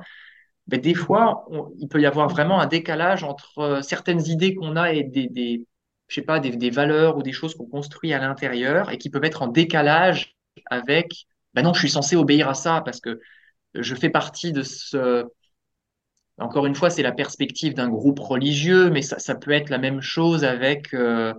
Ben, 0.67 0.81
des 0.81 0.93
fois, 0.93 1.45
il 1.79 1.87
peut 1.87 2.01
y 2.01 2.05
avoir 2.05 2.29
vraiment 2.29 2.59
un 2.59 2.67
décalage 2.67 3.23
entre 3.23 3.59
euh, 3.59 3.81
certaines 3.81 4.25
idées 4.27 4.55
qu'on 4.55 4.75
a 4.75 4.93
et 4.93 5.03
des, 5.03 5.65
pas, 6.25 6.39
des, 6.39 6.51
des 6.51 6.69
valeurs 6.69 7.17
ou 7.17 7.23
des 7.23 7.33
choses 7.33 7.55
qu'on 7.55 7.65
construit 7.65 8.13
à 8.13 8.19
l'intérieur 8.19 8.91
et 8.91 8.97
qui 8.97 9.09
peuvent 9.09 9.23
être 9.23 9.41
en 9.43 9.47
décalage 9.47 10.36
avec, 10.69 11.25
ben 11.53 11.63
non, 11.63 11.73
je 11.73 11.79
suis 11.79 11.89
censé 11.89 12.15
obéir 12.15 12.49
à 12.49 12.53
ça 12.53 12.81
parce 12.83 12.99
que 12.99 13.19
je 13.73 13.95
fais 13.95 14.09
partie 14.09 14.51
de 14.51 14.63
ce, 14.63 15.25
encore 16.37 16.65
une 16.65 16.75
fois, 16.75 16.89
c'est 16.89 17.03
la 17.03 17.11
perspective 17.11 17.73
d'un 17.73 17.89
groupe 17.89 18.19
religieux, 18.19 18.89
mais 18.89 19.01
ça, 19.01 19.19
ça 19.19 19.35
peut 19.35 19.51
être 19.51 19.69
la 19.69 19.79
même 19.79 20.01
chose 20.01 20.43
avec, 20.43 20.93
euh, 20.93 21.33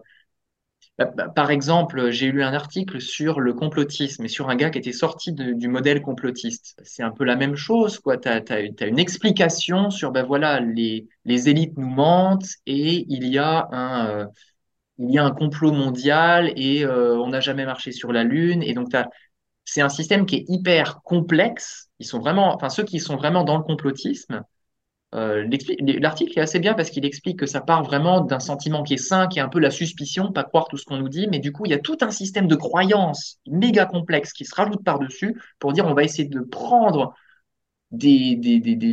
bah, 0.99 1.07
bah, 1.15 1.29
Par 1.29 1.51
exemple, 1.51 2.11
j'ai 2.11 2.33
lu 2.33 2.43
un 2.43 2.53
article 2.53 3.01
sur 3.01 3.39
le 3.41 3.55
complotisme 3.55 4.25
et 4.25 4.29
sur 4.29 4.51
un 4.51 4.57
gars 4.57 4.71
qui 4.71 4.79
était 4.79 4.93
sorti 4.93 5.33
du 5.33 5.69
modèle 5.69 6.03
complotiste. 6.03 6.77
C'est 6.83 7.05
un 7.05 7.13
peu 7.13 7.25
la 7.25 7.37
même 7.37 7.55
chose, 7.55 8.01
quoi. 8.01 8.17
Tu 8.19 8.29
as, 8.29 8.61
une 8.87 8.99
explication 8.99 9.91
sur, 9.91 10.11
ben 10.11 10.25
voilà, 10.25 10.59
les, 10.61 11.07
les 11.25 11.49
élites 11.49 11.77
nous 11.79 11.89
mentent 11.89 12.49
et 12.67 13.05
il 13.09 13.29
y 13.29 13.39
a 13.39 13.69
un, 13.71 14.09
euh, 14.09 14.27
il 14.99 15.11
y 15.13 15.19
a 15.19 15.25
un 15.25 15.31
complot 15.31 15.73
mondial 15.73 16.53
et 16.57 16.85
euh, 16.85 17.17
on 17.19 17.29
n'a 17.29 17.41
jamais 17.41 17.65
marché 17.65 17.93
sur 17.93 18.13
la 18.13 18.25
Lune. 18.25 18.63
Et 18.63 18.75
donc, 18.75 18.89
c'est 19.65 19.81
un 19.81 19.89
système 19.89 20.27
qui 20.27 20.37
est 20.37 20.45
hyper 20.49 21.03
complexe. 21.03 21.89
Ils 21.99 22.07
sont 22.07 22.19
vraiment, 22.19 22.55
enfin, 22.55 22.69
ceux 22.69 22.85
qui 22.85 23.01
sont 23.01 23.17
vraiment 23.17 23.45
dans 23.45 23.57
le 23.57 23.63
complotisme, 23.63 24.43
euh, 25.15 25.49
l'article 25.79 26.39
est 26.39 26.43
assez 26.43 26.59
bien 26.59 26.75
parce 26.75 26.91
qu'il 26.91 27.07
explique 27.07 27.39
que 27.39 27.47
ça 27.47 27.63
part 27.63 27.83
vraiment 27.83 28.21
d'un 28.21 28.41
sentiment 28.41 28.83
qui 28.83 28.95
est 28.95 28.99
sain, 28.99 29.27
qui 29.27 29.39
est 29.39 29.43
un 29.43 29.49
peu 29.49 29.59
la 29.59 29.71
suspicion, 29.71 30.33
pas 30.33 30.45
croire 30.45 30.69
tout 30.69 30.77
ce 30.77 30.85
qu'on 30.85 30.99
nous 30.99 31.09
dit, 31.09 31.29
mais 31.31 31.39
du 31.39 31.51
coup, 31.51 31.65
il 31.65 31.71
y 31.71 31.75
a 31.75 31.79
tout 31.79 31.97
un 32.03 32.11
système 32.11 32.47
de 32.47 32.55
croyances 32.55 33.39
méga 33.47 33.87
complexe 33.87 34.33
qui 34.35 34.45
se 34.45 34.55
rajoute 34.55 34.85
par-dessus 34.85 35.41
pour 35.59 35.73
dire 35.73 35.87
on 35.87 35.95
va 35.95 36.05
essayer 36.05 36.29
de 36.29 36.41
prendre 36.41 37.15
des, 37.91 38.35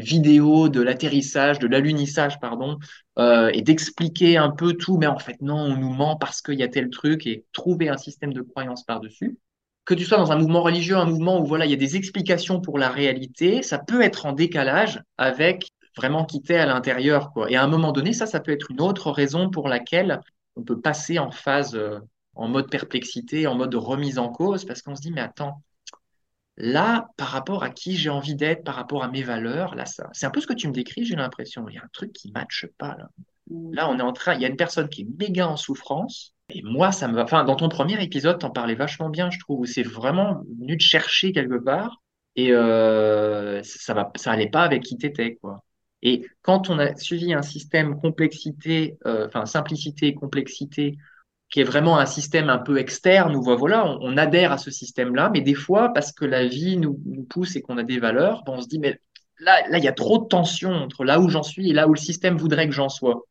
vidéos 0.04 0.70
de 0.70 0.82
l'atterrissage, 0.82 1.60
de 1.60 1.68
l'alunissage, 1.68 2.40
pardon, 2.40 2.78
euh, 3.20 3.50
et 3.54 3.62
d'expliquer 3.62 4.38
un 4.38 4.52
peu 4.52 4.74
tout, 4.74 4.98
mais 4.98 5.08
en 5.08 5.20
fait, 5.20 5.42
non, 5.42 5.58
on 5.58 5.78
nous 5.78 5.94
ment 5.94 6.16
parce 6.16 6.42
qu'il 6.42 6.60
y 6.60 6.64
a 6.64 6.68
tel 6.68 6.90
truc 6.90 7.28
et 7.28 7.46
trouver 7.52 7.90
un 7.90 7.98
système 7.98 8.34
de 8.34 8.42
croyances 8.42 8.84
par-dessus. 8.84 9.38
Que 9.84 9.94
tu 9.94 10.04
sois 10.04 10.18
dans 10.18 10.32
un 10.32 10.38
mouvement 10.38 10.64
religieux, 10.64 10.98
un 10.98 11.06
mouvement 11.06 11.40
où 11.40 11.46
voilà, 11.46 11.66
il 11.66 11.72
y 11.72 11.76
a 11.76 11.78
des 11.78 11.96
explications 11.96 12.60
pour 12.60 12.80
la 12.80 12.90
réalité, 12.90 13.62
ça 13.62 13.78
peut 13.78 14.02
être 14.02 14.26
en 14.26 14.34
décalage 14.34 15.02
avec 15.18 15.70
vraiment 15.96 16.26
quitter 16.26 16.58
à 16.58 16.66
l'intérieur. 16.66 17.32
Et 17.50 17.56
à 17.56 17.64
un 17.64 17.68
moment 17.68 17.92
donné, 17.92 18.14
ça, 18.14 18.26
ça 18.26 18.40
peut 18.40 18.52
être 18.52 18.72
une 18.72 18.82
autre 18.82 19.12
raison 19.12 19.50
pour 19.50 19.70
laquelle 19.70 20.22
on 20.56 20.64
peut 20.64 20.80
passer 20.80 21.20
en 21.20 21.32
phase, 21.32 21.76
euh, 21.76 22.00
en 22.34 22.48
mode 22.48 22.70
perplexité, 22.70 23.48
en 23.48 23.56
mode 23.56 23.76
remise 23.76 24.18
en 24.18 24.30
cause, 24.30 24.66
parce 24.66 24.82
qu'on 24.82 24.96
se 24.96 25.02
dit, 25.02 25.12
mais 25.12 25.22
attends, 25.22 25.62
Là, 26.58 27.10
par 27.18 27.28
rapport 27.30 27.64
à 27.64 27.70
qui 27.70 27.98
j'ai 27.98 28.10
envie 28.10 28.36
d'être, 28.36 28.64
par 28.64 28.76
rapport 28.76 29.04
à 29.04 29.10
mes 29.10 29.24
valeurs, 29.24 29.76
là, 29.76 29.86
ça, 29.86 30.10
c'est 30.14 30.26
un 30.26 30.32
peu 30.32 30.40
ce 30.40 30.48
que 30.48 30.54
tu 30.54 30.68
me 30.68 30.74
décris, 30.74 31.06
j'ai 31.06 31.16
l'impression. 31.16 31.68
Il 31.68 31.76
y 31.76 31.78
a 31.78 31.84
un 31.84 31.90
truc 31.92 32.14
qui 32.14 32.30
ne 32.30 32.34
matche 32.34 32.66
pas, 32.78 32.96
là. 32.98 33.10
Là, 33.72 33.90
on 33.90 34.00
est 34.00 34.02
en 34.02 34.14
train, 34.14 34.34
il 34.34 34.42
y 34.42 34.46
a 34.46 34.48
une 34.48 34.56
personne 34.56 34.90
qui 34.90 35.02
est 35.02 35.08
méga 35.20 35.48
en 35.48 35.58
souffrance. 35.58 36.34
Et 36.50 36.62
moi, 36.64 36.92
ça 36.92 37.08
me 37.08 37.16
va. 37.16 37.24
Enfin, 37.24 37.44
dans 37.44 37.56
ton 37.56 37.70
premier 37.70 38.02
épisode, 38.04 38.40
t'en 38.40 38.50
parlais 38.50 38.76
vachement 38.76 39.10
bien, 39.10 39.30
je 39.30 39.40
trouve, 39.40 39.66
c'est 39.66 39.84
vraiment 39.84 40.42
venu 40.60 40.78
te 40.78 40.84
chercher 40.84 41.32
quelque 41.32 41.64
part. 41.64 42.02
Et 42.36 42.52
euh, 42.52 43.62
ça 43.64 43.94
va, 43.94 44.12
ça 44.16 44.32
allait 44.32 44.50
pas 44.50 44.64
avec 44.64 44.84
qui 44.84 44.98
t'étais, 44.98 45.36
quoi. 45.36 45.64
Et 46.02 46.26
quand 46.42 46.70
on 46.70 46.78
a 46.80 46.96
suivi 46.96 47.34
un 47.34 47.42
système 47.42 48.00
complexité, 48.00 48.98
euh, 49.06 49.28
enfin 49.28 49.46
simplicité, 49.46 50.14
complexité, 50.14 50.98
qui 51.50 51.62
est 51.62 51.64
vraiment 51.64 52.00
un 52.00 52.06
système 52.06 52.50
un 52.50 52.58
peu 52.58 52.78
externe 52.78 53.36
où 53.36 53.44
voilà, 53.44 53.86
on, 54.02 54.18
adhère 54.18 54.52
à 54.52 54.58
ce 54.58 54.72
système-là, 54.72 55.30
mais 55.32 55.42
des 55.42 55.54
fois, 55.54 55.94
parce 55.94 56.12
que 56.12 56.26
la 56.26 56.46
vie 56.46 56.78
nous, 56.78 57.00
nous 57.06 57.24
pousse 57.24 57.56
et 57.56 57.62
qu'on 57.62 57.78
a 57.78 57.84
des 57.84 58.00
valeurs, 58.00 58.44
ben, 58.46 58.54
on 58.58 58.62
se 58.62 58.68
dit, 58.68 58.80
mais 58.80 59.00
là, 59.40 59.68
là, 59.70 59.78
il 59.78 59.84
y 59.84 59.88
a 59.88 59.94
trop 59.94 60.20
de 60.20 60.28
tension 60.28 60.72
entre 60.72 61.04
là 61.04 61.20
où 61.20 61.30
j'en 61.30 61.44
suis 61.44 61.70
et 61.70 61.74
là 61.74 61.88
où 61.88 61.94
le 61.94 62.00
système 62.00 62.38
voudrait 62.38 62.68
que 62.68 62.74
j'en 62.74 62.90
sois. 62.90 63.22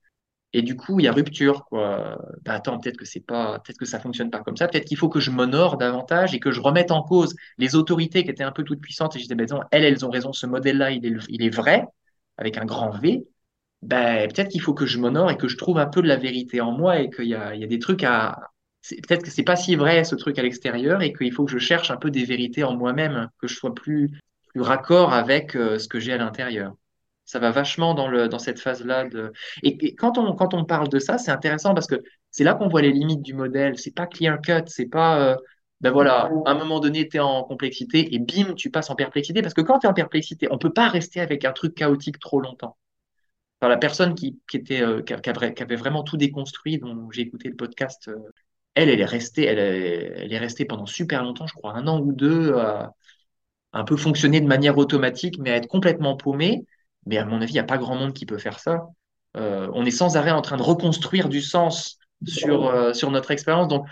Et 0.52 0.62
du 0.62 0.76
coup, 0.76 1.00
il 1.00 1.04
y 1.04 1.08
a 1.08 1.12
rupture, 1.12 1.64
quoi. 1.64 2.16
Ben, 2.42 2.52
attends, 2.54 2.78
peut-être 2.78 2.96
que 2.96 3.04
c'est 3.04 3.20
pas, 3.26 3.58
peut-être 3.58 3.78
que 3.78 3.84
ça 3.84 3.98
fonctionne 3.98 4.30
pas 4.30 4.40
comme 4.40 4.56
ça. 4.56 4.68
Peut-être 4.68 4.84
qu'il 4.84 4.96
faut 4.96 5.08
que 5.08 5.18
je 5.18 5.32
m'honore 5.32 5.76
davantage 5.78 6.32
et 6.34 6.38
que 6.40 6.52
je 6.52 6.60
remette 6.60 6.92
en 6.92 7.02
cause 7.02 7.34
les 7.58 7.74
autorités 7.74 8.22
qui 8.22 8.30
étaient 8.30 8.44
un 8.44 8.52
peu 8.52 8.62
toutes 8.62 8.80
puissantes. 8.80 9.16
Et 9.16 9.18
je 9.18 9.24
disais, 9.24 9.34
ben 9.34 9.48
non, 9.50 9.60
elles, 9.72 9.84
elles 9.84 10.06
ont 10.06 10.10
raison. 10.10 10.32
Ce 10.32 10.46
modèle-là, 10.46 10.92
il 10.92 11.04
est, 11.04 11.16
il 11.28 11.42
est 11.42 11.50
vrai, 11.54 11.84
avec 12.38 12.56
un 12.56 12.64
grand 12.64 12.90
V 12.90 13.26
ben, 13.84 14.28
peut-être 14.28 14.48
qu'il 14.48 14.62
faut 14.62 14.72
que 14.72 14.86
je 14.86 14.98
m'honore 14.98 15.30
et 15.30 15.36
que 15.36 15.46
je 15.46 15.58
trouve 15.58 15.78
un 15.78 15.86
peu 15.86 16.00
de 16.00 16.08
la 16.08 16.16
vérité 16.16 16.60
en 16.62 16.72
moi 16.72 17.00
et 17.00 17.10
qu'il 17.10 17.26
y 17.26 17.34
a, 17.34 17.54
des 17.54 17.78
trucs 17.78 18.02
à... 18.02 18.50
Peut-être 18.88 19.22
que 19.22 19.30
c'est 19.30 19.42
pas 19.44 19.56
si 19.56 19.76
vrai 19.76 20.04
ce 20.04 20.14
truc 20.14 20.38
à 20.38 20.42
l'extérieur 20.42 21.02
et 21.02 21.12
qu'il 21.12 21.32
faut 21.32 21.44
que 21.44 21.52
je 21.52 21.58
cherche 21.58 21.90
un 21.90 21.96
peu 21.96 22.10
des 22.10 22.24
vérités 22.24 22.64
en 22.64 22.76
moi-même, 22.76 23.28
que 23.38 23.46
je 23.46 23.54
sois 23.54 23.74
plus, 23.74 24.10
raccord 24.56 25.12
avec 25.12 25.54
euh, 25.54 25.78
ce 25.78 25.88
que 25.88 26.00
j'ai 26.00 26.12
à 26.12 26.16
l'intérieur. 26.16 26.72
Ça 27.26 27.38
va 27.38 27.50
vachement 27.50 27.94
dans 27.94 28.38
cette 28.38 28.60
phase-là 28.60 29.06
et 29.62 29.94
quand 29.94 30.18
on, 30.18 30.34
quand 30.34 30.52
on 30.54 30.64
parle 30.64 30.88
de 30.88 30.98
ça, 30.98 31.16
c'est 31.16 31.30
intéressant 31.30 31.72
parce 31.74 31.86
que 31.86 32.02
c'est 32.30 32.44
là 32.44 32.54
qu'on 32.54 32.68
voit 32.68 32.82
les 32.82 32.92
limites 32.92 33.22
du 33.22 33.32
modèle. 33.34 33.78
C'est 33.78 33.94
pas 33.94 34.06
clear 34.06 34.40
cut, 34.42 34.64
c'est 34.66 34.86
pas... 34.90 35.20
euh, 35.20 35.36
Ben 35.80 35.90
voilà, 35.90 36.30
à 36.46 36.50
un 36.50 36.54
moment 36.54 36.80
donné, 36.80 37.08
tu 37.08 37.16
es 37.18 37.20
en 37.20 37.42
complexité 37.44 38.14
et 38.14 38.18
bim, 38.18 38.54
tu 38.54 38.70
passes 38.70 38.90
en 38.90 38.94
perplexité. 38.94 39.40
Parce 39.42 39.54
que 39.54 39.62
quand 39.62 39.78
tu 39.80 39.86
es 39.86 39.90
en 39.90 39.94
perplexité, 39.94 40.48
on 40.50 40.58
peut 40.58 40.72
pas 40.72 40.88
rester 40.88 41.20
avec 41.20 41.44
un 41.44 41.52
truc 41.52 41.74
chaotique 41.74 42.18
trop 42.18 42.40
longtemps. 42.40 42.76
La 43.68 43.76
personne 43.76 44.14
qui, 44.14 44.38
était, 44.52 44.82
euh, 44.82 45.02
qui, 45.02 45.12
avait 45.62 45.76
vraiment 45.76 46.02
tout 46.02 46.16
déconstruit, 46.16 46.78
dont 46.78 47.10
j'ai 47.10 47.22
écouté 47.22 47.48
le 47.48 47.56
podcast, 47.56 48.08
euh, 48.08 48.16
elle, 48.74 48.88
elle 48.88 49.00
est 49.00 49.04
restée, 49.04 49.44
elle, 49.44 49.58
est- 50.32 50.38
restée 50.38 50.64
pendant 50.64 50.86
super 50.86 51.22
longtemps, 51.22 51.46
je 51.46 51.54
crois, 51.54 51.74
un 51.74 51.86
an 51.86 52.00
ou 52.00 52.12
deux, 52.12 52.54
à 52.54 52.92
un 53.74 53.84
peu 53.84 53.96
fonctionner 53.96 54.40
de 54.40 54.46
manière 54.46 54.78
automatique, 54.78 55.36
mais 55.38 55.50
à 55.50 55.56
être 55.56 55.66
complètement 55.66 56.16
paumée. 56.16 56.64
Mais 57.06 57.18
à 57.18 57.26
mon 57.26 57.42
avis, 57.42 57.52
il 57.52 57.56
n'y 57.56 57.60
a 57.60 57.64
pas 57.64 57.76
grand 57.76 57.96
monde 57.96 58.14
qui 58.14 58.24
peut 58.24 58.38
faire 58.38 58.58
ça. 58.58 58.86
Euh, 59.36 59.68
on 59.74 59.84
est 59.84 59.90
sans 59.90 60.16
arrêt 60.16 60.30
en 60.30 60.40
train 60.42 60.56
de 60.56 60.62
reconstruire 60.62 61.28
du 61.28 61.42
sens 61.42 61.98
sur, 62.26 62.66
euh, 62.68 62.92
notre 63.10 63.32
expérience. 63.32 63.68
Donc, 63.68 63.86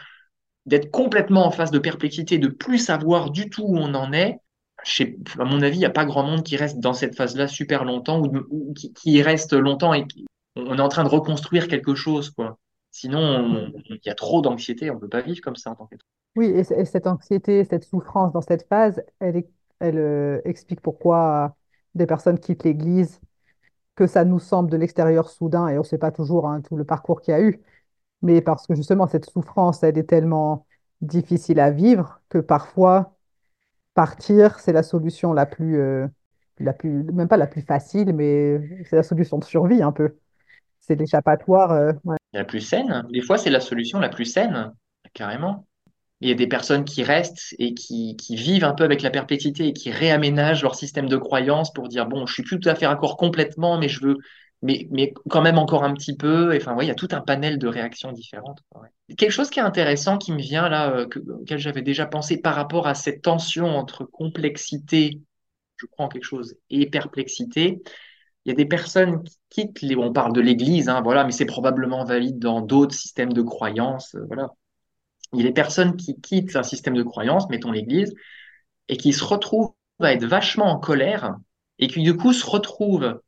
d'être 0.66 0.90
complètement 0.90 1.44
en 1.46 1.50
phase 1.50 1.72
de 1.72 1.80
perplexité, 1.80 2.38
de 2.38 2.48
plus 2.48 2.78
savoir 2.78 3.30
du 3.30 3.50
tout 3.50 3.64
où 3.64 3.76
on 3.76 3.92
en 3.94 4.12
est, 4.12 4.38
sais- 4.84 5.16
à 5.38 5.44
mon 5.44 5.62
avis, 5.62 5.76
il 5.76 5.80
n'y 5.80 5.84
a 5.86 5.90
pas 5.90 6.04
grand 6.04 6.22
monde 6.22 6.42
qui 6.42 6.56
reste 6.56 6.78
dans 6.80 6.92
cette 6.92 7.16
phase-là 7.16 7.48
super 7.48 7.84
longtemps 7.84 8.22
ou, 8.22 8.74
qui, 8.94 9.22
reste 9.22 9.52
longtemps 9.52 9.94
et 9.94 10.06
qui- 10.06 10.26
on 10.56 10.78
est 10.78 10.82
en 10.82 10.88
train 10.88 11.04
de 11.04 11.08
reconstruire 11.08 11.68
quelque 11.68 11.94
chose, 11.94 12.30
quoi. 12.30 12.58
Sinon, 12.90 13.18
on- 13.20 13.72
il 13.88 14.00
y 14.04 14.10
a 14.10 14.14
trop 14.14 14.42
d'anxiété, 14.42 14.90
on 14.90 14.94
ne 14.94 15.00
peut 15.00 15.08
pas 15.08 15.22
vivre 15.22 15.40
comme 15.40 15.56
ça 15.56 15.70
en 15.70 15.74
tant 15.74 15.86
qu'être. 15.86 16.04
Oui, 16.36 16.46
et, 16.46 16.64
cette 16.84 17.06
anxiété, 17.06 17.64
cette 17.64 17.84
souffrance 17.84 18.32
dans 18.32 18.40
cette 18.40 18.66
phase, 18.68 19.02
elle 19.20 19.44
euh, 19.82 20.40
explique 20.44 20.80
pourquoi 20.80 21.56
des 21.94 22.06
personnes 22.06 22.38
quittent 22.38 22.64
l'Église, 22.64 23.20
que 23.94 24.06
ça 24.06 24.24
nous 24.24 24.38
semble 24.38 24.70
de 24.70 24.76
l'extérieur 24.76 25.28
soudain, 25.28 25.68
et 25.68 25.76
on 25.76 25.80
ne 25.82 25.86
sait 25.86 25.98
pas 25.98 26.10
toujours 26.10 26.48
hein, 26.48 26.62
tout 26.62 26.76
le 26.76 26.84
parcours 26.84 27.20
qu'il 27.20 27.32
y 27.32 27.34
a 27.36 27.42
eu, 27.42 27.60
mais 28.22 28.40
parce 28.40 28.66
que 28.66 28.74
justement, 28.74 29.06
cette 29.06 29.28
souffrance, 29.28 29.82
elle 29.82 29.98
est 29.98 30.04
tellement 30.08 30.66
difficile 31.00 31.60
à 31.60 31.70
vivre 31.70 32.20
que 32.28 32.38
parfois, 32.38 33.14
partir, 33.94 34.58
c'est 34.58 34.72
la 34.72 34.82
solution 34.82 35.32
la 35.32 35.46
plus, 35.46 35.78
euh, 35.80 36.06
la 36.58 36.72
plus, 36.72 37.04
même 37.04 37.28
pas 37.28 37.36
la 37.36 37.46
plus 37.46 37.62
facile, 37.62 38.12
mais 38.14 38.60
c'est 38.84 38.96
la 38.96 39.02
solution 39.02 39.38
de 39.38 39.44
survie 39.44 39.82
un 39.82 39.92
peu. 39.92 40.16
C'est 40.80 40.96
l'échappatoire. 40.96 41.72
euh. 41.72 41.92
La 42.32 42.44
plus 42.44 42.60
saine, 42.60 43.06
des 43.10 43.20
fois, 43.20 43.38
c'est 43.38 43.50
la 43.50 43.60
solution 43.60 43.98
la 43.98 44.08
plus 44.08 44.24
saine, 44.24 44.72
carrément. 45.12 45.66
Il 46.20 46.28
y 46.28 46.32
a 46.32 46.34
des 46.34 46.46
personnes 46.46 46.84
qui 46.84 47.02
restent 47.02 47.54
et 47.58 47.74
qui, 47.74 48.16
qui 48.16 48.36
vivent 48.36 48.64
un 48.64 48.74
peu 48.74 48.84
avec 48.84 49.02
la 49.02 49.10
perpétuité 49.10 49.68
et 49.68 49.72
qui 49.72 49.90
réaménagent 49.90 50.62
leur 50.62 50.74
système 50.76 51.08
de 51.08 51.16
croyance 51.16 51.72
pour 51.72 51.88
dire, 51.88 52.06
bon, 52.06 52.26
je 52.26 52.34
suis 52.34 52.42
plus 52.44 52.60
tout 52.60 52.68
à 52.68 52.74
fait 52.76 52.86
raccord 52.86 53.16
complètement, 53.16 53.78
mais 53.78 53.88
je 53.88 54.00
veux 54.04 54.18
mais, 54.62 54.86
mais 54.90 55.12
quand 55.28 55.42
même 55.42 55.58
encore 55.58 55.84
un 55.84 55.92
petit 55.94 56.16
peu. 56.16 56.56
Enfin, 56.56 56.74
ouais, 56.74 56.84
il 56.84 56.88
y 56.88 56.90
a 56.90 56.94
tout 56.94 57.08
un 57.12 57.20
panel 57.20 57.58
de 57.58 57.66
réactions 57.68 58.12
différentes. 58.12 58.60
Quelque 59.16 59.30
chose 59.30 59.50
qui 59.50 59.58
est 59.58 59.62
intéressant 59.62 60.18
qui 60.18 60.32
me 60.32 60.38
vient 60.40 60.68
là, 60.68 60.90
euh, 60.90 61.06
que- 61.06 61.18
auquel 61.18 61.58
j'avais 61.58 61.82
déjà 61.82 62.06
pensé 62.06 62.40
par 62.40 62.54
rapport 62.54 62.86
à 62.86 62.94
cette 62.94 63.22
tension 63.22 63.66
entre 63.66 64.04
complexité, 64.04 65.20
je 65.76 65.86
prends 65.92 66.08
quelque 66.08 66.24
chose, 66.24 66.56
et 66.70 66.88
perplexité. 66.90 67.82
Il 68.44 68.50
y 68.50 68.52
a 68.52 68.56
des 68.56 68.66
personnes 68.66 69.24
qui 69.50 69.72
quittent 69.72 69.96
on 69.98 70.12
parle 70.12 70.32
de 70.34 70.40
l'Église, 70.40 70.88
hein, 70.88 71.02
voilà, 71.02 71.24
mais 71.24 71.32
c'est 71.32 71.46
probablement 71.46 72.04
valide 72.04 72.38
dans 72.38 72.60
d'autres 72.62 72.94
systèmes 72.94 73.32
de 73.32 73.42
croyances, 73.42 74.14
euh, 74.16 74.24
voilà. 74.28 74.50
Il 75.32 75.40
y 75.40 75.42
a 75.42 75.46
des 75.48 75.52
personnes 75.54 75.96
qui 75.96 76.20
quittent 76.20 76.56
un 76.56 76.62
système 76.62 76.94
de 76.94 77.02
croyances, 77.02 77.48
mettons 77.50 77.70
l'Église, 77.72 78.14
et 78.88 78.96
qui 78.96 79.12
se 79.12 79.24
retrouvent 79.24 79.74
à 80.00 80.12
être 80.12 80.26
vachement 80.26 80.66
en 80.66 80.78
colère, 80.80 81.36
et 81.78 81.88
qui 81.88 82.02
du 82.02 82.16
coup 82.16 82.32
se 82.32 82.46
retrouvent 82.46 83.20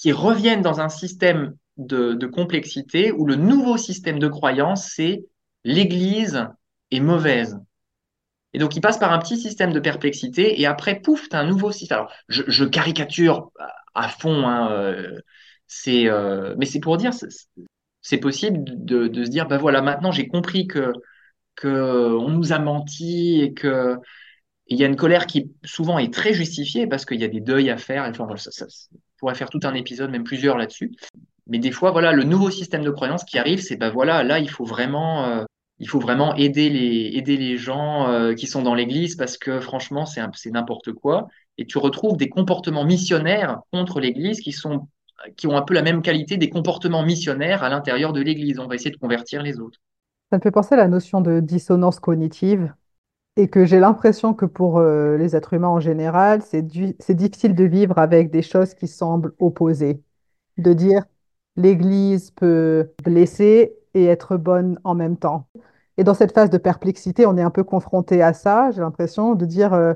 qui 0.00 0.12
reviennent 0.12 0.62
dans 0.62 0.80
un 0.80 0.88
système 0.88 1.54
de, 1.76 2.26
complexité 2.26 3.12
où 3.12 3.26
le 3.26 3.36
nouveau 3.36 3.76
système 3.76 4.18
de 4.18 4.28
croyance, 4.28 4.90
c'est 4.94 5.26
l'Église 5.62 6.48
est 6.90 7.00
mauvaise. 7.00 7.58
Et 8.54 8.58
donc, 8.58 8.74
ils 8.76 8.80
passent 8.80 8.98
par 8.98 9.12
un 9.12 9.18
petit 9.18 9.36
système 9.36 9.74
de 9.74 9.78
perplexité 9.78 10.58
et 10.58 10.64
après, 10.64 11.00
pouf, 11.00 11.28
tu 11.28 11.36
as 11.36 11.40
un 11.40 11.46
nouveau 11.46 11.70
système. 11.70 11.98
Alors, 11.98 12.12
je, 12.28 12.64
caricature 12.64 13.50
à, 13.94 14.08
fond, 14.08 14.46
hein, 14.48 14.72
euh, 14.72 15.20
c'est, 15.66 16.08
euh, 16.08 16.54
mais 16.56 16.64
c'est 16.64 16.80
pour 16.80 16.96
dire, 16.96 17.12
c'est 18.00 18.18
possible 18.18 18.64
de, 18.64 19.24
se 19.24 19.30
dire, 19.30 19.46
ben 19.48 19.58
voilà, 19.58 19.82
maintenant 19.82 20.12
j'ai 20.12 20.28
compris 20.28 20.66
que, 20.66 20.92
nous 21.62 22.52
a 22.54 22.58
menti 22.58 23.42
et 23.42 23.52
que 23.52 23.98
il 24.66 24.78
y 24.78 24.84
a 24.84 24.86
une 24.86 24.96
colère 24.96 25.26
qui 25.26 25.52
souvent 25.62 25.98
est 25.98 26.14
très 26.14 26.32
justifiée 26.32 26.86
parce 26.86 27.04
qu'il 27.04 27.20
y 27.20 27.24
a 27.24 27.28
des 27.28 27.40
deuils 27.40 27.68
à 27.68 27.76
faire. 27.76 28.04
Enfin, 28.04 28.26
pourrait 29.20 29.34
faire 29.34 29.50
tout 29.50 29.60
un 29.62 29.74
épisode, 29.74 30.10
même 30.10 30.24
plusieurs 30.24 30.56
là-dessus. 30.56 30.92
Mais 31.46 31.58
des 31.58 31.70
fois, 31.70 31.90
voilà, 31.90 32.12
le 32.12 32.24
nouveau 32.24 32.50
système 32.50 32.82
de 32.82 32.90
croyance 32.90 33.24
qui 33.24 33.38
arrive, 33.38 33.60
c'est 33.60 33.76
ben 33.76 33.90
voilà, 33.90 34.22
là, 34.24 34.38
il 34.38 34.50
faut 34.50 34.64
vraiment, 34.64 35.24
euh, 35.26 35.44
il 35.78 35.88
faut 35.88 36.00
vraiment 36.00 36.34
aider 36.36 36.70
les, 36.70 37.16
aider 37.18 37.36
les 37.36 37.56
gens 37.56 38.08
euh, 38.08 38.34
qui 38.34 38.46
sont 38.46 38.62
dans 38.62 38.74
l'église 38.74 39.16
parce 39.16 39.36
que 39.36 39.60
franchement, 39.60 40.06
c'est 40.06 40.50
n'importe 40.50 40.92
quoi. 40.92 41.28
Et 41.58 41.66
tu 41.66 41.78
retrouves 41.78 42.16
des 42.16 42.28
comportements 42.28 42.84
missionnaires 42.84 43.60
contre 43.72 44.00
l'église 44.00 44.40
qui 44.40 44.52
sont, 44.52 44.88
qui 45.36 45.46
ont 45.46 45.56
un 45.56 45.62
peu 45.62 45.74
la 45.74 45.82
même 45.82 46.02
qualité 46.02 46.36
des 46.36 46.48
comportements 46.48 47.02
missionnaires 47.02 47.62
à 47.62 47.68
l'intérieur 47.68 48.12
de 48.12 48.20
l'église. 48.20 48.58
On 48.58 48.66
va 48.66 48.74
essayer 48.74 48.90
de 48.90 48.96
convertir 48.96 49.42
les 49.42 49.58
autres. 49.60 49.78
Ça 50.30 50.38
me 50.38 50.42
fait 50.42 50.52
penser 50.52 50.74
à 50.74 50.78
la 50.78 50.88
notion 50.88 51.20
de 51.20 51.40
dissonance 51.40 51.98
cognitive 51.98 52.72
et 53.36 53.48
que 53.48 53.64
j'ai 53.64 53.80
l'impression 53.80 54.34
que 54.34 54.44
pour 54.46 54.78
euh, 54.78 55.16
les 55.16 55.36
êtres 55.36 55.54
humains 55.54 55.68
en 55.68 55.80
général, 55.80 56.42
c'est 56.42 56.62
difficile 56.62 57.54
de 57.54 57.64
vivre 57.64 57.98
avec 57.98 58.30
des 58.30 58.42
choses 58.42 58.74
qui 58.74 58.88
semblent 58.88 59.34
opposées. 59.38 60.02
De 60.58 60.72
dire 60.72 61.04
l'Église 61.56 62.30
peut 62.32 62.92
blesser 63.04 63.76
et 63.94 64.06
être 64.06 64.36
bonne 64.36 64.78
en 64.84 64.94
même 64.94 65.16
temps. 65.16 65.48
Et 65.96 66.04
dans 66.04 66.14
cette 66.14 66.32
phase 66.34 66.50
de 66.50 66.58
perplexité, 66.58 67.26
on 67.26 67.36
est 67.36 67.42
un 67.42 67.50
peu 67.50 67.64
confronté 67.64 68.22
à 68.22 68.32
ça, 68.32 68.70
j'ai 68.72 68.80
l'impression, 68.80 69.34
de 69.34 69.44
dire 69.46 69.74
euh, 69.74 69.94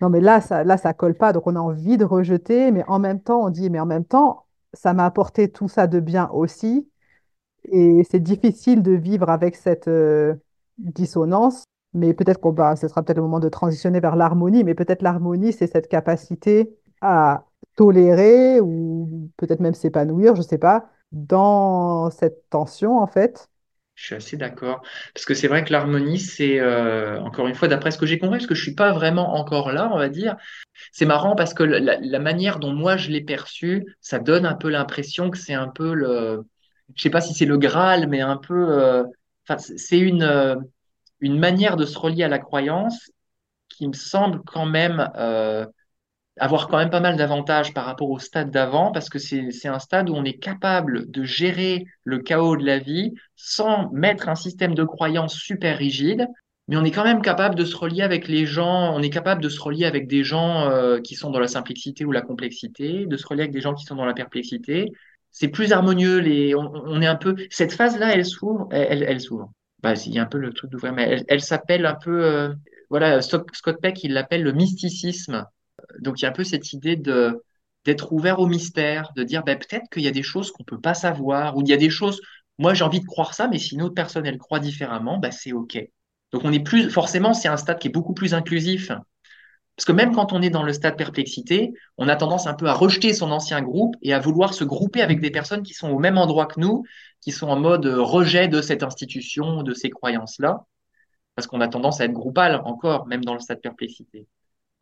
non 0.00 0.10
mais 0.10 0.20
là 0.20 0.40
ça 0.40 0.64
là 0.64 0.76
ça 0.76 0.94
colle 0.94 1.14
pas, 1.16 1.32
donc 1.32 1.46
on 1.46 1.56
a 1.56 1.60
envie 1.60 1.96
de 1.96 2.04
rejeter, 2.04 2.70
mais 2.72 2.84
en 2.88 2.98
même 2.98 3.20
temps 3.20 3.44
on 3.44 3.50
dit 3.50 3.70
mais 3.70 3.80
en 3.80 3.86
même 3.86 4.04
temps 4.04 4.46
ça 4.72 4.92
m'a 4.92 5.06
apporté 5.06 5.50
tout 5.50 5.68
ça 5.68 5.86
de 5.86 6.00
bien 6.00 6.28
aussi, 6.30 6.88
et 7.64 8.02
c'est 8.10 8.20
difficile 8.20 8.82
de 8.82 8.92
vivre 8.92 9.30
avec 9.30 9.56
cette 9.56 9.88
euh, 9.88 10.34
dissonance. 10.78 11.64
Mais 11.94 12.12
peut-être 12.12 12.40
qu'on 12.40 12.52
va, 12.52 12.76
ce 12.76 12.88
sera 12.88 13.02
peut-être 13.02 13.18
le 13.18 13.22
moment 13.22 13.40
de 13.40 13.48
transitionner 13.48 14.00
vers 14.00 14.16
l'harmonie, 14.16 14.64
mais 14.64 14.74
peut-être 14.74 15.02
l'harmonie, 15.02 15.52
c'est 15.52 15.68
cette 15.68 15.88
capacité 15.88 16.74
à 17.00 17.44
tolérer 17.76 18.60
ou 18.60 19.30
peut-être 19.36 19.60
même 19.60 19.74
s'épanouir, 19.74 20.34
je 20.36 20.42
sais 20.42 20.58
pas, 20.58 20.90
dans 21.12 22.10
cette 22.10 22.48
tension 22.50 22.98
en 22.98 23.06
fait. 23.06 23.48
Je 23.94 24.06
suis 24.06 24.14
assez 24.16 24.36
d'accord. 24.36 24.82
Parce 25.14 25.24
que 25.24 25.34
c'est 25.34 25.46
vrai 25.46 25.62
que 25.64 25.72
l'harmonie, 25.72 26.18
c'est, 26.18 26.58
euh, 26.58 27.20
encore 27.20 27.46
une 27.46 27.54
fois, 27.54 27.68
d'après 27.68 27.92
ce 27.92 27.98
que 27.98 28.06
j'ai 28.06 28.18
compris, 28.18 28.38
parce 28.38 28.48
que 28.48 28.54
je 28.54 28.62
suis 28.62 28.74
pas 28.74 28.92
vraiment 28.92 29.34
encore 29.36 29.70
là, 29.70 29.88
on 29.92 29.98
va 29.98 30.08
dire, 30.08 30.36
c'est 30.90 31.06
marrant 31.06 31.36
parce 31.36 31.54
que 31.54 31.62
la, 31.62 32.18
manière 32.18 32.58
dont 32.58 32.72
moi 32.72 32.96
je 32.96 33.10
l'ai 33.10 33.20
perçu, 33.20 33.96
ça 34.00 34.18
donne 34.18 34.46
un 34.46 34.54
peu 34.54 34.68
l'impression 34.68 35.30
que 35.30 35.38
c'est 35.38 35.54
un 35.54 35.68
peu 35.68 35.94
le, 35.94 36.44
je 36.96 37.02
sais 37.02 37.10
pas 37.10 37.20
si 37.20 37.34
c'est 37.34 37.46
le 37.46 37.56
Graal, 37.56 38.08
mais 38.08 38.20
un 38.20 38.36
peu, 38.36 38.66
euh, 38.68 39.04
c'est 39.58 39.98
une, 39.98 40.24
euh, 40.24 40.56
une 41.24 41.38
manière 41.38 41.76
de 41.76 41.86
se 41.86 41.98
relier 41.98 42.22
à 42.24 42.28
la 42.28 42.38
croyance 42.38 43.10
qui 43.70 43.88
me 43.88 43.94
semble 43.94 44.42
quand 44.44 44.66
même 44.66 45.10
euh, 45.16 45.64
avoir 46.38 46.68
quand 46.68 46.76
même 46.76 46.90
pas 46.90 47.00
mal 47.00 47.16
d'avantages 47.16 47.72
par 47.72 47.86
rapport 47.86 48.10
au 48.10 48.18
stade 48.18 48.50
d'avant, 48.50 48.92
parce 48.92 49.08
que 49.08 49.18
c'est, 49.18 49.66
un 49.66 49.78
stade 49.78 50.10
où 50.10 50.14
on 50.14 50.24
est 50.24 50.38
capable 50.38 51.10
de 51.10 51.24
gérer 51.24 51.86
le 52.04 52.18
chaos 52.18 52.56
de 52.56 52.64
la 52.64 52.78
vie 52.78 53.14
sans 53.36 53.90
mettre 53.92 54.28
un 54.28 54.34
système 54.34 54.74
de 54.74 54.84
croyance 54.84 55.34
super 55.34 55.78
rigide, 55.78 56.28
mais 56.68 56.76
on 56.76 56.84
est 56.84 56.90
quand 56.90 57.04
même 57.04 57.22
capable 57.22 57.54
de 57.54 57.64
se 57.64 57.76
relier 57.76 58.02
avec 58.02 58.28
les 58.28 58.44
gens, 58.44 58.94
on 58.94 59.00
est 59.00 59.10
capable 59.10 59.42
de 59.42 59.48
se 59.48 59.60
relier 59.60 59.86
avec 59.86 60.06
des 60.06 60.24
gens 60.24 60.68
euh, 60.68 61.00
qui 61.00 61.14
sont 61.14 61.30
dans 61.30 61.40
la 61.40 61.48
simplicité 61.48 62.04
ou 62.04 62.12
la 62.12 62.22
complexité, 62.22 63.06
de 63.06 63.16
se 63.16 63.26
relier 63.26 63.42
avec 63.42 63.52
des 63.52 63.62
gens 63.62 63.74
qui 63.74 63.84
sont 63.84 63.96
dans 63.96 64.06
la 64.06 64.14
perplexité. 64.14 64.92
C'est 65.30 65.48
plus 65.48 65.72
harmonieux, 65.72 66.20
on, 66.56 67.00
est 67.00 67.06
un 67.06 67.16
peu, 67.16 67.34
cette 67.50 67.72
phase-là, 67.72 68.12
elle 68.12 68.26
s'ouvre, 68.26 68.68
elle 68.70 69.20
s'ouvre. 69.20 69.50
Bah, 69.84 69.92
il 70.06 70.14
y 70.14 70.18
a 70.18 70.22
un 70.22 70.26
peu 70.26 70.38
le 70.38 70.54
truc 70.54 70.70
d'ouvrir, 70.70 70.94
mais 70.94 71.02
elle, 71.02 71.24
elle 71.28 71.42
s'appelle 71.42 71.84
un 71.84 71.94
peu, 71.94 72.24
euh, 72.24 72.54
voilà, 72.88 73.20
Scott 73.20 73.50
Peck, 73.82 74.02
il 74.02 74.14
l'appelle 74.14 74.42
le 74.42 74.52
mysticisme. 74.52 75.44
Donc, 76.00 76.18
il 76.18 76.22
y 76.22 76.26
a 76.26 76.30
un 76.30 76.32
peu 76.32 76.42
cette 76.42 76.72
idée 76.72 76.96
d'être 76.96 78.10
ouvert 78.10 78.40
au 78.40 78.46
mystère, 78.46 79.12
de 79.14 79.22
dire 79.22 79.44
ben, 79.44 79.58
peut-être 79.58 79.90
qu'il 79.92 80.02
y 80.02 80.08
a 80.08 80.10
des 80.10 80.22
choses 80.22 80.52
qu'on 80.52 80.64
peut 80.64 80.80
pas 80.80 80.94
savoir, 80.94 81.58
ou 81.58 81.60
il 81.60 81.68
y 81.68 81.74
a 81.74 81.76
des 81.76 81.90
choses, 81.90 82.22
moi 82.58 82.72
j'ai 82.72 82.82
envie 82.82 83.00
de 83.00 83.04
croire 83.04 83.34
ça, 83.34 83.46
mais 83.46 83.58
si 83.58 83.74
une 83.74 83.82
autre 83.82 83.94
personne 83.94 84.24
elle 84.24 84.38
croit 84.38 84.58
différemment, 84.58 85.18
ben, 85.18 85.30
c'est 85.30 85.52
OK. 85.52 85.76
Donc 86.32 86.42
on 86.44 86.52
est 86.52 86.64
plus, 86.64 86.88
forcément, 86.88 87.34
c'est 87.34 87.48
un 87.48 87.58
stade 87.58 87.78
qui 87.78 87.88
est 87.88 87.92
beaucoup 87.92 88.14
plus 88.14 88.32
inclusif. 88.32 88.90
Parce 89.76 89.84
que 89.86 89.92
même 89.92 90.14
quand 90.14 90.32
on 90.32 90.40
est 90.40 90.50
dans 90.50 90.62
le 90.62 90.72
stade 90.72 90.96
perplexité, 90.96 91.72
on 91.98 92.08
a 92.08 92.16
tendance 92.16 92.46
un 92.46 92.54
peu 92.54 92.66
à 92.66 92.74
rejeter 92.74 93.12
son 93.12 93.30
ancien 93.32 93.60
groupe 93.60 93.96
et 94.02 94.14
à 94.14 94.20
vouloir 94.20 94.54
se 94.54 94.64
grouper 94.64 95.02
avec 95.02 95.20
des 95.20 95.30
personnes 95.30 95.62
qui 95.62 95.74
sont 95.74 95.90
au 95.90 95.98
même 95.98 96.16
endroit 96.16 96.46
que 96.46 96.60
nous, 96.60 96.84
qui 97.24 97.32
sont 97.32 97.48
en 97.48 97.58
mode 97.58 97.86
rejet 97.86 98.48
de 98.48 98.60
cette 98.60 98.82
institution, 98.82 99.62
de 99.62 99.72
ces 99.72 99.88
croyances-là, 99.88 100.66
parce 101.34 101.46
qu'on 101.46 101.62
a 101.62 101.68
tendance 101.68 102.00
à 102.00 102.04
être 102.04 102.12
groupal 102.12 102.60
encore, 102.64 103.06
même 103.06 103.24
dans 103.24 103.32
le 103.34 103.40
stade 103.40 103.60
perplexité. 103.62 104.26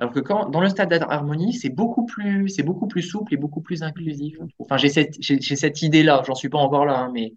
Alors 0.01 0.13
que 0.13 0.19
quand, 0.19 0.51
dans 0.51 0.61
le 0.61 0.69
stade 0.69 0.91
d'harmonie, 0.91 1.53
c'est 1.55 1.71
beaucoup 1.71 2.05
plus, 2.05 2.49
c'est 2.49 2.65
beaucoup 2.65 2.89
plus 2.89 3.03
souple 3.03 3.33
et 3.33 3.37
beaucoup 3.37 3.61
plus 3.61 3.85
inclusif. 3.85 4.37
Enfin, 4.59 4.77
j'ai 4.77 4.89
cette, 4.89 5.15
cette 5.23 5.83
idée-là, 5.83 6.23
j'en 6.27 6.35
suis 6.35 6.49
pas 6.49 6.59
encore 6.59 6.85
là, 6.85 6.99
hein, 6.99 7.11
mais 7.15 7.35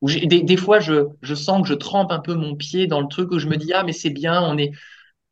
où 0.00 0.08
des, 0.08 0.42
des 0.42 0.56
fois, 0.56 0.80
je, 0.80 1.08
je 1.20 1.34
sens 1.34 1.62
que 1.62 1.68
je 1.68 1.74
trempe 1.74 2.10
un 2.10 2.20
peu 2.20 2.34
mon 2.34 2.56
pied 2.56 2.86
dans 2.86 3.02
le 3.02 3.08
truc 3.08 3.30
où 3.32 3.38
je 3.38 3.48
me 3.48 3.56
dis, 3.56 3.72
ah, 3.74 3.84
mais 3.84 3.92
c'est 3.92 4.10
bien, 4.10 4.42
on 4.42 4.56
est, 4.56 4.72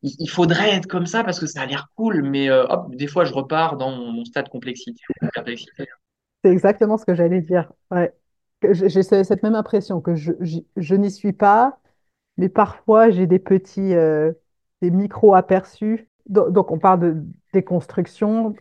il, 0.03 0.13
il 0.19 0.29
faudrait 0.29 0.75
être 0.75 0.87
comme 0.87 1.07
ça 1.07 1.23
parce 1.23 1.39
que 1.39 1.47
ça 1.47 1.61
a 1.61 1.65
l'air 1.65 1.89
cool, 1.95 2.21
mais 2.21 2.49
euh, 2.49 2.65
hop, 2.67 2.95
des 2.95 3.07
fois, 3.07 3.25
je 3.25 3.33
repars 3.33 3.77
dans 3.77 3.91
mon, 3.91 4.11
mon 4.11 4.25
stade 4.25 4.47
complexité. 4.49 5.01
C'est 6.43 6.51
exactement 6.51 6.97
ce 6.97 7.05
que 7.05 7.15
j'allais 7.15 7.41
dire. 7.41 7.71
Ouais. 7.89 8.13
J'ai 8.69 8.89
j'ai 8.89 9.03
ce- 9.03 9.23
cette 9.23 9.43
même 9.43 9.55
impression 9.55 10.01
que 10.01 10.15
je, 10.15 10.33
je, 10.75 10.95
n'y 10.95 11.11
suis 11.11 11.33
pas, 11.33 11.79
mais 12.37 12.49
parfois 12.49 13.09
j'ai 13.11 13.27
des 13.27 13.39
petits, 13.39 13.95
euh, 13.95 14.33
des 14.81 14.91
micro-aperçus. 14.91 16.09
Donc, 16.27 16.51
donc 16.53 16.71
on 16.71 16.79
parle 16.79 16.99
de 17.01 17.23
déconstruction. 17.53 18.55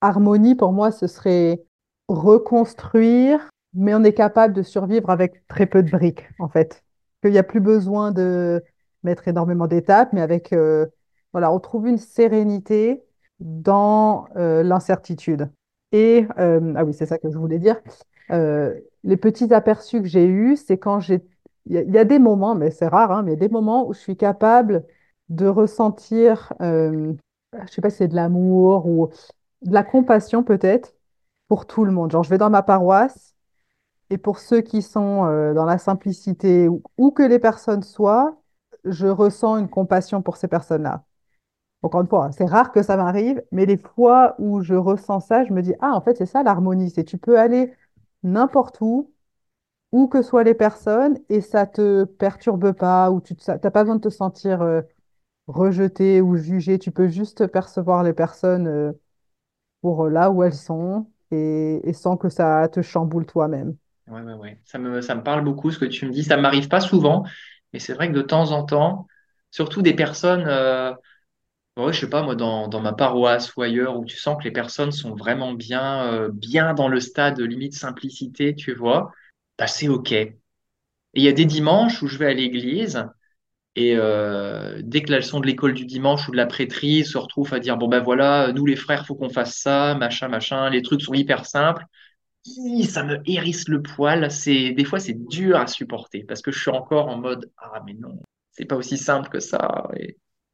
Harmonie, 0.00 0.54
pour 0.54 0.72
moi, 0.72 0.90
ce 0.90 1.06
serait 1.06 1.62
reconstruire, 2.08 3.48
mais 3.74 3.94
on 3.94 4.04
est 4.04 4.12
capable 4.14 4.54
de 4.54 4.62
survivre 4.62 5.10
avec 5.10 5.46
très 5.48 5.66
peu 5.66 5.82
de 5.82 5.90
briques, 5.90 6.28
en 6.38 6.48
fait. 6.48 6.84
Qu'il 7.22 7.32
n'y 7.32 7.38
a 7.38 7.42
plus 7.44 7.60
besoin 7.60 8.10
de 8.12 8.62
mettre 9.04 9.28
énormément 9.28 9.66
d'étapes, 9.68 10.12
mais 10.12 10.20
avec, 10.20 10.52
euh, 10.52 10.86
voilà, 11.32 11.52
on 11.52 11.60
trouve 11.60 11.86
une 11.88 11.98
sérénité 11.98 13.02
dans 13.40 14.26
euh, 14.36 14.62
l'incertitude. 14.62 15.50
Et, 15.92 16.26
euh, 16.38 16.74
ah 16.76 16.84
oui, 16.84 16.94
c'est 16.94 17.06
ça 17.06 17.18
que 17.18 17.30
je 17.30 17.38
voulais 17.38 17.58
dire. 17.58 17.80
Euh, 18.32 18.74
les 19.04 19.16
petits 19.16 19.52
aperçus 19.52 20.00
que 20.02 20.08
j'ai 20.08 20.26
eus, 20.26 20.56
c'est 20.56 20.78
quand 20.78 21.00
j'ai... 21.00 21.24
Il 21.66 21.76
y, 21.76 21.98
a 21.98 22.04
des 22.04 22.18
moments, 22.18 22.56
mais 22.56 22.72
c'est 22.72 22.88
rare, 22.88 23.12
hein, 23.12 23.22
mais 23.22 23.32
il 23.32 23.34
y 23.34 23.44
a 23.44 23.46
des 23.46 23.52
moments 23.52 23.86
où 23.86 23.92
je 23.92 24.00
suis 24.00 24.16
capable 24.16 24.84
de 25.28 25.46
ressentir, 25.46 26.52
euh, 26.60 27.12
je 27.66 27.72
sais 27.72 27.80
pas 27.80 27.88
si 27.88 27.98
c'est 27.98 28.08
de 28.08 28.16
l'amour 28.16 28.86
ou 28.86 29.10
de 29.62 29.72
la 29.72 29.84
compassion 29.84 30.42
peut-être 30.42 30.94
pour 31.46 31.66
tout 31.66 31.84
le 31.84 31.92
monde. 31.92 32.10
Genre, 32.10 32.24
je 32.24 32.30
vais 32.30 32.38
dans 32.38 32.50
ma 32.50 32.62
paroisse 32.64 33.34
et 34.10 34.18
pour 34.18 34.38
ceux 34.40 34.60
qui 34.60 34.82
sont 34.82 35.26
euh, 35.26 35.54
dans 35.54 35.64
la 35.64 35.78
simplicité, 35.78 36.68
où 36.68 37.10
que 37.12 37.22
les 37.22 37.38
personnes 37.38 37.82
soient, 37.82 38.36
je 38.84 39.06
ressens 39.06 39.58
une 39.58 39.68
compassion 39.68 40.22
pour 40.22 40.36
ces 40.36 40.48
personnes-là. 40.48 41.04
Encore 41.82 42.02
une 42.02 42.08
fois, 42.08 42.30
c'est 42.32 42.44
rare 42.44 42.72
que 42.72 42.82
ça 42.82 42.96
m'arrive, 42.96 43.42
mais 43.52 43.66
les 43.66 43.76
fois 43.76 44.34
où 44.38 44.62
je 44.62 44.74
ressens 44.74 45.20
ça, 45.20 45.44
je 45.44 45.52
me 45.52 45.62
dis, 45.62 45.74
ah, 45.80 45.92
en 45.94 46.00
fait, 46.00 46.16
c'est 46.16 46.26
ça 46.26 46.42
l'harmonie, 46.42 46.90
c'est 46.90 47.04
tu 47.04 47.18
peux 47.18 47.38
aller 47.38 47.72
n'importe 48.22 48.78
où, 48.80 49.12
où 49.92 50.08
que 50.08 50.22
soient 50.22 50.44
les 50.44 50.54
personnes, 50.54 51.18
et 51.28 51.40
ça 51.40 51.66
te 51.66 52.04
perturbe 52.04 52.72
pas, 52.72 53.10
ou 53.10 53.20
tu 53.20 53.34
n'as 53.48 53.58
pas 53.58 53.84
besoin 53.84 53.96
de 53.96 54.00
te 54.00 54.08
sentir 54.10 54.62
euh, 54.62 54.82
rejeté 55.46 56.20
ou 56.20 56.36
jugé, 56.36 56.78
tu 56.78 56.90
peux 56.90 57.08
juste 57.08 57.46
percevoir 57.46 58.02
les 58.02 58.12
personnes 58.12 58.66
euh, 58.66 58.92
pour 59.80 60.06
euh, 60.06 60.10
là 60.10 60.30
où 60.30 60.42
elles 60.42 60.54
sont 60.54 61.06
et, 61.30 61.80
sans 61.94 62.16
que 62.16 62.28
ça 62.28 62.68
te 62.68 62.82
chamboule 62.82 63.26
toi-même. 63.26 63.76
Ouais, 64.08 64.20
ouais. 64.20 64.58
Ça 64.64 64.78
me, 64.78 65.00
ça 65.00 65.14
me 65.14 65.22
parle 65.22 65.44
beaucoup 65.44 65.70
ce 65.70 65.78
que 65.78 65.84
tu 65.84 66.06
me 66.06 66.12
dis. 66.12 66.24
Ça 66.24 66.36
m'arrive 66.36 66.68
pas 66.68 66.80
souvent, 66.80 67.24
mais 67.72 67.78
c'est 67.78 67.94
vrai 67.94 68.08
que 68.08 68.14
de 68.14 68.22
temps 68.22 68.50
en 68.52 68.64
temps, 68.64 69.06
surtout 69.50 69.80
des 69.82 69.94
personnes, 69.94 70.46
ouais, 71.76 71.92
je 71.92 72.00
sais 72.00 72.08
pas, 72.10 72.22
moi, 72.22 72.34
dans, 72.34 72.68
dans 72.68 72.80
ma 72.80 72.92
paroisse 72.92 73.54
ou 73.56 73.62
ailleurs, 73.62 73.96
où 73.98 74.04
tu 74.04 74.16
sens 74.16 74.36
que 74.38 74.44
les 74.44 74.50
personnes 74.52 74.92
sont 74.92 75.14
vraiment 75.14 75.52
bien, 75.52 76.04
euh, 76.12 76.30
bien 76.32 76.74
dans 76.74 76.88
le 76.88 77.00
stade 77.00 77.40
limite 77.40 77.74
simplicité, 77.74 78.54
tu 78.54 78.74
vois, 78.74 79.12
bah, 79.58 79.66
c'est 79.66 79.88
OK. 79.88 80.12
Et 80.12 80.36
il 81.14 81.22
y 81.22 81.28
a 81.28 81.32
des 81.32 81.44
dimanches 81.46 82.02
où 82.02 82.08
je 82.08 82.18
vais 82.18 82.26
à 82.26 82.34
l'église 82.34 83.06
et 83.76 83.96
euh, 83.96 84.80
dès 84.84 85.02
que 85.02 85.10
la 85.12 85.18
leçon 85.18 85.40
de 85.40 85.46
l'école 85.46 85.74
du 85.74 85.86
dimanche 85.86 86.28
ou 86.28 86.32
de 86.32 86.36
la 86.38 86.46
prêtrise 86.46 87.12
se 87.12 87.18
retrouve 87.18 87.54
à 87.54 87.60
dire, 87.60 87.76
bon 87.78 87.88
ben 87.88 88.00
voilà, 88.00 88.52
nous 88.52 88.66
les 88.66 88.76
frères, 88.76 89.06
faut 89.06 89.14
qu'on 89.16 89.30
fasse 89.30 89.56
ça, 89.56 89.94
machin, 89.96 90.28
machin, 90.28 90.70
les 90.70 90.82
trucs 90.82 91.02
sont 91.02 91.14
hyper 91.14 91.46
simples. 91.46 91.84
Ça 92.88 93.04
me 93.04 93.18
hérisse 93.26 93.68
le 93.68 93.82
poil. 93.82 94.30
C'est 94.30 94.72
des 94.72 94.84
fois 94.84 95.00
c'est 95.00 95.14
dur 95.28 95.56
à 95.58 95.66
supporter 95.66 96.24
parce 96.24 96.42
que 96.42 96.50
je 96.52 96.60
suis 96.60 96.70
encore 96.70 97.08
en 97.08 97.18
mode 97.18 97.50
ah 97.58 97.82
mais 97.86 97.94
non, 97.94 98.18
c'est 98.52 98.64
pas 98.66 98.76
aussi 98.76 98.98
simple 98.98 99.28
que 99.30 99.40
ça. 99.40 99.88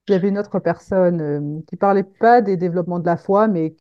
Il 0.08 0.12
y 0.12 0.14
avait 0.14 0.28
une 0.28 0.38
autre 0.38 0.58
personne 0.58 1.20
euh, 1.20 1.60
qui 1.68 1.76
parlait 1.76 2.02
pas 2.04 2.40
des 2.42 2.56
développements 2.56 2.98
de 3.00 3.06
la 3.06 3.16
foi, 3.16 3.48
mais 3.48 3.76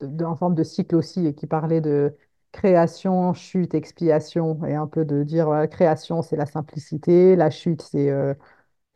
de- 0.00 0.24
en 0.24 0.36
forme 0.36 0.54
de 0.54 0.62
cycle 0.64 0.96
aussi, 0.96 1.26
et 1.26 1.34
qui 1.34 1.46
parlait 1.46 1.80
de 1.80 2.14
création, 2.52 3.32
chute, 3.34 3.74
expiation, 3.74 4.64
et 4.64 4.74
un 4.74 4.86
peu 4.86 5.04
de 5.04 5.22
dire 5.22 5.46
voilà, 5.46 5.68
création, 5.68 6.22
c'est 6.22 6.36
la 6.36 6.46
simplicité, 6.46 7.36
la 7.36 7.50
chute, 7.50 7.82
c'est 7.82 8.10
euh, 8.10 8.34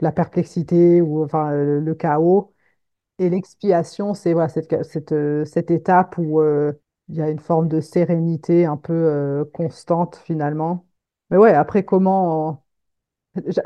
la 0.01 0.13
perplexité 0.13 1.03
ou 1.03 1.25
enfin 1.25 1.53
le 1.55 1.95
chaos, 1.97 2.55
et 3.21 3.31
l'expiation, 3.31 4.15
c'est 4.15 4.35
voilà, 4.35 4.49
cette, 4.51 4.85
cette, 4.85 5.13
euh, 5.13 5.45
cette 5.47 5.71
étape 5.73 6.17
où 6.19 6.41
euh, 6.43 6.73
il 7.09 7.17
y 7.17 7.23
a 7.23 7.31
une 7.31 7.41
forme 7.41 7.69
de 7.69 7.81
sérénité 7.83 8.67
un 8.67 8.79
peu 8.79 9.45
constante 9.55 10.17
finalement. 10.17 10.87
Mais 11.31 11.39
ouais, 11.39 11.55
après, 11.55 11.85
comment. 11.85 12.64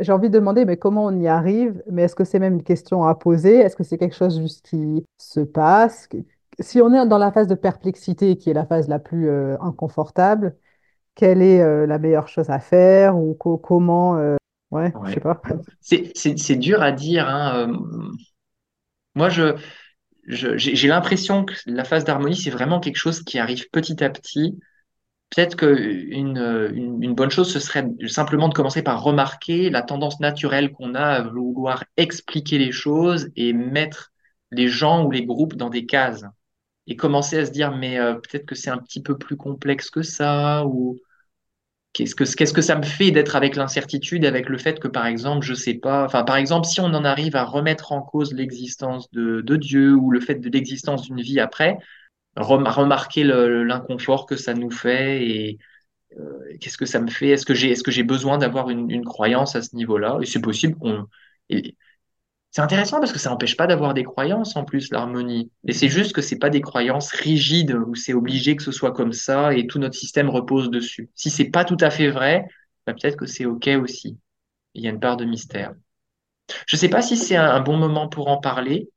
J'ai 0.01 0.13
envie 0.13 0.29
de 0.31 0.35
demander, 0.39 0.65
mais 0.65 0.77
comment 0.79 1.05
on 1.07 1.21
y 1.21 1.27
arrive? 1.29 1.83
Mais 1.91 2.05
est-ce 2.05 2.15
que 2.15 2.25
c'est 2.25 2.39
même 2.39 2.55
une 2.55 2.63
question 2.63 3.05
à 3.05 3.15
poser? 3.15 3.57
Est-ce 3.59 3.77
que 3.77 3.85
c'est 3.85 3.99
quelque 3.99 4.15
chose 4.17 4.39
juste 4.41 4.65
qui 4.67 5.05
se 5.19 5.41
passe? 5.41 6.09
Si 6.61 6.81
on 6.81 6.93
est 6.95 7.07
dans 7.07 7.19
la 7.19 7.31
phase 7.33 7.47
de 7.49 7.55
perplexité, 7.55 8.37
qui 8.37 8.51
est 8.51 8.55
la 8.55 8.65
phase 8.67 8.89
la 8.89 8.99
plus 8.99 9.29
euh, 9.29 9.57
inconfortable, 9.61 10.57
quelle 11.17 11.43
est 11.43 11.63
euh, 11.63 11.87
la 11.87 11.99
meilleure 11.99 12.29
chose 12.29 12.51
à 12.51 12.61
faire? 12.61 13.19
Ou 13.19 13.35
co- 13.35 13.59
comment... 13.59 14.17
euh, 14.19 14.37
Ouais, 14.73 14.95
je 15.05 15.13
sais 15.13 15.21
pas. 15.21 15.43
C'est 15.81 16.57
dur 16.57 16.83
à 16.83 16.93
dire. 16.93 17.29
Hein. 17.29 17.73
Moi 19.15 19.29
je 19.29 19.57
j'ai 20.27 20.89
l'impression 20.89 21.45
que 21.45 21.55
la 21.67 21.85
phase 21.85 22.05
d'harmonie 22.05 22.37
c'est 22.37 22.51
vraiment 22.51 22.81
quelque 22.81 22.97
chose 22.97 23.23
qui 23.25 23.39
arrive 23.39 23.69
petit 23.71 24.03
à 24.05 24.11
petit. 24.11 24.59
Peut-être 25.31 25.57
que 25.57 25.67
une, 25.67 27.15
bonne 27.15 27.31
chose, 27.31 27.53
ce 27.53 27.61
serait 27.61 27.87
simplement 28.07 28.49
de 28.49 28.55
commencer 28.55 28.83
par 28.83 29.03
remarquer 29.03 29.69
la 29.69 29.83
tendance 29.83 30.21
naturelle 30.21 30.73
qu'on 30.73 30.95
a 30.95 31.05
à 31.05 31.23
vouloir 31.23 31.85
expliquer 31.97 32.59
les 32.59 32.73
choses 32.73 33.29
et 33.37 33.53
mettre 33.53 34.13
les 34.51 34.69
gens 34.69 35.05
ou 35.05 35.11
les 35.11 35.27
groupes 35.27 35.55
dans 35.55 35.69
des 35.69 35.85
cases. 35.85 36.25
Et 36.87 36.97
commencer 36.97 37.39
à 37.39 37.45
se 37.47 37.51
dire, 37.51 37.77
mais 37.77 37.99
euh, 37.99 38.15
peut-être 38.15 38.47
que 38.47 38.55
c'est 38.55 38.71
un 38.71 38.79
petit 38.79 39.03
peu 39.03 39.19
plus 39.19 39.37
complexe 39.37 39.91
que 39.91 40.03
ça, 40.03 40.65
ou 40.65 40.99
qu'est-ce 41.93 42.15
que, 42.15 42.53
que 42.55 42.63
ça 42.63 42.77
me 42.77 42.83
fait 42.83 43.11
d'être 43.11 43.37
avec 43.37 43.57
l'incertitude, 43.57 44.25
avec 44.25 44.49
le 44.49 44.57
fait 44.57 44.81
que, 44.81 44.89
par 44.89 45.07
exemple, 45.07 45.45
je 45.45 45.55
sais 45.55 45.75
pas, 45.75 46.05
enfin, 46.05 46.25
par 46.25 46.37
exemple, 46.37 46.67
si 46.67 46.81
on 46.81 46.87
en 46.87 47.05
arrive 47.05 47.37
à 47.37 47.45
remettre 47.45 47.93
en 47.93 48.01
cause 48.03 48.33
l'existence 48.33 49.11
de, 49.11 49.43
de 49.43 49.57
Dieu 49.57 49.95
ou 49.95 50.11
le 50.11 50.21
fait 50.21 50.37
de 50.37 50.49
l'existence 50.49 51.03
d'une 51.03 51.21
vie 51.21 51.41
après, 51.41 51.79
remarquer 52.39 53.25
l'inconfort 53.25 54.27
que 54.27 54.37
ça 54.37 54.55
nous 54.55 54.71
fait 54.71 55.25
et 55.27 55.59
qu'est-ce 56.61 56.79
que 56.79 56.87
ça 56.87 57.01
me 57.01 57.09
fait? 57.09 57.29
Est-ce 57.31 57.47
que 57.47 57.55
j'ai, 57.55 57.75
j'ai 57.87 58.03
besoin 58.03 58.39
d'avoir 58.39 58.71
une, 58.71 59.05
croyance 59.05 59.57
à 59.57 59.63
ce 59.63 59.75
niveau-là? 59.77 60.19
Et 60.23 60.27
c'est 60.27 60.41
possible 60.41 60.77
qu'on. 60.77 61.07
C'est 62.51 62.63
intéressant 62.63 62.99
parce 62.99 63.13
que 63.13 63.19
ça 63.19 63.31
n'empêche 63.31 63.57
pas 63.57 63.67
d'avoir 63.67 63.93
des 63.95 64.05
croyances 64.05 64.57
en 64.57 64.65
plus, 64.65 64.91
l'harmonie. 64.91 65.51
Mais 65.65 65.73
c'est 65.73 65.89
juste 65.89 66.15
que 66.15 66.23
c'est 66.23 66.39
pas 66.39 66.51
des 66.51 66.63
croyances 66.63 67.13
rigides 67.13 67.73
où 67.75 67.95
c'est 67.95 68.15
obligé 68.15 68.57
que 68.57 68.63
ce 68.63 68.73
soit 68.73 68.93
comme 68.93 69.13
ça 69.13 69.55
et 69.55 69.67
tout 69.67 69.79
notre 69.79 69.97
système 69.97 70.31
repose 70.31 70.71
dessus. 70.71 71.11
Si 71.15 71.31
c'est 71.31 71.51
pas 71.51 71.65
tout 71.65 71.77
à 71.81 71.91
fait 71.91 72.11
vrai, 72.11 72.47
bah 72.87 72.95
peut-être 72.95 73.17
que 73.17 73.27
c'est 73.27 73.45
OK 73.45 73.69
aussi. 73.81 74.19
Il 74.75 74.83
y 74.83 74.87
a 74.89 74.91
une 74.91 75.01
part 75.01 75.17
de 75.19 75.27
mystère. 75.27 75.75
Je 76.67 76.77
sais 76.77 76.89
pas 76.89 77.03
si 77.03 77.17
c'est 77.17 77.37
un 77.37 77.61
bon 77.61 77.77
moment 77.77 78.09
pour 78.09 78.29
en 78.29 78.39
parler, 78.39 78.89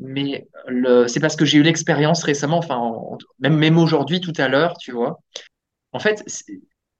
mais 0.00 0.48
c'est 1.08 1.20
parce 1.20 1.36
que 1.36 1.44
j'ai 1.44 1.58
eu 1.58 1.62
l'expérience 1.62 2.22
récemment, 2.24 2.58
enfin, 2.58 2.76
en- 2.76 3.18
même, 3.40 3.78
aujourd'hui, 3.78 4.20
tout 4.20 4.32
à 4.38 4.48
l'heure, 4.48 4.76
tu 4.78 4.92
vois. 4.92 5.20
En 5.92 5.98
fait, 6.00 6.24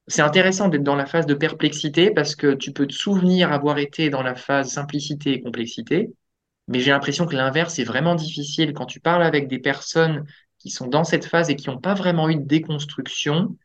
c'est 0.06 0.22
intéressant 0.22 0.68
d'être 0.68 0.82
dans 0.82 0.96
la 0.96 1.06
phase 1.06 1.26
de 1.26 1.34
perplexité 1.34 2.10
parce 2.10 2.36
que 2.36 2.54
tu 2.54 2.72
peux 2.72 2.86
te 2.86 2.92
souvenir 2.94 3.52
avoir 3.52 3.78
été 3.78 4.10
dans 4.10 4.22
la 4.22 4.34
phase 4.34 4.70
simplicité 4.72 5.32
et 5.34 5.42
complexité, 5.42 6.10
mais 6.68 6.80
j'ai 6.80 6.90
l'impression 6.92 7.26
que 7.26 7.36
l'inverse 7.36 7.78
est 7.78 7.84
vraiment 7.84 8.14
difficile 8.14 8.72
quand 8.74 8.86
tu 8.86 9.00
parles 9.00 9.22
avec 9.22 9.48
des 9.48 9.58
personnes 9.58 10.26
qui 10.58 10.70
sont 10.70 10.86
dans 10.88 11.04
cette 11.04 11.26
phase 11.26 11.50
et 11.50 11.56
qui 11.56 11.68
n'ont 11.70 11.80
pas 11.80 11.94
vraiment 11.94 12.28
eu 12.30 12.36
de 12.36 12.44
déconstruction. 12.46 13.56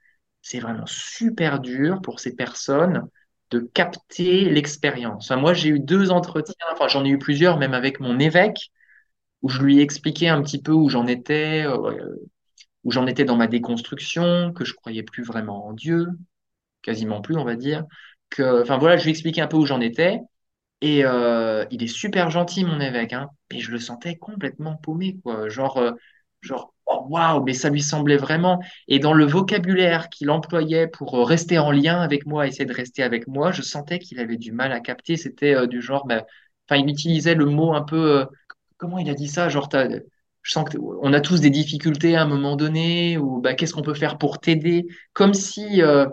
C'est 0.41 0.59
vraiment 0.59 0.85
super 0.85 1.59
dur 1.59 2.01
pour 2.01 2.19
ces 2.19 2.35
personnes 2.35 3.07
de 3.51 3.59
capter 3.59 4.45
l'expérience. 4.49 5.31
Moi, 5.31 5.53
j'ai 5.53 5.69
eu 5.69 5.79
deux 5.79 6.11
entretiens, 6.11 6.55
enfin, 6.73 6.87
j'en 6.87 7.05
ai 7.05 7.09
eu 7.09 7.17
plusieurs, 7.19 7.57
même 7.57 7.73
avec 7.73 7.99
mon 7.99 8.19
évêque, 8.19 8.71
où 9.41 9.49
je 9.49 9.61
lui 9.61 9.79
ai 9.79 9.81
expliqué 9.81 10.29
un 10.29 10.41
petit 10.41 10.61
peu 10.61 10.71
où 10.71 10.89
j'en 10.89 11.07
étais, 11.07 11.63
euh, 11.65 12.15
où 12.83 12.91
j'en 12.91 13.07
étais 13.07 13.25
dans 13.25 13.35
ma 13.37 13.47
déconstruction, 13.47 14.53
que 14.53 14.65
je 14.65 14.73
croyais 14.73 15.03
plus 15.03 15.23
vraiment 15.23 15.67
en 15.67 15.73
Dieu, 15.73 16.07
quasiment 16.81 17.21
plus, 17.21 17.37
on 17.37 17.45
va 17.45 17.55
dire. 17.55 17.85
Que, 18.29 18.61
enfin 18.61 18.77
voilà, 18.77 18.97
je 18.97 19.03
lui 19.03 19.09
ai 19.11 19.13
expliqué 19.13 19.41
un 19.41 19.47
peu 19.47 19.57
où 19.57 19.65
j'en 19.65 19.81
étais. 19.81 20.19
Et 20.81 21.05
euh, 21.05 21.65
il 21.71 21.83
est 21.83 21.87
super 21.87 22.31
gentil, 22.31 22.63
mon 22.65 22.79
évêque, 22.79 23.13
hein. 23.13 23.29
Mais 23.51 23.59
je 23.59 23.71
le 23.71 23.79
sentais 23.79 24.15
complètement 24.17 24.75
paumé, 24.77 25.17
quoi. 25.23 25.49
Genre, 25.49 25.77
euh, 25.77 25.91
genre, 26.41 26.73
oh, 26.85 27.05
waouh, 27.09 27.43
mais 27.43 27.53
ça 27.53 27.69
lui 27.69 27.81
semblait 27.81 28.17
vraiment. 28.17 28.59
Et 28.87 28.99
dans 28.99 29.13
le 29.13 29.25
vocabulaire 29.25 30.09
qu'il 30.09 30.29
employait 30.31 30.87
pour 30.87 31.27
rester 31.27 31.59
en 31.59 31.71
lien 31.71 32.01
avec 32.01 32.25
moi, 32.25 32.47
essayer 32.47 32.65
de 32.65 32.73
rester 32.73 33.03
avec 33.03 33.27
moi, 33.27 33.51
je 33.51 33.61
sentais 33.61 33.99
qu'il 33.99 34.19
avait 34.19 34.37
du 34.37 34.51
mal 34.53 34.71
à 34.71 34.79
capter. 34.79 35.17
C'était 35.17 35.67
du 35.67 35.81
genre, 35.81 36.05
bah, 36.07 36.25
enfin, 36.69 36.81
il 36.81 36.89
utilisait 36.89 37.35
le 37.35 37.45
mot 37.45 37.73
un 37.73 37.81
peu, 37.83 38.25
comment 38.79 38.99
il 38.99 39.09
a 39.11 39.15
dit 39.15 39.29
ça? 39.29 39.49
Genre, 39.49 39.69
je 40.43 40.51
sens 40.51 40.65
qu'on 40.69 41.13
a 41.13 41.21
tous 41.21 41.41
des 41.41 41.51
difficultés 41.51 42.15
à 42.17 42.23
un 42.23 42.27
moment 42.27 42.55
donné, 42.57 43.17
ou 43.19 43.41
bah, 43.41 43.53
qu'est-ce 43.55 43.73
qu'on 43.75 43.83
peut 43.83 43.93
faire 43.95 44.17
pour 44.17 44.39
t'aider? 44.39 44.87
Comme 45.13 45.35
si, 45.35 45.81
euh, 45.83 46.07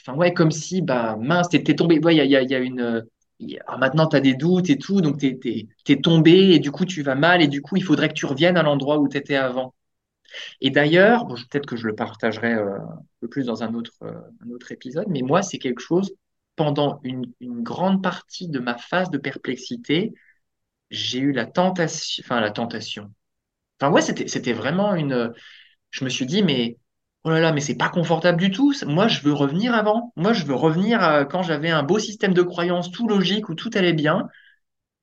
Enfin, 0.00 0.16
ouais, 0.18 0.34
comme 0.34 0.50
si, 0.50 0.82
bah, 0.82 1.16
mince, 1.20 1.48
t'es 1.50 1.62
tombé. 1.76 1.98
Ouais, 2.00 2.14
il 2.14 2.18
y 2.18 2.20
a, 2.22 2.24
il 2.24 2.30
y 2.30 2.36
a, 2.36 2.42
il 2.42 2.50
y 2.50 2.54
a 2.56 2.58
une. 2.60 3.06
y 3.40 3.58
ah, 3.66 3.78
maintenant, 3.78 4.06
tu 4.08 4.16
as 4.16 4.20
des 4.20 4.34
doutes 4.34 4.70
et 4.70 4.78
tout, 4.78 5.00
donc 5.00 5.18
t'es, 5.18 5.38
t'es 5.84 5.96
tombé 6.00 6.32
et 6.54 6.58
du 6.60 6.72
coup, 6.72 6.84
tu 6.86 7.02
vas 7.02 7.14
mal 7.16 7.42
et 7.42 7.48
du 7.48 7.62
coup, 7.62 7.76
il 7.76 7.84
faudrait 7.84 8.08
que 8.08 8.14
tu 8.14 8.26
reviennes 8.26 8.56
à 8.56 8.62
l'endroit 8.64 8.98
où 8.98 9.08
tu 9.08 9.16
étais 9.18 9.36
avant. 9.36 9.74
Et 10.60 10.70
d'ailleurs, 10.70 11.26
peut-être 11.26 11.66
que 11.66 11.76
je 11.76 11.86
le 11.86 11.94
partagerai 11.94 12.54
euh, 12.54 12.78
un 12.78 13.04
peu 13.20 13.28
plus 13.28 13.46
dans 13.46 13.62
un 13.62 13.74
autre, 13.74 13.92
euh, 14.02 14.12
un 14.44 14.50
autre 14.50 14.72
épisode, 14.72 15.06
mais 15.08 15.22
moi, 15.22 15.42
c'est 15.42 15.58
quelque 15.58 15.80
chose, 15.80 16.12
pendant 16.56 17.00
une 17.04 17.26
grande 17.62 18.02
partie 18.02 18.48
de 18.48 18.58
ma 18.58 18.76
phase 18.78 19.10
de 19.10 19.18
perplexité, 19.18 20.12
j'ai 20.92 21.18
eu 21.18 21.32
la 21.32 21.46
tentation, 21.46 22.22
enfin, 22.24 22.40
la 22.40 22.52
tentation. 22.52 23.12
Enfin, 23.80 23.92
ouais, 23.92 24.02
c'était, 24.02 24.28
c'était 24.28 24.52
vraiment 24.52 24.94
une. 24.94 25.32
Je 25.90 26.04
me 26.04 26.10
suis 26.10 26.26
dit, 26.26 26.42
mais 26.42 26.78
oh 27.24 27.30
là 27.30 27.40
là, 27.40 27.52
mais 27.52 27.60
c'est 27.60 27.76
pas 27.76 27.88
confortable 27.90 28.38
du 28.38 28.50
tout. 28.50 28.72
Moi, 28.86 29.08
je 29.08 29.22
veux 29.22 29.32
revenir 29.32 29.74
avant. 29.74 30.12
Moi, 30.16 30.32
je 30.32 30.44
veux 30.44 30.54
revenir 30.54 31.02
à 31.02 31.24
quand 31.24 31.42
j'avais 31.42 31.70
un 31.70 31.82
beau 31.82 31.98
système 31.98 32.34
de 32.34 32.42
croyances, 32.42 32.90
tout 32.92 33.08
logique, 33.08 33.48
où 33.48 33.54
tout 33.54 33.70
allait 33.74 33.92
bien. 33.94 34.28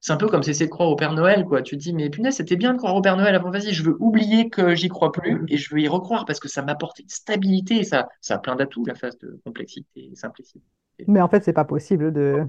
C'est 0.01 0.13
un 0.13 0.17
peu 0.17 0.27
comme 0.27 0.43
cesser 0.43 0.65
de 0.65 0.71
croire 0.71 0.89
au 0.89 0.95
Père 0.95 1.13
Noël, 1.13 1.43
quoi. 1.45 1.61
Tu 1.61 1.77
te 1.77 1.81
dis, 1.81 1.93
mais 1.93 2.09
punaise, 2.09 2.35
c'était 2.35 2.55
bien 2.55 2.73
de 2.73 2.77
croire 2.77 2.95
au 2.95 3.01
Père 3.01 3.17
Noël 3.17 3.35
avant. 3.35 3.51
Vas-y, 3.51 3.73
je 3.73 3.83
veux 3.83 3.97
oublier 3.99 4.49
que 4.49 4.75
j'y 4.75 4.87
crois 4.87 5.11
plus 5.11 5.43
et 5.49 5.57
je 5.57 5.73
veux 5.73 5.81
y 5.81 5.87
recroire 5.89 6.25
parce 6.25 6.39
que 6.39 6.47
ça 6.47 6.61
m'apporte 6.61 6.99
une 6.99 7.09
stabilité 7.09 7.79
et 7.79 7.83
ça, 7.83 8.07
ça 8.21 8.35
a 8.35 8.39
plein 8.39 8.55
d'atouts, 8.55 8.85
la 8.85 8.95
phase 8.95 9.17
de 9.17 9.41
complexité 9.43 10.09
et 10.11 10.15
simplicité. 10.15 10.61
Mais 11.07 11.21
en 11.21 11.27
fait, 11.27 11.43
c'est 11.43 11.53
pas 11.53 11.65
possible 11.65 12.13
de... 12.13 12.45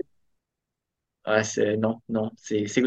C'est, 1.42 1.76
non, 1.76 2.00
non, 2.08 2.30
c'est, 2.36 2.66
c'est, 2.66 2.82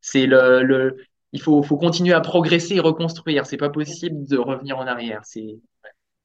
c'est 0.00 0.26
le, 0.26 0.62
le, 0.62 0.96
il 1.32 1.40
faut, 1.40 1.62
faut 1.62 1.76
continuer 1.76 2.14
à 2.14 2.20
progresser 2.20 2.76
et 2.76 2.80
reconstruire. 2.80 3.46
C'est 3.46 3.56
pas 3.56 3.70
possible 3.70 4.24
de 4.26 4.38
revenir 4.38 4.78
en 4.78 4.86
arrière. 4.86 5.20
C'est, 5.24 5.58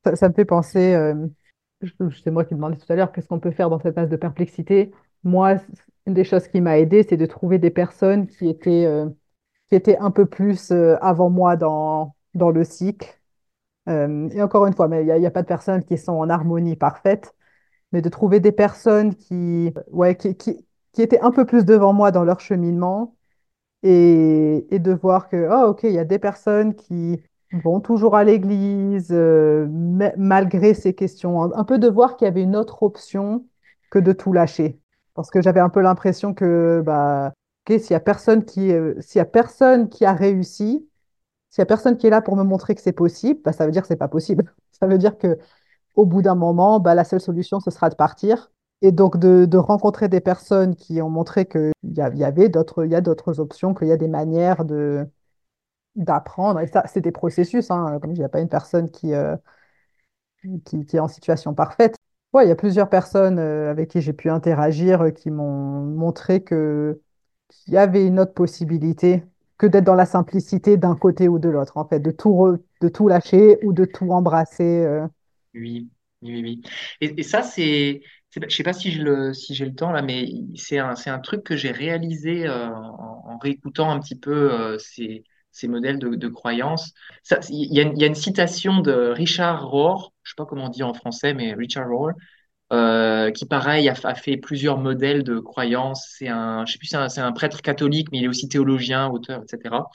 Ça, 0.06 0.16
ça 0.16 0.30
me 0.30 0.34
fait 0.34 0.46
penser, 0.46 0.94
euh, 0.94 1.28
c'est 2.24 2.32
moi 2.32 2.46
qui 2.46 2.56
demandais 2.56 2.78
tout 2.78 2.92
à 2.92 2.96
l'heure, 2.96 3.12
qu'est-ce 3.12 3.28
qu'on 3.28 3.40
peut 3.40 3.52
faire 3.52 3.70
dans 3.70 3.80
cette 3.80 3.96
phase 3.96 4.10
de 4.10 4.16
perplexité? 4.16 4.92
Moi, 5.24 5.56
une 6.06 6.14
des 6.14 6.24
choses 6.24 6.48
qui 6.48 6.62
m'a 6.62 6.78
aidé, 6.78 7.04
c'est 7.04 7.18
de 7.18 7.26
trouver 7.26 7.60
des 7.60 7.72
personnes 7.72 8.28
qui 8.28 8.48
étaient, 8.48 8.86
euh, 8.86 9.10
qui 9.70 9.76
étaient 9.76 9.98
un 9.98 10.12
peu 10.12 10.26
plus 10.26 10.72
euh, 10.72 10.98
avant 11.02 11.30
moi 11.30 11.56
dans, 11.58 12.16
dans 12.34 12.52
le 12.52 12.64
cycle. 12.64 13.20
Et 13.90 14.42
encore 14.42 14.66
une 14.68 14.74
fois, 14.74 14.90
mais 14.90 15.06
il 15.06 15.20
n'y 15.20 15.26
a, 15.26 15.32
pas 15.32 15.44
de 15.44 15.48
personnes 15.48 15.82
qui 15.84 15.98
sont 15.98 16.12
en 16.12 16.30
harmonie 16.30 16.76
parfaite, 16.76 17.34
mais 17.92 18.02
de 18.02 18.10
trouver 18.10 18.40
des 18.42 18.52
personnes 18.52 19.16
qui, 19.16 19.74
ouais, 19.92 20.18
qui, 20.18 20.67
qui 20.94 21.02
étaient 21.02 21.20
un 21.22 21.32
peu 21.32 21.46
plus 21.46 21.66
devant 21.66 21.94
moi 21.94 22.12
dans 22.12 22.24
leur 22.24 22.40
cheminement 22.40 23.16
et, 23.84 24.68
de 24.72 24.92
voir 24.94 25.30
que, 25.30 25.48
oh, 25.52 25.70
ok, 25.70 25.84
il 25.84 25.92
y 25.92 26.00
a 26.00 26.06
des 26.06 26.20
personnes 26.20 26.76
qui 26.76 27.22
vont 27.64 27.80
toujours 27.80 28.16
à 28.16 28.24
l'église, 28.24 29.10
euh, 29.12 29.68
ma- 29.70 30.16
malgré 30.18 30.74
ces 30.74 30.94
questions. 30.94 31.42
Un, 31.56 31.64
peu 31.64 31.80
de 31.80 31.88
voir 31.88 32.18
qu'il 32.18 32.26
y 32.26 32.28
avait 32.28 32.44
une 32.44 32.56
autre 32.56 32.84
option 32.84 33.46
que 33.90 34.00
de 34.00 34.12
tout 34.12 34.34
lâcher. 34.34 34.80
Parce 35.14 35.30
que 35.30 35.42
j'avais 35.42 35.60
un 35.60 35.70
peu 35.70 35.82
l'impression 35.82 36.34
que 36.34 36.82
bah, 36.86 37.34
ok, 37.68 37.80
s'il 37.80 37.92
y 37.92 37.96
a 37.96 38.00
personne 38.00 38.46
qui, 38.46 38.72
euh, 38.72 38.96
a 39.16 39.26
personne 39.26 39.90
qui 39.90 40.06
a 40.06 40.14
réussi, 40.14 40.88
s'il 41.50 41.62
y 41.62 41.64
a 41.64 41.66
personne 41.66 41.98
qui 41.98 42.08
est 42.08 42.10
là 42.12 42.22
pour 42.22 42.36
me 42.36 42.44
montrer 42.44 42.76
que 42.76 42.82
c'est 42.82 42.92
possible, 42.92 43.42
bah, 43.44 43.54
ça 43.54 43.66
veut 43.66 43.72
dire 43.72 43.82
que 43.84 43.88
c'est 43.88 43.96
pas 43.96 44.08
possible. 44.10 44.54
Ça 44.80 44.86
veut 44.86 45.00
dire 45.00 45.18
que 45.18 45.40
au 45.96 46.06
bout 46.06 46.22
d'un 46.22 46.36
moment, 46.36 46.80
bah, 46.80 46.96
la 46.96 47.04
seule 47.04 47.22
solution, 47.22 47.60
ce 47.60 47.72
sera 47.72 47.90
de 47.90 47.96
partir. 47.96 48.52
Et 48.82 48.92
donc 48.92 49.18
de, 49.18 49.46
de 49.46 49.58
rencontrer 49.58 50.08
des 50.08 50.22
personnes 50.22 50.76
qui 50.76 51.02
ont 51.02 51.10
montré 51.10 51.48
qu'il 51.48 51.72
y, 51.84 51.96
y 52.00 52.24
avait 52.24 52.50
d'autres, 52.50 52.86
il 52.86 52.92
y 52.92 52.96
a 52.96 53.02
d'autres 53.02 53.40
options, 53.40 53.74
qu'il 53.74 53.88
y 53.88 53.92
a 53.92 53.98
des 53.98 54.08
manières 54.08 54.66
de, 54.66 55.08
d'apprendre. 55.96 56.60
Et 56.62 56.68
ça, 56.68 56.86
c'est 56.88 57.02
des 57.02 57.12
processus, 57.14 57.72
hein. 57.72 58.00
Comme 58.02 58.12
il 58.14 58.20
n'y 58.20 58.26
a 58.26 58.30
pas 58.30 58.42
une 58.42 58.50
personne 58.50 58.92
qui, 58.92 59.14
euh, 59.14 59.36
qui, 60.66 60.86
qui 60.86 60.96
est 60.98 61.00
en 61.00 61.08
situation 61.08 61.54
parfaite. 61.54 61.96
Ouais, 62.34 62.46
il 62.46 62.50
y 62.50 62.52
a 62.52 62.56
plusieurs 62.56 62.90
personnes 62.90 63.40
euh, 63.40 63.72
avec 63.72 63.90
qui 63.90 64.02
j'ai 64.02 64.14
pu 64.14 64.30
interagir 64.30 65.02
euh, 65.02 65.10
qui 65.12 65.32
m'ont 65.32 65.82
montré 65.84 66.44
que, 66.44 67.00
qu'il 67.50 67.74
y 67.74 67.78
avait 67.78 68.06
une 68.06 68.20
autre 68.20 68.34
possibilité 68.34 69.24
que 69.58 69.66
d'être 69.66 69.86
dans 69.86 69.96
la 69.96 70.06
simplicité 70.06 70.78
d'un 70.78 70.96
côté 70.96 71.28
ou 71.28 71.40
de 71.40 71.50
l'autre, 71.50 71.78
en 71.78 71.86
fait, 71.88 72.00
de 72.00 72.12
tout, 72.12 72.58
de 72.82 72.90
tout 72.90 73.08
lâcher 73.08 73.58
ou 73.64 73.74
de 73.74 73.86
tout 73.86 74.12
embrasser. 74.12 74.86
Oui, 75.56 75.90
oui, 76.22 76.42
oui. 76.42 76.62
Et 77.02 77.24
ça, 77.24 77.42
c'est, 77.42 78.02
je 78.48 78.56
sais 78.56 78.64
pas 78.64 78.74
si 78.74 78.92
j'ai 78.92 79.66
le 79.66 79.76
temps 79.76 79.92
là, 79.92 80.02
mais 80.02 80.30
c'est 80.56 80.80
un, 80.80 81.20
truc 81.20 81.44
que 81.44 81.56
j'ai 81.56 81.72
réalisé 81.72 82.48
euh, 82.48 82.68
en, 82.70 83.38
réécoutant 83.42 83.92
un 83.92 84.00
petit 84.00 84.16
peu 84.18 84.52
euh, 84.54 84.78
ces, 84.80 85.24
modèles 85.68 86.00
de, 86.00 86.10
de 86.16 86.28
croyances. 86.28 86.94
Il 87.50 87.74
y 87.74 87.80
a, 87.80 88.08
une- 88.08 88.16
citation 88.16 88.80
de 88.82 88.92
Richard 89.12 89.68
Rohr, 89.70 90.14
je 90.24 90.32
sais 90.32 90.36
pas 90.38 90.46
comment 90.46 90.66
on 90.66 90.70
dit 90.70 90.84
en 90.84 90.94
français, 90.94 91.34
mais 91.34 91.54
Richard 91.54 91.90
Rohr, 91.90 92.12
euh, 92.74 93.32
qui 93.32 93.46
pareil 93.46 93.90
a, 93.90 93.96
fait 94.16 94.38
plusieurs 94.38 94.78
modèles 94.80 95.24
de 95.24 95.40
croyances. 95.40 96.06
C'est 96.18 96.28
un 96.30 96.66
prêtre 97.34 97.62
catholique, 97.62 98.10
mais 98.12 98.20
il 98.20 98.26
est 98.26 98.28
aussi 98.28 98.50
théologien, 98.50 99.08
auteur, 99.10 99.44
etc. 99.44 99.90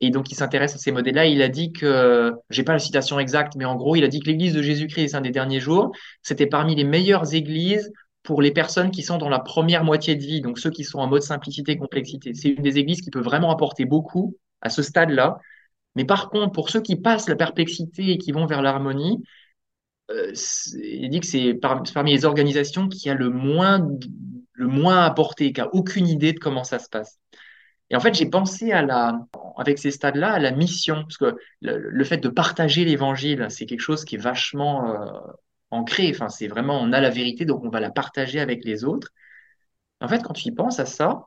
Et 0.00 0.10
donc, 0.10 0.30
il 0.30 0.34
s'intéresse 0.34 0.74
à 0.74 0.78
ces 0.78 0.92
modèles-là. 0.92 1.26
Il 1.26 1.40
a 1.42 1.48
dit 1.48 1.72
que, 1.72 2.34
j'ai 2.50 2.62
pas 2.64 2.72
la 2.72 2.78
citation 2.78 3.18
exacte, 3.18 3.54
mais 3.56 3.64
en 3.64 3.76
gros, 3.76 3.96
il 3.96 4.04
a 4.04 4.08
dit 4.08 4.20
que 4.20 4.26
l'Église 4.26 4.52
de 4.54 4.62
Jésus-Christ, 4.62 5.14
un 5.14 5.22
des 5.22 5.30
derniers 5.30 5.60
jours, 5.60 5.92
c'était 6.22 6.46
parmi 6.46 6.74
les 6.74 6.84
meilleures 6.84 7.34
églises 7.34 7.90
pour 8.22 8.42
les 8.42 8.50
personnes 8.50 8.90
qui 8.90 9.02
sont 9.02 9.18
dans 9.18 9.28
la 9.28 9.38
première 9.38 9.84
moitié 9.84 10.16
de 10.16 10.22
vie, 10.22 10.40
donc 10.40 10.58
ceux 10.58 10.70
qui 10.70 10.84
sont 10.84 10.98
en 10.98 11.06
mode 11.06 11.22
simplicité 11.22 11.76
complexité. 11.76 12.34
C'est 12.34 12.48
une 12.50 12.62
des 12.62 12.76
églises 12.78 13.00
qui 13.00 13.10
peut 13.10 13.20
vraiment 13.20 13.50
apporter 13.50 13.84
beaucoup 13.84 14.36
à 14.60 14.68
ce 14.68 14.82
stade-là. 14.82 15.38
Mais 15.94 16.04
par 16.04 16.28
contre, 16.30 16.52
pour 16.52 16.70
ceux 16.70 16.82
qui 16.82 16.96
passent 16.96 17.28
la 17.28 17.36
perplexité 17.36 18.10
et 18.10 18.18
qui 18.18 18.32
vont 18.32 18.46
vers 18.46 18.62
l'harmonie, 18.62 19.22
euh, 20.10 20.32
il 20.82 21.08
dit 21.10 21.20
que 21.20 21.26
c'est 21.26 21.54
par- 21.54 21.82
parmi 21.94 22.12
les 22.12 22.24
organisations 22.24 22.88
qui 22.88 23.08
a 23.10 23.14
le 23.14 23.30
moins, 23.30 23.88
le 24.52 24.66
moins 24.66 25.04
apporté, 25.04 25.52
qui 25.52 25.60
a 25.60 25.74
aucune 25.74 26.08
idée 26.08 26.32
de 26.32 26.38
comment 26.38 26.64
ça 26.64 26.78
se 26.78 26.88
passe. 26.88 27.18
Et 27.90 27.96
en 27.96 28.00
fait, 28.00 28.14
j'ai 28.14 28.26
pensé 28.26 28.72
à 28.72 28.82
la, 28.82 29.26
avec 29.56 29.78
ces 29.78 29.90
stades-là, 29.90 30.32
à 30.32 30.38
la 30.38 30.50
mission, 30.50 31.02
parce 31.02 31.18
que 31.18 31.36
le, 31.60 32.04
fait 32.04 32.18
de 32.18 32.28
partager 32.28 32.84
l'évangile, 32.84 33.46
c'est 33.48 33.66
quelque 33.66 33.80
chose 33.80 34.04
qui 34.04 34.16
est 34.16 34.18
vachement 34.18 34.90
euh, 34.90 35.20
ancré. 35.70 36.10
Enfin, 36.10 36.28
c'est 36.28 36.48
vraiment, 36.48 36.80
on 36.80 36.92
a 36.92 37.00
la 37.00 37.10
vérité, 37.10 37.44
donc 37.44 37.64
on 37.64 37.68
va 37.68 37.80
la 37.80 37.90
partager 37.90 38.40
avec 38.40 38.64
les 38.64 38.84
autres. 38.84 39.12
En 40.00 40.08
fait, 40.08 40.22
quand 40.22 40.34
tu 40.34 40.48
y 40.48 40.52
penses 40.52 40.80
à 40.80 40.86
ça, 40.86 41.26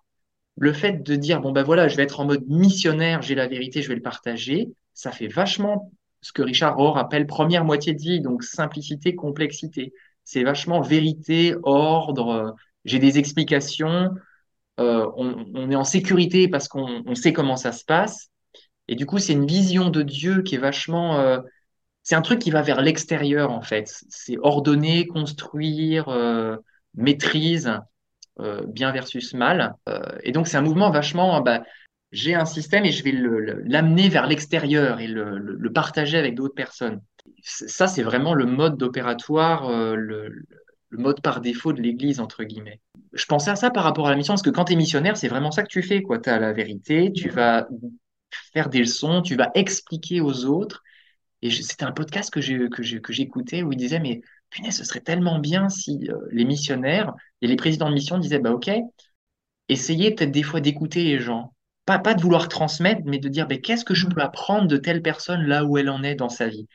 le 0.57 0.73
fait 0.73 1.03
de 1.03 1.15
dire, 1.15 1.41
bon 1.41 1.51
ben 1.51 1.63
voilà, 1.63 1.87
je 1.87 1.95
vais 1.95 2.03
être 2.03 2.19
en 2.19 2.25
mode 2.25 2.45
missionnaire, 2.47 3.21
j'ai 3.21 3.35
la 3.35 3.47
vérité, 3.47 3.81
je 3.81 3.87
vais 3.87 3.95
le 3.95 4.01
partager, 4.01 4.69
ça 4.93 5.11
fait 5.11 5.27
vachement 5.27 5.91
ce 6.21 6.33
que 6.33 6.41
Richard 6.41 6.75
Rohr 6.75 6.97
appelle 6.97 7.25
première 7.27 7.63
moitié 7.63 7.93
de 7.93 8.01
vie, 8.01 8.21
donc 8.21 8.43
simplicité, 8.43 9.15
complexité. 9.15 9.93
C'est 10.25 10.43
vachement 10.43 10.81
vérité, 10.81 11.55
ordre, 11.63 12.29
euh, 12.29 12.51
j'ai 12.85 12.99
des 12.99 13.17
explications, 13.17 14.11
on, 14.79 15.45
on 15.53 15.71
est 15.71 15.75
en 15.75 15.83
sécurité 15.83 16.47
parce 16.47 16.67
qu'on 16.67 17.03
on 17.05 17.15
sait 17.15 17.33
comment 17.33 17.55
ça 17.55 17.71
se 17.71 17.85
passe. 17.85 18.29
Et 18.87 18.95
du 18.95 19.05
coup, 19.05 19.19
c'est 19.19 19.33
une 19.33 19.45
vision 19.45 19.89
de 19.89 20.01
Dieu 20.01 20.41
qui 20.41 20.55
est 20.55 20.59
vachement... 20.59 21.19
euh, 21.19 21.39
c'est 22.03 22.15
un 22.15 22.21
truc 22.21 22.39
qui 22.39 22.51
va 22.51 22.61
vers 22.61 22.81
l'extérieur, 22.81 23.51
en 23.51 23.61
fait. 23.61 23.87
C'est 24.09 24.37
ordonner, 24.41 25.05
construire, 25.05 26.09
euh, 26.09 26.57
maîtrise, 26.95 27.71
euh, 28.39 28.61
bien 28.67 28.91
versus 28.91 29.33
mal. 29.33 29.75
Euh, 29.87 29.99
et 30.23 30.31
donc, 30.31 30.47
c'est 30.47 30.57
un 30.57 30.61
mouvement 30.61 30.89
vachement... 30.91 31.41
Bah, 31.41 31.63
j'ai 32.11 32.33
un 32.33 32.45
système 32.45 32.85
et 32.85 32.91
je 32.91 33.03
vais 33.03 33.11
le- 33.11 33.39
le- 33.39 33.61
l'amener 33.67 34.09
vers 34.09 34.25
l'extérieur 34.25 34.99
et 34.99 35.05
le, 35.05 35.37
le- 35.37 35.71
partager 35.71 36.17
avec 36.17 36.33
d'autres 36.33 36.55
personnes. 36.55 37.01
Ça, 37.43 37.85
c'est 37.85 38.01
vraiment 38.01 38.33
le 38.33 38.47
mode 38.47 38.77
d'opératoire, 38.77 39.69
euh, 39.69 39.95
le, 40.89 40.97
mode 40.97 41.21
par 41.21 41.41
défaut 41.41 41.73
de 41.73 41.81
l'Église, 41.81 42.19
entre 42.19 42.43
guillemets 42.43 42.79
je 43.13 43.25
pensais 43.25 43.51
à 43.51 43.55
ça 43.55 43.71
par 43.71 43.83
rapport 43.83 44.07
à 44.07 44.11
la 44.11 44.15
mission, 44.15 44.33
parce 44.33 44.41
que 44.41 44.49
quand 44.49 44.65
tu 44.65 44.73
es 44.73 44.75
missionnaire, 44.75 45.17
c'est 45.17 45.27
vraiment 45.27 45.51
ça 45.51 45.63
que 45.63 45.67
tu 45.67 45.81
fais, 45.81 46.01
quoi. 46.01 46.19
Tu 46.19 46.29
as 46.29 46.39
la 46.39 46.53
vérité, 46.53 47.11
tu 47.11 47.29
vas 47.29 47.67
faire 48.53 48.69
des 48.69 48.79
leçons, 48.79 49.21
tu 49.21 49.35
vas 49.35 49.51
expliquer 49.55 50.21
aux 50.21 50.45
autres. 50.45 50.83
Et 51.41 51.49
c'était 51.51 51.85
un 51.85 51.91
podcast 51.91 52.31
que 52.31 52.41
j'écoutais 52.41 53.63
où 53.63 53.71
il 53.71 53.77
disait, 53.77 53.99
mais 53.99 54.21
punaise, 54.49 54.77
ce 54.77 54.83
serait 54.83 54.99
tellement 54.99 55.39
bien 55.39 55.69
si 55.69 56.09
euh, 56.09 56.17
les 56.31 56.43
missionnaires 56.43 57.13
et 57.41 57.47
les 57.47 57.55
présidents 57.55 57.89
de 57.89 57.93
mission 57.93 58.17
disaient, 58.17 58.39
bah 58.39 58.51
ok, 58.51 58.69
essayez 59.69 60.13
peut-être 60.13 60.31
des 60.31 60.43
fois 60.43 60.59
d'écouter 60.59 61.03
les 61.03 61.19
gens. 61.19 61.53
Pas, 61.85 61.97
pas 61.97 62.13
de 62.13 62.21
vouloir 62.21 62.49
transmettre, 62.49 63.01
mais 63.05 63.19
de 63.19 63.29
dire, 63.29 63.47
bah, 63.47 63.57
qu'est-ce 63.57 63.85
que 63.85 63.95
je 63.95 64.07
peux 64.07 64.21
apprendre 64.21 64.67
de 64.67 64.77
telle 64.77 65.01
personne 65.01 65.43
là 65.43 65.65
où 65.65 65.77
elle 65.77 65.89
en 65.89 66.03
est 66.03 66.15
dans 66.15 66.29
sa 66.29 66.47
vie? 66.47 66.67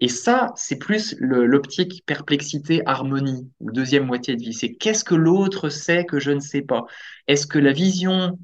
Et 0.00 0.08
ça, 0.08 0.52
c'est 0.56 0.78
plus 0.78 1.16
l'optique 1.18 2.04
perplexité, 2.06 2.82
harmonie, 2.86 3.50
ou 3.60 3.72
deuxième 3.72 4.06
moitié 4.06 4.36
de 4.36 4.42
vie. 4.42 4.54
C'est 4.54 4.74
qu'est-ce 4.74 5.04
que 5.04 5.14
l'autre 5.16 5.68
sait 5.70 6.04
que 6.04 6.20
je 6.20 6.30
ne 6.30 6.40
sais 6.40 6.62
pas? 6.62 6.84
Est-ce 7.26 7.46
que 7.46 7.58
la 7.58 7.72
vision 7.72 8.38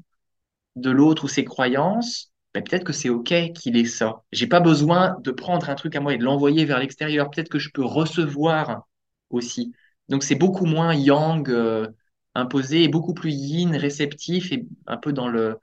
de 0.75 0.89
l'autre 0.91 1.25
ou 1.25 1.27
ses 1.27 1.45
croyances, 1.45 2.31
ben, 2.53 2.63
peut-être 2.63 2.83
que 2.83 2.93
c'est 2.93 3.09
OK 3.09 3.33
qu'il 3.55 3.77
ait 3.77 3.85
ça. 3.85 4.23
J'ai 4.31 4.47
pas 4.47 4.59
besoin 4.59 5.15
de 5.21 5.31
prendre 5.31 5.69
un 5.69 5.75
truc 5.75 5.95
à 5.95 5.99
moi 6.01 6.13
et 6.13 6.17
de 6.17 6.23
l'envoyer 6.23 6.65
vers 6.65 6.79
l'extérieur. 6.79 7.29
Peut-être 7.29 7.49
que 7.49 7.59
je 7.59 7.69
peux 7.73 7.83
recevoir 7.83 8.87
aussi. 9.29 9.73
Donc 10.09 10.23
c'est 10.23 10.35
beaucoup 10.35 10.65
moins 10.65 10.93
yang 10.93 11.49
euh, 11.49 11.87
imposé 12.35 12.83
et 12.83 12.87
beaucoup 12.89 13.13
plus 13.13 13.31
yin, 13.31 13.75
réceptif 13.75 14.51
et 14.51 14.65
un 14.87 14.97
peu 14.97 15.13
dans 15.13 15.27
le 15.29 15.57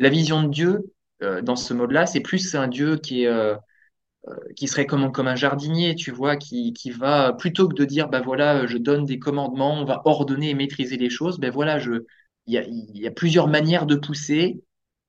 la 0.00 0.08
vision 0.08 0.42
de 0.42 0.48
Dieu. 0.48 0.92
euh, 1.22 1.42
dans 1.42 1.56
ce 1.56 1.74
mode-là, 1.74 2.06
c'est 2.06 2.20
plus 2.20 2.54
un 2.54 2.68
Dieu 2.68 2.96
qui 2.96 3.24
est 3.24 3.26
euh, 3.28 3.56
qui 4.56 4.68
serait 4.68 4.84
comme, 4.84 5.10
comme 5.10 5.28
un 5.28 5.36
jardinier, 5.36 5.94
tu 5.94 6.10
vois, 6.10 6.36
qui, 6.36 6.74
qui 6.74 6.90
va, 6.90 7.32
plutôt 7.32 7.66
que 7.66 7.74
de 7.74 7.84
dire, 7.86 8.08
bah 8.08 8.20
voilà, 8.20 8.66
je 8.66 8.76
donne 8.76 9.06
des 9.06 9.18
commandements, 9.18 9.80
on 9.80 9.84
va 9.86 10.02
ordonner 10.04 10.50
et 10.50 10.54
maîtriser 10.54 10.98
les 10.98 11.08
choses, 11.08 11.38
ben 11.38 11.50
voilà, 11.50 11.78
je, 11.78 12.04
il 12.46 12.54
y 12.54 12.58
a, 12.58 12.64
il 12.64 12.98
y 12.98 13.06
a 13.06 13.10
plusieurs 13.10 13.48
manières 13.48 13.86
de 13.86 13.94
pousser 13.94 14.60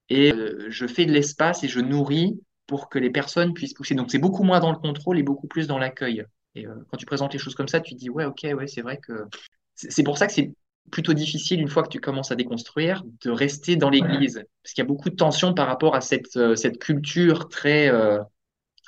et 0.08 0.32
euh, 0.32 0.68
je 0.70 0.88
fais 0.88 1.06
de 1.06 1.12
l'espace 1.12 1.66
et 1.66 1.68
je 1.68 1.82
nourris 1.82 2.40
pour 2.66 2.88
que 2.88 2.98
les 2.98 3.10
personnes 3.10 3.54
puissent 3.54 3.74
pousser. 3.74 3.96
Donc 3.96 4.10
c'est 4.10 4.20
beaucoup 4.20 4.44
moins 4.44 4.62
dans 4.62 4.72
le 4.72 4.78
contrôle 4.78 5.20
et 5.20 5.24
beaucoup 5.24 5.48
plus 5.48 5.68
dans 5.68 5.80
l'accueil. 5.80 6.24
Et 6.56 6.66
euh, 6.66 6.76
quand 6.90 6.98
tu 6.98 7.06
présentes 7.06 7.34
les 7.34 7.40
choses 7.40 7.56
comme 7.56 7.68
ça, 7.68 7.82
tu 7.82 7.96
te 7.96 8.00
dis, 8.00 8.10
ouais, 8.10 8.26
ok, 8.26 8.48
ouais, 8.56 8.68
c'est 8.68 8.82
vrai 8.82 9.00
que... 9.06 9.26
C'est 9.76 10.04
pour 10.04 10.18
ça 10.18 10.28
que 10.28 10.34
c'est 10.34 10.54
plutôt 10.92 11.14
difficile, 11.14 11.60
une 11.60 11.68
fois 11.68 11.84
que 11.84 11.90
tu 11.90 12.00
commences 12.00 12.32
à 12.32 12.36
déconstruire, 12.36 13.04
de 13.26 13.32
rester 13.32 13.76
dans 13.76 13.90
l'église. 13.90 14.44
Parce 14.64 14.74
qu'il 14.74 14.82
y 14.84 14.86
a 14.86 14.88
beaucoup 14.88 15.10
de 15.10 15.16
tension 15.16 15.54
par 15.54 15.68
rapport 15.68 15.96
à 15.96 16.02
cette, 16.02 16.38
euh, 16.38 16.56
cette 16.56 16.80
culture 16.80 17.50
très... 17.50 17.90
euh, 17.90 18.20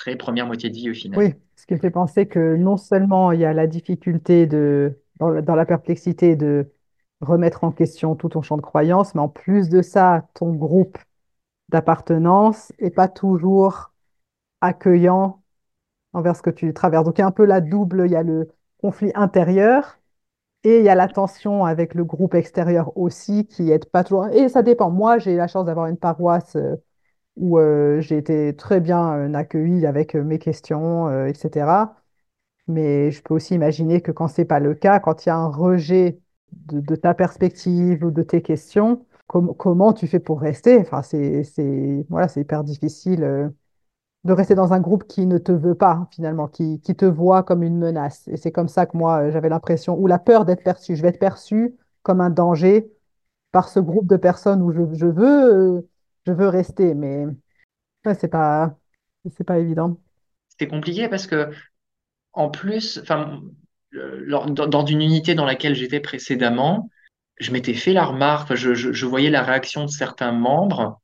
très 0.02 0.16
première 0.16 0.48
moitié 0.48 0.70
de 0.70 0.76
vie 0.76 0.90
au 0.90 0.94
final. 0.96 1.20
Oui, 1.20 1.36
ce 1.56 1.68
qui 1.68 1.76
me 1.76 1.80
fait 1.80 1.92
penser 1.92 2.26
que 2.26 2.56
non 2.56 2.76
seulement 2.76 3.32
il 3.32 3.40
y 3.40 3.46
a 3.46 3.54
la 3.54 3.68
difficulté 3.68 4.48
de, 4.48 5.00
dans 5.20 5.56
la, 5.56 5.66
perplexité 5.66 6.36
de 6.36 6.72
remettre 7.22 7.64
en 7.64 7.72
question 7.72 8.16
tout 8.16 8.30
ton 8.30 8.42
champ 8.42 8.58
de 8.58 8.64
croyances, 8.64 9.14
mais 9.14 9.22
en 9.22 9.30
plus 9.30 9.70
de 9.70 9.84
ça, 9.84 10.28
ton 10.34 10.54
groupe 10.54 10.98
d'appartenance 11.70 12.74
est 12.80 12.90
pas 12.90 13.08
toujours 13.08 13.94
accueillant 14.60 15.44
envers 16.14 16.36
ce 16.36 16.42
que 16.42 16.50
tu 16.50 16.74
traverses. 16.74 17.06
Donc 17.06 17.20
il 17.20 17.22
y 17.22 17.24
a 17.24 17.28
un 17.28 17.32
peu 17.32 17.46
la 17.46 17.62
double, 17.62 18.04
il 18.08 18.12
y 18.12 18.16
a 18.16 18.24
le 18.24 18.50
conflit 18.80 19.12
intérieur 19.14 20.00
et 20.64 20.80
il 20.80 20.84
y 20.84 20.90
a 20.90 20.96
la 20.96 21.08
tension 21.08 21.64
avec 21.64 21.94
le 21.94 22.04
groupe 22.04 22.34
extérieur 22.34 22.98
aussi 22.98 23.46
qui 23.46 23.72
aide 23.72 23.86
pas 23.86 24.04
toujours. 24.04 24.28
Et 24.30 24.50
ça 24.50 24.64
dépend. 24.64 24.90
Moi, 24.90 25.20
j'ai 25.20 25.36
la 25.36 25.48
chance 25.48 25.66
d'avoir 25.66 25.86
une 25.86 25.98
paroisse 25.98 26.56
euh, 26.56 26.76
où 27.42 27.60
euh, 27.60 28.02
j'ai 28.02 28.18
été 28.20 28.56
très 28.58 28.82
bien 28.82 29.14
euh, 29.16 29.36
accueillie 29.36 29.88
avec 29.88 30.16
euh, 30.16 30.24
mes 30.24 30.40
questions, 30.40 31.26
etc. 31.28 31.98
Mais 32.68 33.12
je 33.12 33.22
peux 33.24 33.34
aussi 33.36 33.56
imaginer 33.56 34.02
que 34.02 34.12
quand 34.12 34.28
c'est 34.30 34.46
pas 34.46 34.60
le 34.60 34.76
cas, 34.76 35.00
quand 35.00 35.26
il 35.26 35.30
y 35.30 35.32
a 35.32 35.38
un 35.38 35.48
rejet 35.50 36.20
de, 36.54 36.80
de 36.82 36.96
ta 36.96 37.14
perspective 37.16 38.04
ou 38.06 38.12
de 38.12 38.24
tes 38.24 38.42
questions, 38.42 39.06
com- 39.28 39.54
comment 39.58 39.94
tu 39.94 40.08
fais 40.08 40.20
pour 40.20 40.42
rester? 40.42 40.80
Enfin, 40.80 41.02
c'est, 41.04 41.44
voilà, 42.10 42.28
hyper 42.36 42.64
difficile 42.64 43.24
euh, 43.24 43.50
de 44.24 44.34
rester 44.34 44.54
dans 44.56 44.74
un 44.74 44.80
groupe 44.80 45.06
qui 45.08 45.26
ne 45.26 45.38
te 45.40 45.52
veut 45.52 45.76
pas, 45.76 46.08
finalement, 46.12 46.48
qui, 46.48 46.80
qui 46.82 46.96
te 46.96 47.06
voit 47.06 47.44
comme 47.44 47.64
une 47.64 47.78
menace. 47.78 48.28
Et 48.28 48.38
c'est 48.38 48.52
comme 48.52 48.68
ça 48.68 48.86
que 48.86 48.96
moi, 48.98 49.32
j'avais 49.32 49.50
l'impression, 49.50 49.98
ou 49.98 50.06
la 50.08 50.20
peur 50.20 50.46
d'être 50.46 50.64
perçu. 50.64 50.96
Je 50.96 51.02
vais 51.02 51.10
être 51.10 51.20
perçu 51.20 51.76
comme 52.04 52.22
un 52.22 52.30
danger 52.30 52.92
par 53.52 53.70
ce 53.70 53.80
groupe 53.80 54.08
de 54.08 54.18
personnes 54.18 54.62
où 54.62 54.72
je, 54.72 54.82
je 54.94 55.08
veux, 55.08 55.78
euh, 55.80 55.90
je 56.26 56.32
veux 56.32 56.48
rester. 56.48 56.94
Mais 56.94 57.26
ouais, 58.06 58.16
c'est 58.16 58.30
pas. 58.30 58.78
C'est 59.36 59.44
pas 59.44 59.60
évident. 59.60 60.00
C'était 60.50 60.68
compliqué 60.68 61.08
parce 61.08 61.28
que, 61.28 61.52
en 62.34 62.50
plus, 62.50 63.00
enfin, 63.04 63.42
euh, 63.94 64.26
dans, 64.50 64.86
une 64.86 65.02
unité 65.02 65.36
dans 65.36 65.46
laquelle 65.46 65.76
j'étais 65.76 66.00
précédemment, 66.00 66.90
je 67.40 67.52
m'étais 67.52 67.76
fait 67.76 67.94
la 67.94 68.06
remarque, 68.06 68.56
je, 68.56 68.74
je 68.74 69.06
voyais 69.06 69.30
la 69.30 69.44
réaction 69.44 69.86
de 69.86 69.90
certains 69.90 70.32
membres 70.32 71.02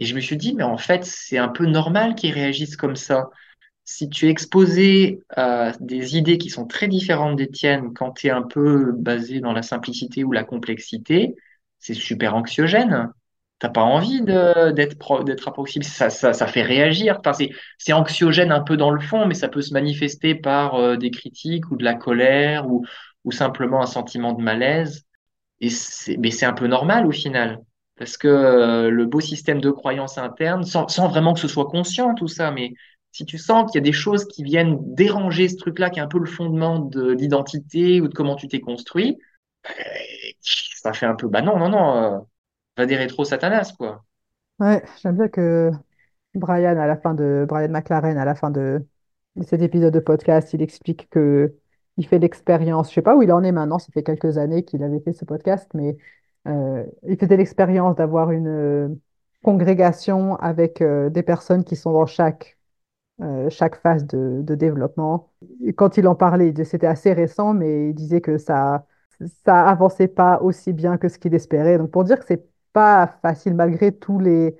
et 0.00 0.06
je 0.06 0.14
me 0.14 0.20
suis 0.20 0.36
dit, 0.36 0.54
mais 0.54 0.62
en 0.64 0.78
fait, 0.78 1.04
c'est 1.04 1.38
un 1.38 1.48
peu 1.48 1.66
normal 1.66 2.14
qu'ils 2.14 2.32
réagissent 2.32 2.76
comme 2.76 2.96
ça. 2.96 3.28
Si 3.84 4.08
tu 4.08 4.26
es 4.26 4.30
exposé 4.30 5.20
à 5.30 5.72
des 5.80 6.16
idées 6.16 6.38
qui 6.38 6.48
sont 6.48 6.66
très 6.66 6.88
différentes 6.88 7.36
des 7.36 7.50
tiennes, 7.50 7.92
quand 7.94 8.12
tu 8.12 8.28
es 8.28 8.30
un 8.30 8.42
peu 8.42 8.92
basé 8.92 9.40
dans 9.40 9.52
la 9.52 9.62
simplicité 9.62 10.24
ou 10.24 10.32
la 10.32 10.44
complexité, 10.44 11.34
c'est 11.78 11.94
super 11.94 12.34
anxiogène. 12.34 13.12
T'as 13.60 13.68
pas 13.70 13.82
envie 13.82 14.22
d'être 14.22 15.24
d'être 15.24 15.48
approximé. 15.48 15.84
Ça, 15.84 16.10
ça, 16.10 16.32
ça 16.32 16.46
fait 16.48 16.62
réagir. 16.62 17.18
Enfin, 17.20 17.34
c'est, 17.34 17.50
c'est 17.78 17.92
anxiogène 17.92 18.52
un 18.52 18.62
peu 18.62 18.76
dans 18.78 18.90
le 18.90 19.00
fond, 19.00 19.26
mais 19.26 19.34
ça 19.34 19.48
peut 19.48 19.62
se 19.62 19.74
manifester 19.74 20.34
par 20.34 20.76
euh, 20.76 20.96
des 20.96 21.10
critiques 21.12 21.70
ou 21.70 21.76
de 21.76 21.84
la 21.84 21.94
colère 21.94 22.68
ou, 22.70 22.84
ou 23.24 23.32
simplement 23.32 23.82
un 23.82 23.86
sentiment 23.86 24.32
de 24.32 24.42
malaise. 24.42 25.04
Et 25.60 25.70
c'est, 25.70 26.16
mais 26.18 26.30
c'est 26.30 26.46
un 26.46 26.52
peu 26.54 26.66
normal 26.66 27.06
au 27.06 27.12
final. 27.12 27.60
Parce 27.96 28.16
que 28.16 28.28
euh, 28.28 28.90
le 28.90 29.06
beau 29.06 29.20
système 29.20 29.60
de 29.60 29.70
croyance 29.70 30.18
interne, 30.18 30.64
sans, 30.64 30.86
vraiment 31.08 31.34
que 31.34 31.40
ce 31.40 31.48
soit 31.48 31.66
conscient 31.66 32.14
tout 32.14 32.28
ça, 32.28 32.50
mais 32.50 32.72
si 33.12 33.26
tu 33.26 33.38
sens 33.38 33.70
qu'il 33.70 33.78
y 33.80 33.82
a 33.82 33.84
des 33.84 33.92
choses 33.92 34.24
qui 34.26 34.42
viennent 34.44 34.78
déranger 34.94 35.48
ce 35.48 35.56
truc-là, 35.56 35.90
qui 35.90 35.98
est 35.98 36.02
un 36.02 36.08
peu 36.08 36.18
le 36.18 36.26
fondement 36.26 36.78
de 36.78 37.12
l'identité 37.12 38.00
ou 38.00 38.08
de 38.08 38.14
comment 38.14 38.36
tu 38.36 38.48
t'es 38.48 38.60
construit, 38.60 39.18
euh, 39.68 39.72
ça 40.42 40.92
fait 40.92 41.06
un 41.06 41.14
peu, 41.14 41.28
bah 41.28 41.42
non, 41.42 41.58
non, 41.58 41.68
non, 41.68 41.96
euh, 41.96 42.18
des 42.86 42.96
rétro 42.96 43.24
Satanas, 43.24 43.74
quoi. 43.76 44.04
Ouais, 44.58 44.82
j'aime 45.02 45.16
bien 45.16 45.28
que 45.28 45.70
Brian, 46.34 46.78
à 46.78 46.86
la 46.86 46.96
fin 46.96 47.14
de 47.14 47.46
Brian 47.48 47.70
McLaren, 47.70 48.18
à 48.18 48.24
la 48.24 48.34
fin 48.34 48.50
de, 48.50 48.84
cet 49.42 49.62
épisode 49.62 49.94
de 49.94 50.00
podcast, 50.00 50.52
il 50.54 50.62
explique 50.62 51.08
que 51.10 51.54
il 51.96 52.06
fait 52.06 52.18
l'expérience. 52.18 52.90
Je 52.90 52.94
sais 52.94 53.02
pas 53.02 53.16
où 53.16 53.22
il 53.22 53.32
en 53.32 53.42
est 53.42 53.52
maintenant. 53.52 53.78
Ça 53.78 53.92
fait 53.92 54.02
quelques 54.02 54.38
années 54.38 54.64
qu'il 54.64 54.82
avait 54.82 55.00
fait 55.00 55.12
ce 55.12 55.24
podcast, 55.24 55.68
mais 55.74 55.96
euh, 56.48 56.84
il 57.06 57.16
faisait 57.18 57.36
l'expérience 57.36 57.96
d'avoir 57.96 58.30
une 58.30 58.48
euh, 58.48 58.88
congrégation 59.42 60.36
avec 60.36 60.82
euh, 60.82 61.10
des 61.10 61.22
personnes 61.22 61.64
qui 61.64 61.76
sont 61.76 61.92
dans 61.92 62.06
chaque 62.06 62.56
chaque 63.50 63.76
phase 63.82 64.06
de, 64.06 64.40
de 64.42 64.54
développement. 64.54 65.30
Et 65.62 65.74
quand 65.74 65.98
il 65.98 66.08
en 66.08 66.14
parlait, 66.14 66.54
c'était 66.64 66.86
assez 66.86 67.12
récent, 67.12 67.52
mais 67.52 67.90
il 67.90 67.94
disait 67.94 68.22
que 68.22 68.38
ça 68.38 68.86
ça 69.44 69.66
avançait 69.66 70.08
pas 70.08 70.40
aussi 70.40 70.72
bien 70.72 70.96
que 70.98 71.08
ce 71.08 71.18
qu'il 71.18 71.34
espérait. 71.34 71.78
Donc 71.78 71.90
pour 71.90 72.04
dire 72.04 72.18
que 72.18 72.24
c'est 72.26 72.49
pas 72.72 73.06
facile 73.22 73.54
malgré 73.54 73.92
tous 73.96 74.18
les 74.18 74.56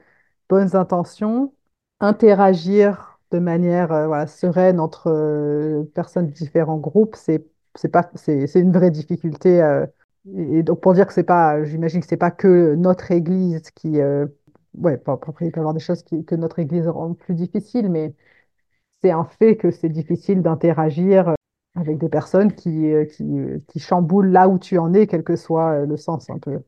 bonnes 0.48 0.76
intentions, 0.76 1.54
interagir 2.00 3.18
de 3.30 3.38
manière 3.38 3.92
euh, 3.92 4.06
sereine 4.26 4.80
entre 4.80 5.08
euh, 5.10 5.84
personnes 5.94 6.26
de 6.28 6.32
différents 6.32 6.78
groupes, 6.78 7.16
c'est 7.16 7.46
c'est 7.76 7.88
pas 7.88 8.10
c'est 8.16 8.48
une 8.60 8.72
vraie 8.72 8.90
difficulté. 8.90 9.62
euh, 9.62 9.86
et 10.36 10.62
donc 10.62 10.80
pour 10.80 10.92
dire 10.94 11.06
que 11.06 11.12
c'est 11.12 11.22
pas, 11.24 11.62
j'imagine 11.64 12.00
que 12.00 12.06
c'est 12.06 12.16
pas 12.16 12.30
que 12.32 12.74
notre 12.74 13.10
Église 13.12 13.70
qui 13.70 13.98
ouais, 14.74 14.96
pas- 14.98 15.18
il 15.40 15.52
peut 15.52 15.60
y 15.60 15.74
des 15.74 15.80
choses 15.80 16.02
qui, 16.02 16.24
que 16.24 16.34
notre 16.34 16.58
Église 16.58 16.88
rend 16.88 17.14
plus 17.14 17.34
difficiles, 17.34 17.90
mais 17.90 18.14
c'est 19.02 19.10
un 19.10 19.24
fait 19.24 19.56
que 19.56 19.70
c'est 19.70 19.88
difficile 19.88 20.42
d'interagir 20.42 21.34
avec 21.76 21.98
des 21.98 22.08
personnes 22.08 22.54
qui, 22.54 22.92
qui, 23.16 23.24
qui 23.68 23.78
chamboulent 23.80 24.30
là 24.32 24.48
où 24.48 24.58
tu 24.58 24.78
en 24.78 24.92
es, 24.94 25.06
quel 25.06 25.24
que 25.24 25.36
soit 25.36 25.86
le 25.86 25.96
sens 25.96 26.30
un 26.30 26.38
peu. 26.38 26.60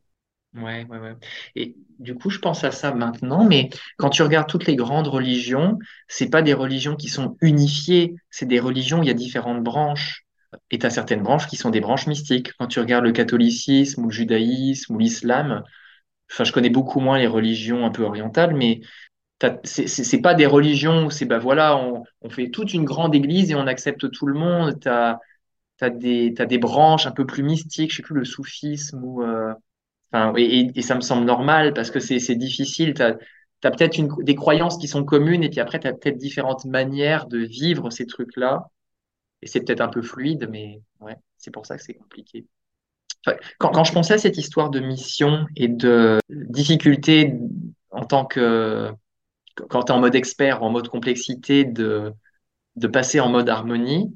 Ouais, 0.55 0.85
ouais, 0.91 0.99
ouais. 0.99 1.15
Et 1.55 1.75
du 1.99 2.15
coup, 2.15 2.29
je 2.29 2.39
pense 2.39 2.63
à 2.63 2.73
ça 2.73 2.93
maintenant, 2.93 3.45
mais 3.45 3.71
quand 3.97 4.11
tu 4.11 4.23
regardes 4.23 4.49
toutes 4.49 4.67
les 4.67 4.77
grandes 4.77 5.07
religions, 5.09 5.79
c'est 6.09 6.29
pas 6.29 6.43
des 6.43 6.53
religions 6.53 6.95
qui 6.95 7.09
sont 7.09 7.39
unifiées, 7.41 8.15
c'est 8.31 8.45
des 8.45 8.61
religions 8.61 8.99
où 9.01 9.03
il 9.03 9.07
y 9.07 9.11
a 9.11 9.15
différentes 9.15 9.63
branches. 9.63 10.25
Et 10.71 10.79
tu 10.79 10.85
as 10.85 10.91
certaines 10.91 11.23
branches 11.23 11.47
qui 11.47 11.57
sont 11.57 11.71
des 11.71 11.81
branches 11.81 12.07
mystiques. 12.07 12.53
Quand 12.59 12.67
tu 12.67 12.81
regardes 12.81 13.05
le 13.05 13.13
catholicisme 13.13 14.03
ou 14.05 14.09
le 14.09 14.13
judaïsme 14.13 14.95
ou 14.95 14.99
l'islam, 14.99 15.63
enfin, 16.33 16.45
je 16.45 16.53
connais 16.53 16.71
beaucoup 16.71 17.01
moins 17.01 17.19
les 17.19 17.29
religions 17.29 17.87
un 17.87 17.91
peu 17.91 18.05
orientales, 18.05 18.55
mais 18.57 18.81
c'est 19.65 20.21
pas 20.23 20.35
des 20.35 20.47
religions 20.47 21.07
où 21.07 21.11
c'est, 21.11 21.25
bah 21.27 21.39
voilà, 21.39 21.77
on, 21.77 22.05
fait 22.31 22.51
toute 22.51 22.73
une 22.75 22.85
grande 22.85 23.15
église 23.15 23.51
et 23.51 23.55
on 23.55 23.67
accepte 23.67 24.11
tout 24.11 24.27
le 24.27 24.35
monde. 24.35 24.79
Tu 24.81 24.89
as, 24.89 25.19
des, 25.91 26.35
t'as 26.37 26.47
des 26.47 26.59
branches 26.59 27.07
un 27.07 27.13
peu 27.13 27.27
plus 27.27 27.43
mystiques, 27.43 27.91
je 27.93 27.97
sais 27.97 28.03
plus, 28.03 28.15
le 28.17 28.25
soufisme 28.25 29.03
ou. 29.05 29.23
euh, 29.23 29.55
Et, 30.37 30.83
ça 30.83 30.95
me 30.95 31.01
semble 31.01 31.25
normal 31.25 31.73
parce 31.75 31.91
que 31.91 32.01
c'est 32.01 32.35
difficile. 32.35 32.95
Tu 32.95 33.03
as, 33.03 33.17
peut-être 33.63 34.23
des 34.23 34.35
croyances 34.35 34.77
qui 34.77 34.89
sont 34.89 35.05
communes 35.05 35.43
et 35.43 35.51
puis 35.51 35.61
après, 35.61 35.81
tu 35.81 35.87
as 35.87 35.93
peut-être 35.93 36.19
différentes 36.19 36.65
manières 36.65 37.27
de 37.27 37.39
vivre 37.39 37.91
ces 37.91 38.07
trucs-là. 38.07 38.69
Et 39.41 39.47
c'est 39.47 39.61
peut-être 39.61 39.81
un 39.81 39.89
peu 39.89 40.03
fluide, 40.03 40.49
mais 40.51 40.81
ouais, 41.01 41.17
c'est 41.37 41.51
pour 41.51 41.67
ça 41.67 41.77
que 41.77 41.83
c'est 41.83 41.95
compliqué. 41.95 42.47
Quand, 43.59 43.85
je 43.85 43.93
pensais 43.93 44.15
à 44.15 44.19
cette 44.19 44.37
histoire 44.37 44.71
de 44.71 44.81
mission 44.81 45.47
et 45.57 45.69
de 45.69 46.19
difficulté 46.29 47.35
en 47.91 48.05
tant 48.05 48.25
que, 48.25 48.91
quand 49.69 49.85
tu 49.85 49.93
es 49.93 49.95
en 49.95 50.01
mode 50.01 50.17
expert 50.17 50.63
en 50.63 50.71
mode 50.71 50.89
complexité, 50.89 51.65
de 51.65 52.15
passer 52.93 53.21
en 53.21 53.29
mode 53.29 53.49
harmonie, 53.49 54.13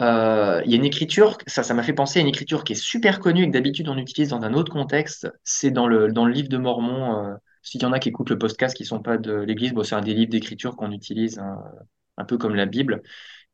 euh, 0.00 0.62
il 0.64 0.70
y 0.70 0.74
a 0.74 0.76
une 0.76 0.84
écriture, 0.84 1.36
ça, 1.46 1.74
m'a 1.74 1.82
fait 1.82 1.92
penser 1.92 2.18
à 2.18 2.22
une 2.22 2.28
écriture 2.28 2.64
qui 2.64 2.72
est 2.72 2.76
super 2.76 3.20
connue 3.20 3.42
et 3.42 3.46
que 3.48 3.52
d'habitude 3.52 3.88
on 3.88 3.98
utilise 3.98 4.30
dans 4.30 4.42
un 4.42 4.54
autre 4.54 4.72
contexte. 4.72 5.30
C'est 5.44 5.70
dans 5.70 5.86
le, 5.86 6.10
dans 6.10 6.24
le 6.24 6.32
livre 6.32 6.48
de 6.48 6.56
Mormon. 6.56 7.26
Euh, 7.26 7.34
s'il 7.62 7.82
y 7.82 7.84
en 7.84 7.92
a 7.92 7.98
qui 7.98 8.08
écoutent 8.08 8.30
le 8.30 8.38
podcast 8.38 8.74
qui 8.74 8.86
sont 8.86 9.00
pas 9.00 9.18
de 9.18 9.34
l'Église, 9.34 9.72
bon, 9.74 9.82
c'est 9.82 9.94
un 9.94 10.00
des 10.00 10.14
livres 10.14 10.30
d'écriture 10.30 10.76
qu'on 10.76 10.92
utilise 10.92 11.38
hein, 11.38 11.62
un 12.16 12.24
peu 12.24 12.38
comme 12.38 12.54
la 12.54 12.66
Bible. 12.66 13.02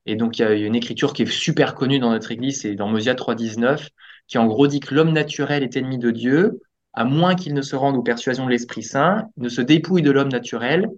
Et 0.06 0.14
donc 0.14 0.38
il 0.38 0.42
y 0.42 0.44
a 0.44 0.52
une 0.54 0.76
écriture 0.76 1.12
qui 1.12 1.22
est 1.22 1.26
super 1.26 1.74
connue 1.74 1.98
dans 1.98 2.10
notre 2.10 2.30
Église, 2.30 2.60
c'est 2.62 2.76
dans 2.76 2.88
Mosia 2.88 3.14
3.19, 3.14 3.88
qui 4.28 4.38
en 4.38 4.46
gros 4.46 4.68
dit 4.68 4.78
que 4.80 4.94
l'homme 4.94 5.12
naturel 5.12 5.64
est 5.64 5.76
ennemi 5.76 5.98
de 5.98 6.12
Dieu, 6.12 6.60
à 6.92 7.04
moins 7.04 7.34
qu'il 7.34 7.54
ne 7.54 7.62
se 7.62 7.74
rende 7.74 7.96
aux 7.96 8.02
persuasions 8.02 8.46
de 8.46 8.50
l'Esprit 8.50 8.84
Saint, 8.84 9.28
il 9.36 9.42
ne 9.42 9.48
se 9.48 9.60
dépouille 9.60 10.02
de 10.02 10.12
l'homme 10.12 10.30
naturel, 10.30 10.88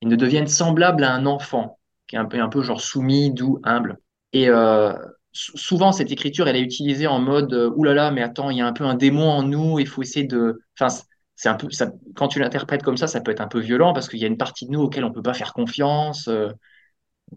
il 0.00 0.08
ne 0.08 0.16
devienne 0.16 0.46
semblable 0.46 1.04
à 1.04 1.12
un 1.12 1.26
enfant, 1.26 1.78
qui 2.06 2.16
est 2.16 2.18
un 2.18 2.24
peu, 2.24 2.40
un 2.40 2.48
peu 2.48 2.62
genre 2.62 2.80
soumis, 2.80 3.32
doux, 3.32 3.60
humble. 3.64 3.98
Et 4.34 4.48
euh, 4.48 4.92
souvent, 5.32 5.92
cette 5.92 6.10
écriture, 6.10 6.48
elle 6.48 6.56
est 6.56 6.60
utilisée 6.60 7.06
en 7.06 7.20
mode 7.20 7.54
euh, 7.54 7.94
là, 7.94 8.10
mais 8.10 8.20
attends, 8.22 8.50
il 8.50 8.58
y 8.58 8.60
a 8.60 8.66
un 8.66 8.72
peu 8.72 8.84
un 8.84 8.94
démon 8.94 9.30
en 9.30 9.42
nous, 9.44 9.78
il 9.78 9.86
faut 9.86 10.02
essayer 10.02 10.26
de. 10.26 10.60
Enfin, 10.78 10.94
c'est 11.36 11.48
un 11.48 11.54
peu. 11.54 11.68
Quand 12.16 12.28
tu 12.28 12.40
l'interprètes 12.40 12.82
comme 12.82 12.96
ça, 12.96 13.06
ça 13.06 13.20
peut 13.20 13.30
être 13.30 13.40
un 13.40 13.48
peu 13.48 13.60
violent 13.60 13.92
parce 13.94 14.08
qu'il 14.08 14.18
y 14.18 14.24
a 14.24 14.28
une 14.28 14.36
partie 14.36 14.66
de 14.66 14.72
nous 14.72 14.80
auquel 14.80 15.04
on 15.04 15.12
peut 15.12 15.22
pas 15.22 15.34
faire 15.34 15.52
confiance. 15.52 16.28
Euh, 16.28 16.50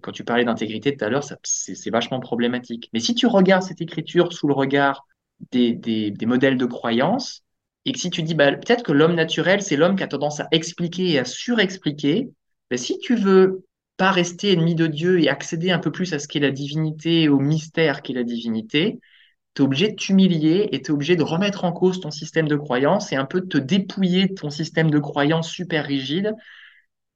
quand 0.02 0.12
tu 0.12 0.24
parlais 0.24 0.44
d'intégrité 0.44 0.96
tout 0.98 1.06
à 1.06 1.10
l'heure, 1.10 1.24
c'est 1.44 1.90
vachement 1.92 2.20
problématique. 2.20 2.90
Mais 2.94 3.00
si 3.00 3.16
tu 3.16 3.28
regardes 3.28 3.64
cette 3.64 3.82
écriture 3.82 4.34
sous 4.34 4.48
le 4.48 4.54
regard 4.54 5.08
des, 5.52 5.74
des, 5.74 6.12
des 6.12 6.26
modèles 6.26 6.58
de 6.58 6.66
croyance, 6.66 7.44
et 7.86 7.94
que 7.94 8.00
si 8.00 8.10
tu 8.10 8.24
dis 8.24 8.36
bah, 8.36 8.52
peut-être 8.52 8.84
que 8.84 8.92
l'homme 8.92 9.16
naturel, 9.16 9.62
c'est 9.62 9.78
l'homme 9.78 9.96
qui 9.96 10.04
a 10.04 10.08
tendance 10.08 10.40
à 10.40 10.48
expliquer 10.52 11.12
et 11.12 11.20
à 11.20 11.26
surexpliquer, 11.26 12.30
bah, 12.70 12.78
si 12.78 13.00
tu 13.00 13.16
veux 13.16 13.64
pas 13.98 14.12
rester 14.12 14.54
ennemi 14.54 14.76
de 14.76 14.88
Dieu 14.88 15.20
et 15.20 15.30
accéder 15.30 15.72
un 15.72 15.80
peu 15.80 15.92
plus 15.92 16.14
à 16.14 16.20
ce 16.20 16.28
qu'est 16.28 16.40
la 16.40 16.52
divinité, 16.52 17.30
au 17.30 17.40
mystère 17.40 18.02
qu'est 18.02 18.14
la 18.14 18.24
divinité, 18.24 19.00
tu 19.56 19.64
es 19.64 19.66
obligé 19.66 19.90
de 19.90 19.96
t'humilier 19.96 20.70
et 20.72 20.82
tu 20.82 20.92
es 20.92 20.92
obligé 20.92 21.16
de 21.16 21.24
remettre 21.24 21.66
en 21.66 21.72
cause 21.72 22.00
ton 22.00 22.12
système 22.12 22.48
de 22.48 22.56
croyance 22.56 23.12
et 23.12 23.16
un 23.16 23.26
peu 23.26 23.42
de 23.42 23.48
te 23.48 23.58
dépouiller 23.58 24.28
de 24.28 24.36
ton 24.36 24.52
système 24.52 24.92
de 24.92 25.00
croyance 25.00 25.50
super 25.50 25.86
rigide 25.86 26.34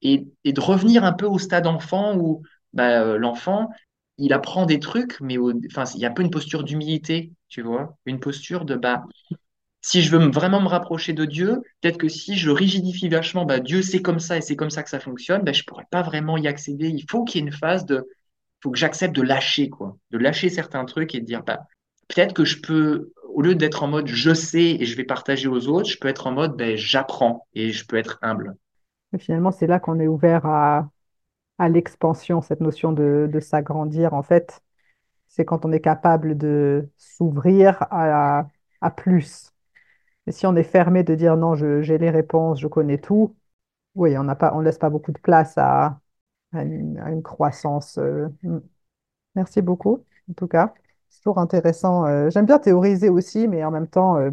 et, 0.02 0.26
de 0.44 0.60
revenir 0.60 1.04
un 1.04 1.14
peu 1.14 1.28
au 1.28 1.38
stade 1.38 1.68
enfant 1.68 2.18
où 2.18 2.42
bah, 2.74 3.04
euh, 3.04 3.18
l'enfant, 3.18 3.70
il 4.18 4.34
apprend 4.34 4.66
des 4.66 4.80
trucs, 4.80 5.20
mais 5.22 5.36
il 5.36 6.00
y 6.00 6.06
a 6.06 6.10
un 6.10 6.14
peu 6.14 6.24
une 6.24 6.32
posture 6.32 6.64
d'humilité, 6.64 7.32
tu 7.48 7.62
vois, 7.62 7.98
une 8.06 8.20
posture 8.20 8.66
de 8.66 8.76
bah, 8.76 9.04
si 9.82 10.02
je 10.04 10.12
veux 10.12 10.20
me- 10.20 10.32
vraiment 10.32 10.62
me 10.62 10.68
rapprocher 10.68 11.14
de 11.14 11.26
Dieu, 11.26 11.62
peut-être 11.82 11.98
que 11.98 12.08
si 12.08 12.38
je 12.38 12.50
rigidifie 12.52 13.10
vachement, 13.10 13.46
bah, 13.46 13.60
Dieu 13.60 13.82
c'est 13.82 14.02
comme 14.02 14.20
ça 14.20 14.38
et 14.38 14.42
c'est 14.42 14.56
comme 14.56 14.70
ça 14.70 14.84
que 14.84 14.90
ça 14.90 15.00
fonctionne, 15.00 15.42
bah, 15.44 15.54
je 15.54 15.64
pourrais 15.64 15.88
pas 15.90 16.04
vraiment 16.04 16.38
y 16.38 16.48
accéder. 16.48 16.90
Il 16.90 17.06
faut 17.10 17.24
qu'il 17.24 17.42
y 17.42 17.44
ait 17.44 17.48
une 17.48 17.54
phase 17.54 17.86
de, 17.86 18.08
faut 18.62 18.72
que 18.72 18.78
j'accepte 18.78 19.16
de 19.16 19.24
lâcher 19.24 19.70
quoi, 19.70 19.98
de 20.12 20.18
lâcher 20.20 20.50
certains 20.50 20.86
trucs 20.86 21.16
et 21.16 21.20
de 21.20 21.26
dire 21.26 21.44
bah, 21.44 21.62
peut-être 22.08 22.34
que 22.34 22.46
je 22.46 22.62
peux, 22.62 23.12
au 23.34 23.42
lieu 23.42 23.56
d'être 23.56 23.82
en 23.82 23.88
mode 23.88 24.08
je 24.08 24.34
sais 24.34 24.78
et 24.80 24.86
je 24.86 24.96
vais 24.96 25.04
partager 25.04 25.48
aux 25.48 25.68
autres, 25.68 25.90
je 25.90 25.98
peux 25.98 26.08
être 26.08 26.28
en 26.28 26.32
mode 26.32 26.56
ben, 26.56 26.78
j'apprends 26.78 27.48
et 27.56 27.72
je 27.72 27.86
peux 27.86 27.98
être 27.98 28.20
humble. 28.22 28.56
Finalement, 29.18 29.52
c'est 29.52 29.68
là 29.68 29.80
qu'on 29.80 30.00
est 30.00 30.08
ouvert 30.08 30.46
à, 30.46 30.90
l'expansion, 31.68 32.42
cette 32.42 32.62
notion 32.62 32.92
de, 32.92 33.30
s'agrandir. 33.40 34.14
En 34.14 34.24
fait, 34.24 34.62
c'est 35.28 35.46
quand 35.46 35.66
on 35.66 35.72
est 35.72 35.82
capable 35.82 36.38
de 36.38 36.90
s'ouvrir 36.98 37.86
à 37.92 38.46
plus. 38.96 39.52
Et 40.28 40.32
si 40.32 40.46
on 40.46 40.56
est 40.56 40.64
fermé 40.64 41.04
de 41.04 41.16
dire 41.16 41.36
non, 41.38 41.56
j'ai 41.56 41.98
les 41.98 42.10
réponses, 42.10 42.60
je 42.60 42.68
connais 42.68 42.98
tout, 43.00 43.36
oui, 43.96 44.18
on 44.18 44.28
on 44.54 44.60
laisse 44.62 44.78
pas 44.78 44.90
beaucoup 44.90 45.12
de 45.12 45.20
place 45.20 45.58
à, 45.58 46.00
une, 46.54 47.22
croissance. 47.24 47.98
euh, 48.00 48.30
mm. 48.44 48.60
Merci 49.36 49.62
beaucoup, 49.62 50.06
en 50.30 50.34
tout 50.34 50.48
cas. 50.48 50.74
C'est 51.10 51.22
toujours 51.22 51.40
intéressant. 51.40 52.06
euh, 52.08 52.30
j'aime 52.30 52.46
bien 52.46 52.60
théoriser 52.60 53.10
aussi, 53.10 53.48
mais 53.48 53.64
en 53.66 53.72
même 53.72 53.88
temps, 53.88 54.18
euh, 54.18 54.32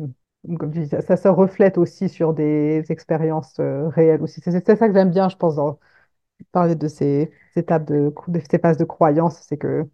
comme 0.59 0.73
tu 0.73 0.81
dis, 0.81 0.89
ça, 0.89 1.17
se 1.17 1.29
reflète 1.29 1.79
aussi 1.79 2.09
sur 2.09 2.35
des 2.35 2.85
expériences 2.91 3.57
réelles 3.61 4.23
aussi. 4.23 4.41
C'est 4.43 4.53
ça 4.53 4.89
que 4.89 4.95
j'aime 4.95 5.11
bien, 5.11 5.29
je 5.29 5.37
pense, 5.37 5.57
parler 6.53 6.75
de 6.77 6.89
ces 6.89 7.31
étapes 7.57 7.85
de, 7.87 8.13
ces 8.51 8.59
phases 8.59 8.77
de 8.79 8.85
croyance, 8.85 9.41
c'est 9.43 9.59
que 9.59 9.87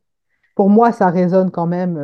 pour 0.57 0.71
moi, 0.71 0.93
ça 0.93 1.11
résonne 1.11 1.51
quand 1.51 1.67
même 1.67 1.99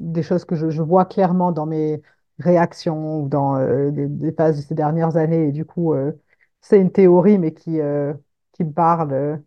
des 0.00 0.22
choses 0.22 0.44
que 0.44 0.54
je 0.56 0.82
vois 0.82 1.04
clairement 1.06 1.52
dans 1.52 1.66
mes 1.66 2.02
réactions 2.38 3.22
ou 3.22 3.28
dans 3.28 3.56
euh, 3.56 3.90
des, 3.90 4.32
phases 4.32 4.56
de 4.56 4.62
ces 4.62 4.74
dernières 4.74 5.16
années. 5.16 5.48
Et 5.48 5.52
du 5.52 5.64
coup, 5.64 5.94
euh, 5.94 6.12
c'est 6.60 6.80
une 6.80 6.92
théorie, 6.92 7.38
mais 7.38 7.52
qui, 7.52 7.80
euh, 7.80 8.12
qui 8.52 8.64
me 8.64 8.72
parle. 8.72 9.40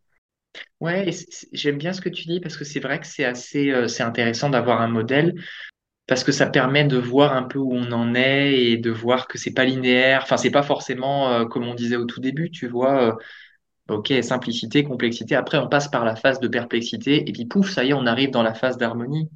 Ouais, 0.80 1.10
j'aime 1.54 1.78
bien 1.78 1.94
ce 1.94 2.02
que 2.02 2.10
tu 2.10 2.28
dis 2.28 2.40
parce 2.40 2.58
que 2.58 2.64
c'est 2.64 2.80
vrai 2.80 3.00
que 3.00 3.08
c'est 3.08 3.26
assez, 3.26 3.72
c'est 3.88 4.04
intéressant 4.04 4.50
d'avoir 4.50 4.82
un 4.82 4.88
modèle 4.88 5.36
parce 6.08 6.24
que 6.24 6.32
ça 6.32 6.48
permet 6.48 6.86
de 6.86 6.98
voir 6.98 7.34
un 7.34 7.44
peu 7.44 7.60
où 7.60 7.74
on 7.74 7.92
en 7.92 8.16
est 8.16 8.60
et 8.60 8.78
de 8.78 8.90
voir 8.90 9.28
que 9.28 9.38
c'est 9.38 9.54
pas 9.54 9.66
linéaire. 9.66 10.22
Enfin, 10.24 10.38
c'est 10.38 10.52
pas 10.52 10.64
forcément 10.64 11.46
comme 11.48 11.68
on 11.68 11.76
disait 11.76 11.96
au 11.96 12.06
tout 12.06 12.22
début, 12.22 12.50
tu 12.50 12.68
vois. 12.68 13.18
ok, 13.90 14.14
simplicité, 14.24 14.84
complexité. 14.84 15.36
Après, 15.36 15.60
on 15.60 15.68
passe 15.68 15.90
par 15.90 16.06
la 16.06 16.16
phase 16.16 16.40
de 16.40 16.48
perplexité 16.48 17.28
et 17.30 17.32
puis 17.34 17.46
pouf, 17.46 17.70
ça 17.70 17.84
y 17.84 17.90
est, 17.90 17.94
on 17.94 18.08
arrive 18.08 18.32
dans 18.32 18.44
la 18.44 18.56
phase 18.56 18.78
d'harmonie. 18.78 19.30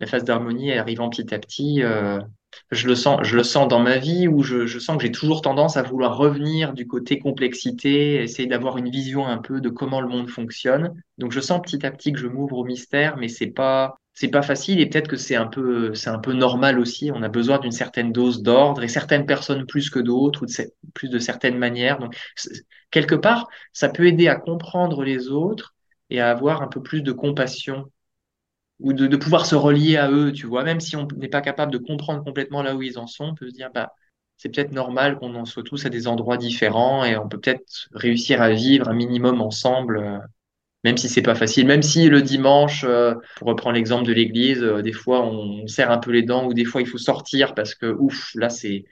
La 0.00 0.06
phase 0.06 0.24
d'harmonie 0.24 0.70
elle 0.70 0.80
arrivant 0.80 1.08
petit 1.08 1.32
à 1.34 1.38
petit. 1.38 1.82
Je 2.70 2.86
le 2.86 2.94
sens, 2.94 3.20
je 3.22 3.36
le 3.36 3.42
sens 3.42 3.68
dans 3.68 3.80
ma 3.80 3.98
vie 3.98 4.28
où 4.28 4.42
je, 4.42 4.66
sens 4.78 4.96
que 4.96 5.02
j'ai 5.02 5.12
toujours 5.12 5.42
tendance 5.42 5.76
à 5.76 5.82
vouloir 5.82 6.16
revenir 6.16 6.72
du 6.72 6.86
côté 6.86 7.18
complexité, 7.18 8.22
essayer 8.22 8.48
d'avoir 8.48 8.78
une 8.78 8.90
vision 8.90 9.26
un 9.26 9.38
peu 9.38 9.60
de 9.60 9.68
comment 9.68 10.00
le 10.00 10.08
monde 10.08 10.28
fonctionne. 10.30 10.94
Donc 11.18 11.32
je 11.32 11.40
sens 11.40 11.60
petit 11.62 11.84
à 11.86 11.90
petit 11.90 12.12
que 12.12 12.18
je 12.18 12.26
m'ouvre 12.26 12.58
au 12.58 12.64
mystère, 12.64 13.16
mais 13.16 13.28
c'est 13.28 13.48
pas, 13.48 13.96
c'est 14.14 14.28
pas 14.28 14.42
facile 14.42 14.80
et 14.80 14.86
peut-être 14.86 15.08
que 15.08 15.16
c'est 15.16 15.36
un 15.36 15.46
peu, 15.46 15.94
c'est 15.94 16.10
un 16.10 16.18
peu 16.18 16.32
normal 16.32 16.78
aussi. 16.78 17.10
On 17.14 17.22
a 17.22 17.28
besoin 17.28 17.58
d'une 17.58 17.72
certaine 17.72 18.12
dose 18.12 18.42
d'ordre 18.42 18.82
et 18.82 18.88
certaines 18.88 19.26
personnes 19.26 19.66
plus 19.66 19.90
que 19.90 19.98
d'autres 19.98 20.42
ou 20.42 20.46
de 20.46 20.52
plus 20.94 21.08
de 21.08 21.18
certaines 21.18 21.58
manières. 21.58 21.98
Donc 21.98 22.14
quelque 22.90 23.14
part, 23.14 23.48
ça 23.72 23.88
peut 23.88 24.06
aider 24.06 24.28
à 24.28 24.36
comprendre 24.36 25.02
les 25.04 25.28
autres 25.28 25.74
et 26.10 26.20
à 26.20 26.30
avoir 26.30 26.62
un 26.62 26.68
peu 26.68 26.82
plus 26.82 27.02
de 27.02 27.12
compassion 27.12 27.90
ou 28.82 28.92
de, 28.92 29.16
pouvoir 29.16 29.46
se 29.46 29.54
relier 29.54 29.96
à 29.96 30.10
eux, 30.10 30.32
tu 30.32 30.46
vois, 30.46 30.64
même 30.64 30.80
si 30.80 30.96
on 30.96 31.06
n'est 31.16 31.28
pas 31.28 31.40
capable 31.40 31.72
de 31.72 31.78
comprendre 31.78 32.24
complètement 32.24 32.62
là 32.62 32.74
où 32.74 32.82
ils 32.82 32.98
en 32.98 33.06
sont, 33.06 33.26
on 33.26 33.34
peut 33.34 33.48
se 33.48 33.54
dire, 33.54 33.70
bah, 33.72 33.92
c'est 34.36 34.48
peut-être 34.48 34.72
normal 34.72 35.18
qu'on 35.18 35.34
en 35.36 35.44
soit 35.44 35.62
tous 35.62 35.86
à 35.86 35.88
des 35.88 36.08
endroits 36.08 36.36
différents 36.36 37.04
et 37.04 37.16
on 37.16 37.28
peut 37.28 37.38
peut-être 37.38 37.88
réussir 37.92 38.42
à 38.42 38.50
vivre 38.50 38.88
un 38.88 38.94
minimum 38.94 39.40
ensemble, 39.40 39.98
euh, 39.98 40.18
même 40.84 40.96
si 40.96 41.08
c'est 41.08 41.22
pas 41.22 41.36
facile, 41.36 41.66
même 41.66 41.82
si 41.82 42.08
le 42.08 42.22
dimanche, 42.22 42.84
euh, 42.84 43.14
pour 43.36 43.48
reprendre 43.48 43.76
l'exemple 43.76 44.04
de 44.04 44.12
l'église, 44.12 44.62
euh, 44.62 44.82
des 44.82 44.92
fois 44.92 45.24
on, 45.24 45.66
serre 45.68 45.92
un 45.92 45.98
peu 45.98 46.10
les 46.10 46.22
dents 46.22 46.46
ou 46.46 46.54
des 46.54 46.64
fois 46.64 46.80
il 46.80 46.88
faut 46.88 46.98
sortir 46.98 47.54
parce 47.54 47.76
que 47.76 47.86
ouf, 47.86 48.32
là 48.34 48.50
c'est 48.50 48.84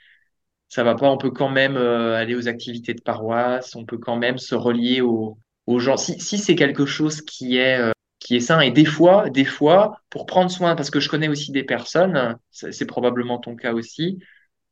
ça 0.69 0.85
va 0.85 0.95
pas, 0.95 1.11
on 1.11 1.19
peut 1.19 1.33
quand 1.33 1.49
même 1.49 1.77
aller 1.77 2.37
aux 2.37 2.47
activités 2.47 2.95
de 2.95 3.01
paroisse, 3.01 3.75
on 3.75 3.85
peut 3.85 3.99
quand 3.99 4.15
même 4.17 4.39
se 4.39 4.55
relier 4.55 5.01
aux, 5.01 5.37
aux 5.67 5.81
gens. 5.81 5.97
Si, 5.97 6.21
si 6.21 6.39
c'est 6.39 6.55
quelque 6.55 6.87
chose 6.87 7.23
qui 7.23 7.57
est, 7.57 7.91
qui 8.21 8.37
est 8.37 8.41
sain, 8.41 8.61
et 8.61 8.71
des 8.73 8.87
fois, 8.87 9.31
des 9.31 9.47
fois, 9.47 10.03
pour 10.11 10.27
prendre 10.27 10.51
soin, 10.51 10.77
parce 10.77 10.91
que 10.91 11.01
je 11.01 11.09
connais 11.11 11.29
aussi 11.29 11.53
des 11.53 11.65
personnes, 11.65 12.37
c'est 12.53 12.87
probablement 12.87 13.39
ton 13.39 13.57
cas 13.57 13.73
aussi, 13.75 14.21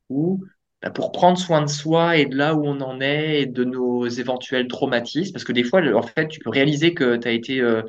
où 0.09 0.43
bah, 0.81 0.91
pour 0.91 1.11
prendre 1.13 1.37
soin 1.39 1.61
de 1.63 1.69
soi 1.69 2.17
et 2.17 2.25
de 2.27 2.37
là 2.37 2.55
où 2.55 2.65
on 2.65 2.81
en 2.81 3.01
est 3.01 3.41
et 3.43 3.45
de 3.47 3.63
nos 3.65 4.07
éventuels 4.07 4.67
traumatismes, 4.67 5.33
parce 5.33 5.45
que 5.45 5.53
des 5.53 5.63
fois, 5.63 5.81
en 5.95 6.03
fait, 6.03 6.27
tu 6.29 6.39
peux 6.39 6.49
réaliser 6.51 6.93
que 6.93 7.17
tu 7.17 7.27
as 7.27 7.31
été 7.31 7.61
euh, 7.61 7.83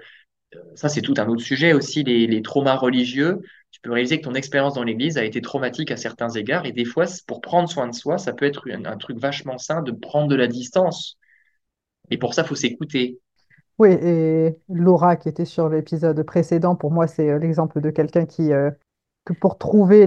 ça, 0.75 0.89
c'est 0.89 1.03
tout 1.03 1.15
un 1.19 1.29
autre 1.29 1.43
sujet 1.43 1.73
aussi, 1.73 2.03
les, 2.05 2.27
les 2.27 2.43
traumas 2.43 2.77
religieux. 2.77 3.41
Tu 3.71 3.81
peux 3.81 3.93
réaliser 3.93 4.19
que 4.21 4.25
ton 4.25 4.35
expérience 4.35 4.75
dans 4.75 4.83
l'Église 4.83 5.17
a 5.19 5.25
été 5.25 5.41
traumatique 5.41 5.91
à 5.91 5.97
certains 5.97 6.31
égards, 6.31 6.67
et 6.67 6.73
des 6.73 6.85
fois, 6.85 7.05
pour 7.27 7.41
prendre 7.41 7.69
soin 7.69 7.87
de 7.89 7.95
soi, 7.95 8.19
ça 8.19 8.33
peut 8.33 8.47
être 8.47 8.69
un, 8.71 8.85
un 8.85 8.97
truc 8.97 9.19
vachement 9.19 9.59
sain 9.59 9.83
de 9.83 9.93
prendre 9.93 10.29
de 10.29 10.35
la 10.37 10.47
distance. 10.49 11.17
Et 12.11 12.19
pour 12.19 12.35
ça, 12.35 12.45
faut 12.45 12.55
s'écouter. 12.57 13.19
Oui, 13.81 13.93
et 13.93 14.59
Laura, 14.69 15.17
qui 15.17 15.31
était 15.31 15.47
sur 15.47 15.71
l'épisode 15.71 16.23
précédent, 16.25 16.77
pour 16.77 16.91
moi, 16.91 17.07
c'est 17.07 17.31
euh, 17.31 17.39
l'exemple 17.39 17.81
de 17.81 17.89
quelqu'un 17.89 18.27
qui, 18.27 18.53
euh, 18.53 18.71
que 19.25 19.33
pour 19.33 19.57
trouver 19.57 20.07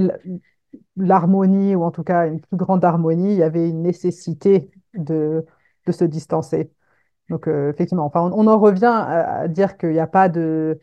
l'harmonie, 0.96 1.76
ou 1.76 1.84
en 1.84 1.90
tout 1.92 2.04
cas 2.04 2.28
une 2.28 2.40
plus 2.40 2.58
grande 2.58 2.86
harmonie, 2.86 3.34
il 3.34 3.38
y 3.40 3.44
avait 3.44 3.68
une 3.68 3.82
nécessité 3.82 4.70
de, 4.94 5.44
de 5.88 5.92
se 5.92 6.04
distancer. 6.04 6.72
Donc, 7.30 7.48
euh, 7.48 7.72
effectivement, 7.72 8.06
enfin, 8.06 8.32
on, 8.36 8.48
en 8.48 8.60
revient 8.60 8.86
à, 8.86 9.48
dire 9.48 9.78
qu'il 9.78 9.92
n'y 9.92 10.00
a 10.00 10.08
pas 10.08 10.30
de, 10.30 10.80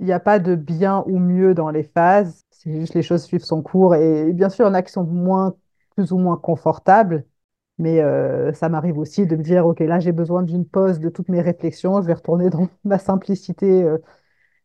il 0.00 0.12
a 0.12 0.20
pas 0.20 0.38
de 0.38 0.54
bien 0.54 1.02
ou 1.06 1.18
mieux 1.18 1.54
dans 1.54 1.70
les 1.70 1.84
phases, 1.84 2.42
c'est 2.50 2.78
juste 2.80 2.94
les 2.94 3.02
choses 3.02 3.24
suivent 3.24 3.44
son 3.44 3.62
cours. 3.62 3.94
Et, 3.94 4.32
bien 4.34 4.50
sûr, 4.50 4.66
il 4.66 4.68
y 4.68 4.70
en 4.72 4.74
a 4.74 4.82
qui 4.82 4.92
sont 4.92 5.04
moins, 5.04 5.56
plus 5.96 6.12
ou 6.12 6.18
moins 6.18 6.36
confortables, 6.36 7.24
mais 7.78 8.00
euh, 8.00 8.52
ça 8.52 8.68
m'arrive 8.68 8.98
aussi 8.98 9.26
de 9.26 9.36
me 9.36 9.42
dire, 9.42 9.66
OK, 9.66 9.80
là, 9.80 10.00
j'ai 10.00 10.12
besoin 10.12 10.42
d'une 10.42 10.66
pause 10.66 11.00
de 11.00 11.08
toutes 11.08 11.28
mes 11.28 11.40
réflexions, 11.40 12.00
je 12.02 12.06
vais 12.06 12.14
retourner 12.14 12.50
dans 12.50 12.68
ma 12.84 12.98
simplicité 12.98 13.82
euh, 13.82 13.98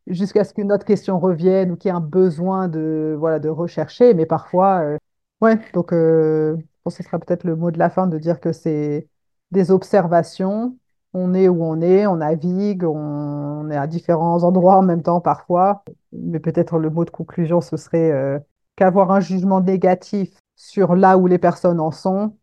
jusqu'à 0.07 0.43
ce 0.43 0.53
qu'une 0.53 0.71
autre 0.71 0.85
question 0.85 1.19
revienne 1.19 1.71
ou 1.71 1.75
qu'il 1.75 1.89
y 1.89 1.91
ait 1.91 1.95
un 1.97 2.01
besoin 2.01 2.67
de, 2.67 3.15
voilà, 3.19 3.39
de 3.39 3.49
rechercher. 3.49 4.13
Mais 4.13 4.25
parfois, 4.25 4.81
euh, 4.81 4.97
ouais, 5.41 5.59
donc 5.73 5.93
euh, 5.93 6.57
je 6.57 6.63
pense 6.83 6.95
ce 6.95 7.03
sera 7.03 7.19
peut-être 7.19 7.43
le 7.43 7.55
mot 7.55 7.71
de 7.71 7.79
la 7.79 7.89
fin 7.89 8.07
de 8.07 8.17
dire 8.17 8.39
que 8.39 8.51
c'est 8.51 9.07
des 9.51 9.71
observations. 9.71 10.77
On 11.13 11.33
est 11.33 11.47
où 11.47 11.63
on 11.63 11.81
est, 11.81 12.05
on 12.07 12.17
navigue, 12.17 12.83
on, 12.83 12.95
on 12.95 13.69
est 13.69 13.77
à 13.77 13.87
différents 13.87 14.43
endroits 14.43 14.77
en 14.77 14.83
même 14.83 15.01
temps 15.03 15.21
parfois. 15.21 15.83
Mais 16.11 16.39
peut-être 16.39 16.77
le 16.79 16.89
mot 16.89 17.05
de 17.05 17.09
conclusion, 17.09 17.61
ce 17.61 17.77
serait 17.77 18.11
euh, 18.11 18.39
qu'avoir 18.75 19.11
un 19.11 19.19
jugement 19.19 19.61
négatif 19.61 20.37
sur 20.55 20.95
là 20.95 21.17
où 21.17 21.27
les 21.27 21.37
personnes 21.37 21.79
en 21.79 21.91
sont 21.91 22.35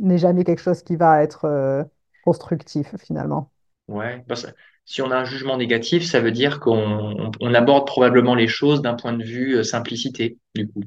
n'est 0.00 0.18
jamais 0.18 0.44
quelque 0.44 0.60
chose 0.62 0.82
qui 0.82 0.96
va 0.96 1.22
être 1.22 1.44
euh, 1.46 1.84
constructif 2.22 2.96
finalement. 2.98 3.52
Ouais. 3.88 4.24
Parce 4.28 4.44
que 4.46 4.50
si 4.84 5.02
on 5.02 5.10
a 5.10 5.16
un 5.16 5.24
jugement 5.24 5.56
négatif, 5.56 6.04
ça 6.04 6.20
veut 6.20 6.30
dire 6.32 6.60
qu'on 6.60 6.76
on, 6.76 7.30
on 7.40 7.54
aborde 7.54 7.86
probablement 7.86 8.34
les 8.34 8.48
choses 8.48 8.82
d'un 8.82 8.94
point 8.94 9.12
de 9.12 9.24
vue 9.24 9.56
euh, 9.56 9.62
simplicité, 9.62 10.38
du 10.54 10.68
coup. 10.68 10.82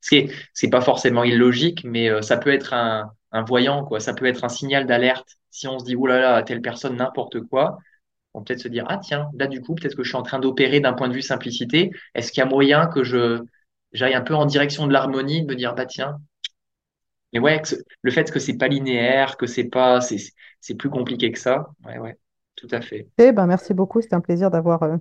C'est, 0.00 0.28
c'est 0.52 0.68
pas 0.68 0.80
forcément 0.80 1.24
illogique, 1.24 1.82
mais 1.84 2.10
euh, 2.10 2.20
ça 2.22 2.36
peut 2.36 2.52
être 2.52 2.74
un, 2.74 3.10
un 3.32 3.42
voyant, 3.42 3.84
quoi. 3.84 4.00
Ça 4.00 4.12
peut 4.14 4.26
être 4.26 4.44
un 4.44 4.48
signal 4.48 4.86
d'alerte. 4.86 5.28
Si 5.50 5.66
on 5.66 5.78
se 5.78 5.84
dit, 5.84 5.96
oh 5.96 6.06
là 6.06 6.20
là, 6.20 6.42
telle 6.42 6.60
personne, 6.60 6.96
n'importe 6.96 7.40
quoi, 7.42 7.78
On 8.34 8.40
peut 8.40 8.46
peut-être 8.46 8.62
se 8.62 8.68
dire, 8.68 8.84
ah 8.88 8.98
tiens, 8.98 9.30
là 9.38 9.46
du 9.46 9.60
coup, 9.62 9.74
peut-être 9.74 9.96
que 9.96 10.02
je 10.04 10.08
suis 10.10 10.16
en 10.16 10.22
train 10.22 10.40
d'opérer 10.40 10.80
d'un 10.80 10.92
point 10.94 11.08
de 11.08 11.14
vue 11.14 11.22
simplicité. 11.22 11.90
Est-ce 12.14 12.32
qu'il 12.32 12.40
y 12.42 12.46
a 12.46 12.50
moyen 12.50 12.86
que 12.86 13.02
j'aille 13.92 14.14
un 14.14 14.20
peu 14.22 14.34
en 14.34 14.46
direction 14.46 14.86
de 14.86 14.92
l'harmonie, 14.92 15.42
de 15.42 15.46
me 15.46 15.56
dire, 15.56 15.74
bah 15.74 15.86
tiens, 15.86 16.18
mais 17.34 17.40
ouais, 17.40 17.60
le 18.02 18.10
fait 18.12 18.30
que 18.30 18.38
c'est 18.38 18.56
pas 18.56 18.68
linéaire, 18.68 19.36
que 19.36 19.46
c'est 19.46 19.64
pas, 19.64 20.00
c'est 20.00 20.18
c'est 20.60 20.74
plus 20.74 20.88
compliqué 20.88 21.32
que 21.32 21.38
ça. 21.38 21.68
Ouais, 21.84 21.98
ouais, 21.98 22.16
tout 22.54 22.68
à 22.70 22.80
fait. 22.80 23.08
Eh 23.18 23.32
ben, 23.32 23.46
merci 23.46 23.74
beaucoup, 23.74 24.00
c'était 24.00 24.14
un 24.14 24.20
plaisir 24.20 24.50
d'avoir 24.50 24.84
euh, 24.84 24.96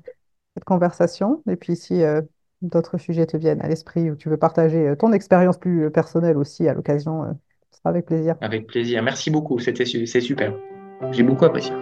cette 0.56 0.64
conversation. 0.64 1.44
Et 1.48 1.56
puis 1.56 1.76
si 1.76 2.02
euh, 2.02 2.22
d'autres 2.64 2.98
sujets 2.98 3.28
te 3.28 3.38
viennent 3.38 3.62
à 3.62 3.68
l'esprit 3.68 4.10
ou 4.10 4.16
tu 4.16 4.30
veux 4.30 4.38
partager 4.38 4.90
euh, 4.90 4.96
ton 4.96 5.14
expérience 5.14 5.60
plus 5.60 5.92
personnelle 5.92 6.38
aussi 6.38 6.68
à 6.68 6.74
l'occasion, 6.74 7.24
ce 7.72 7.78
sera 7.78 7.92
avec 7.92 8.08
plaisir. 8.08 8.36
Avec 8.42 8.66
plaisir. 8.66 9.04
Merci 9.04 9.30
beaucoup. 9.30 9.60
C'était 9.60 9.86
c'est 9.86 10.22
super. 10.22 10.54
J'ai 11.12 11.24
beaucoup 11.24 11.46
apprécié. 11.46 11.74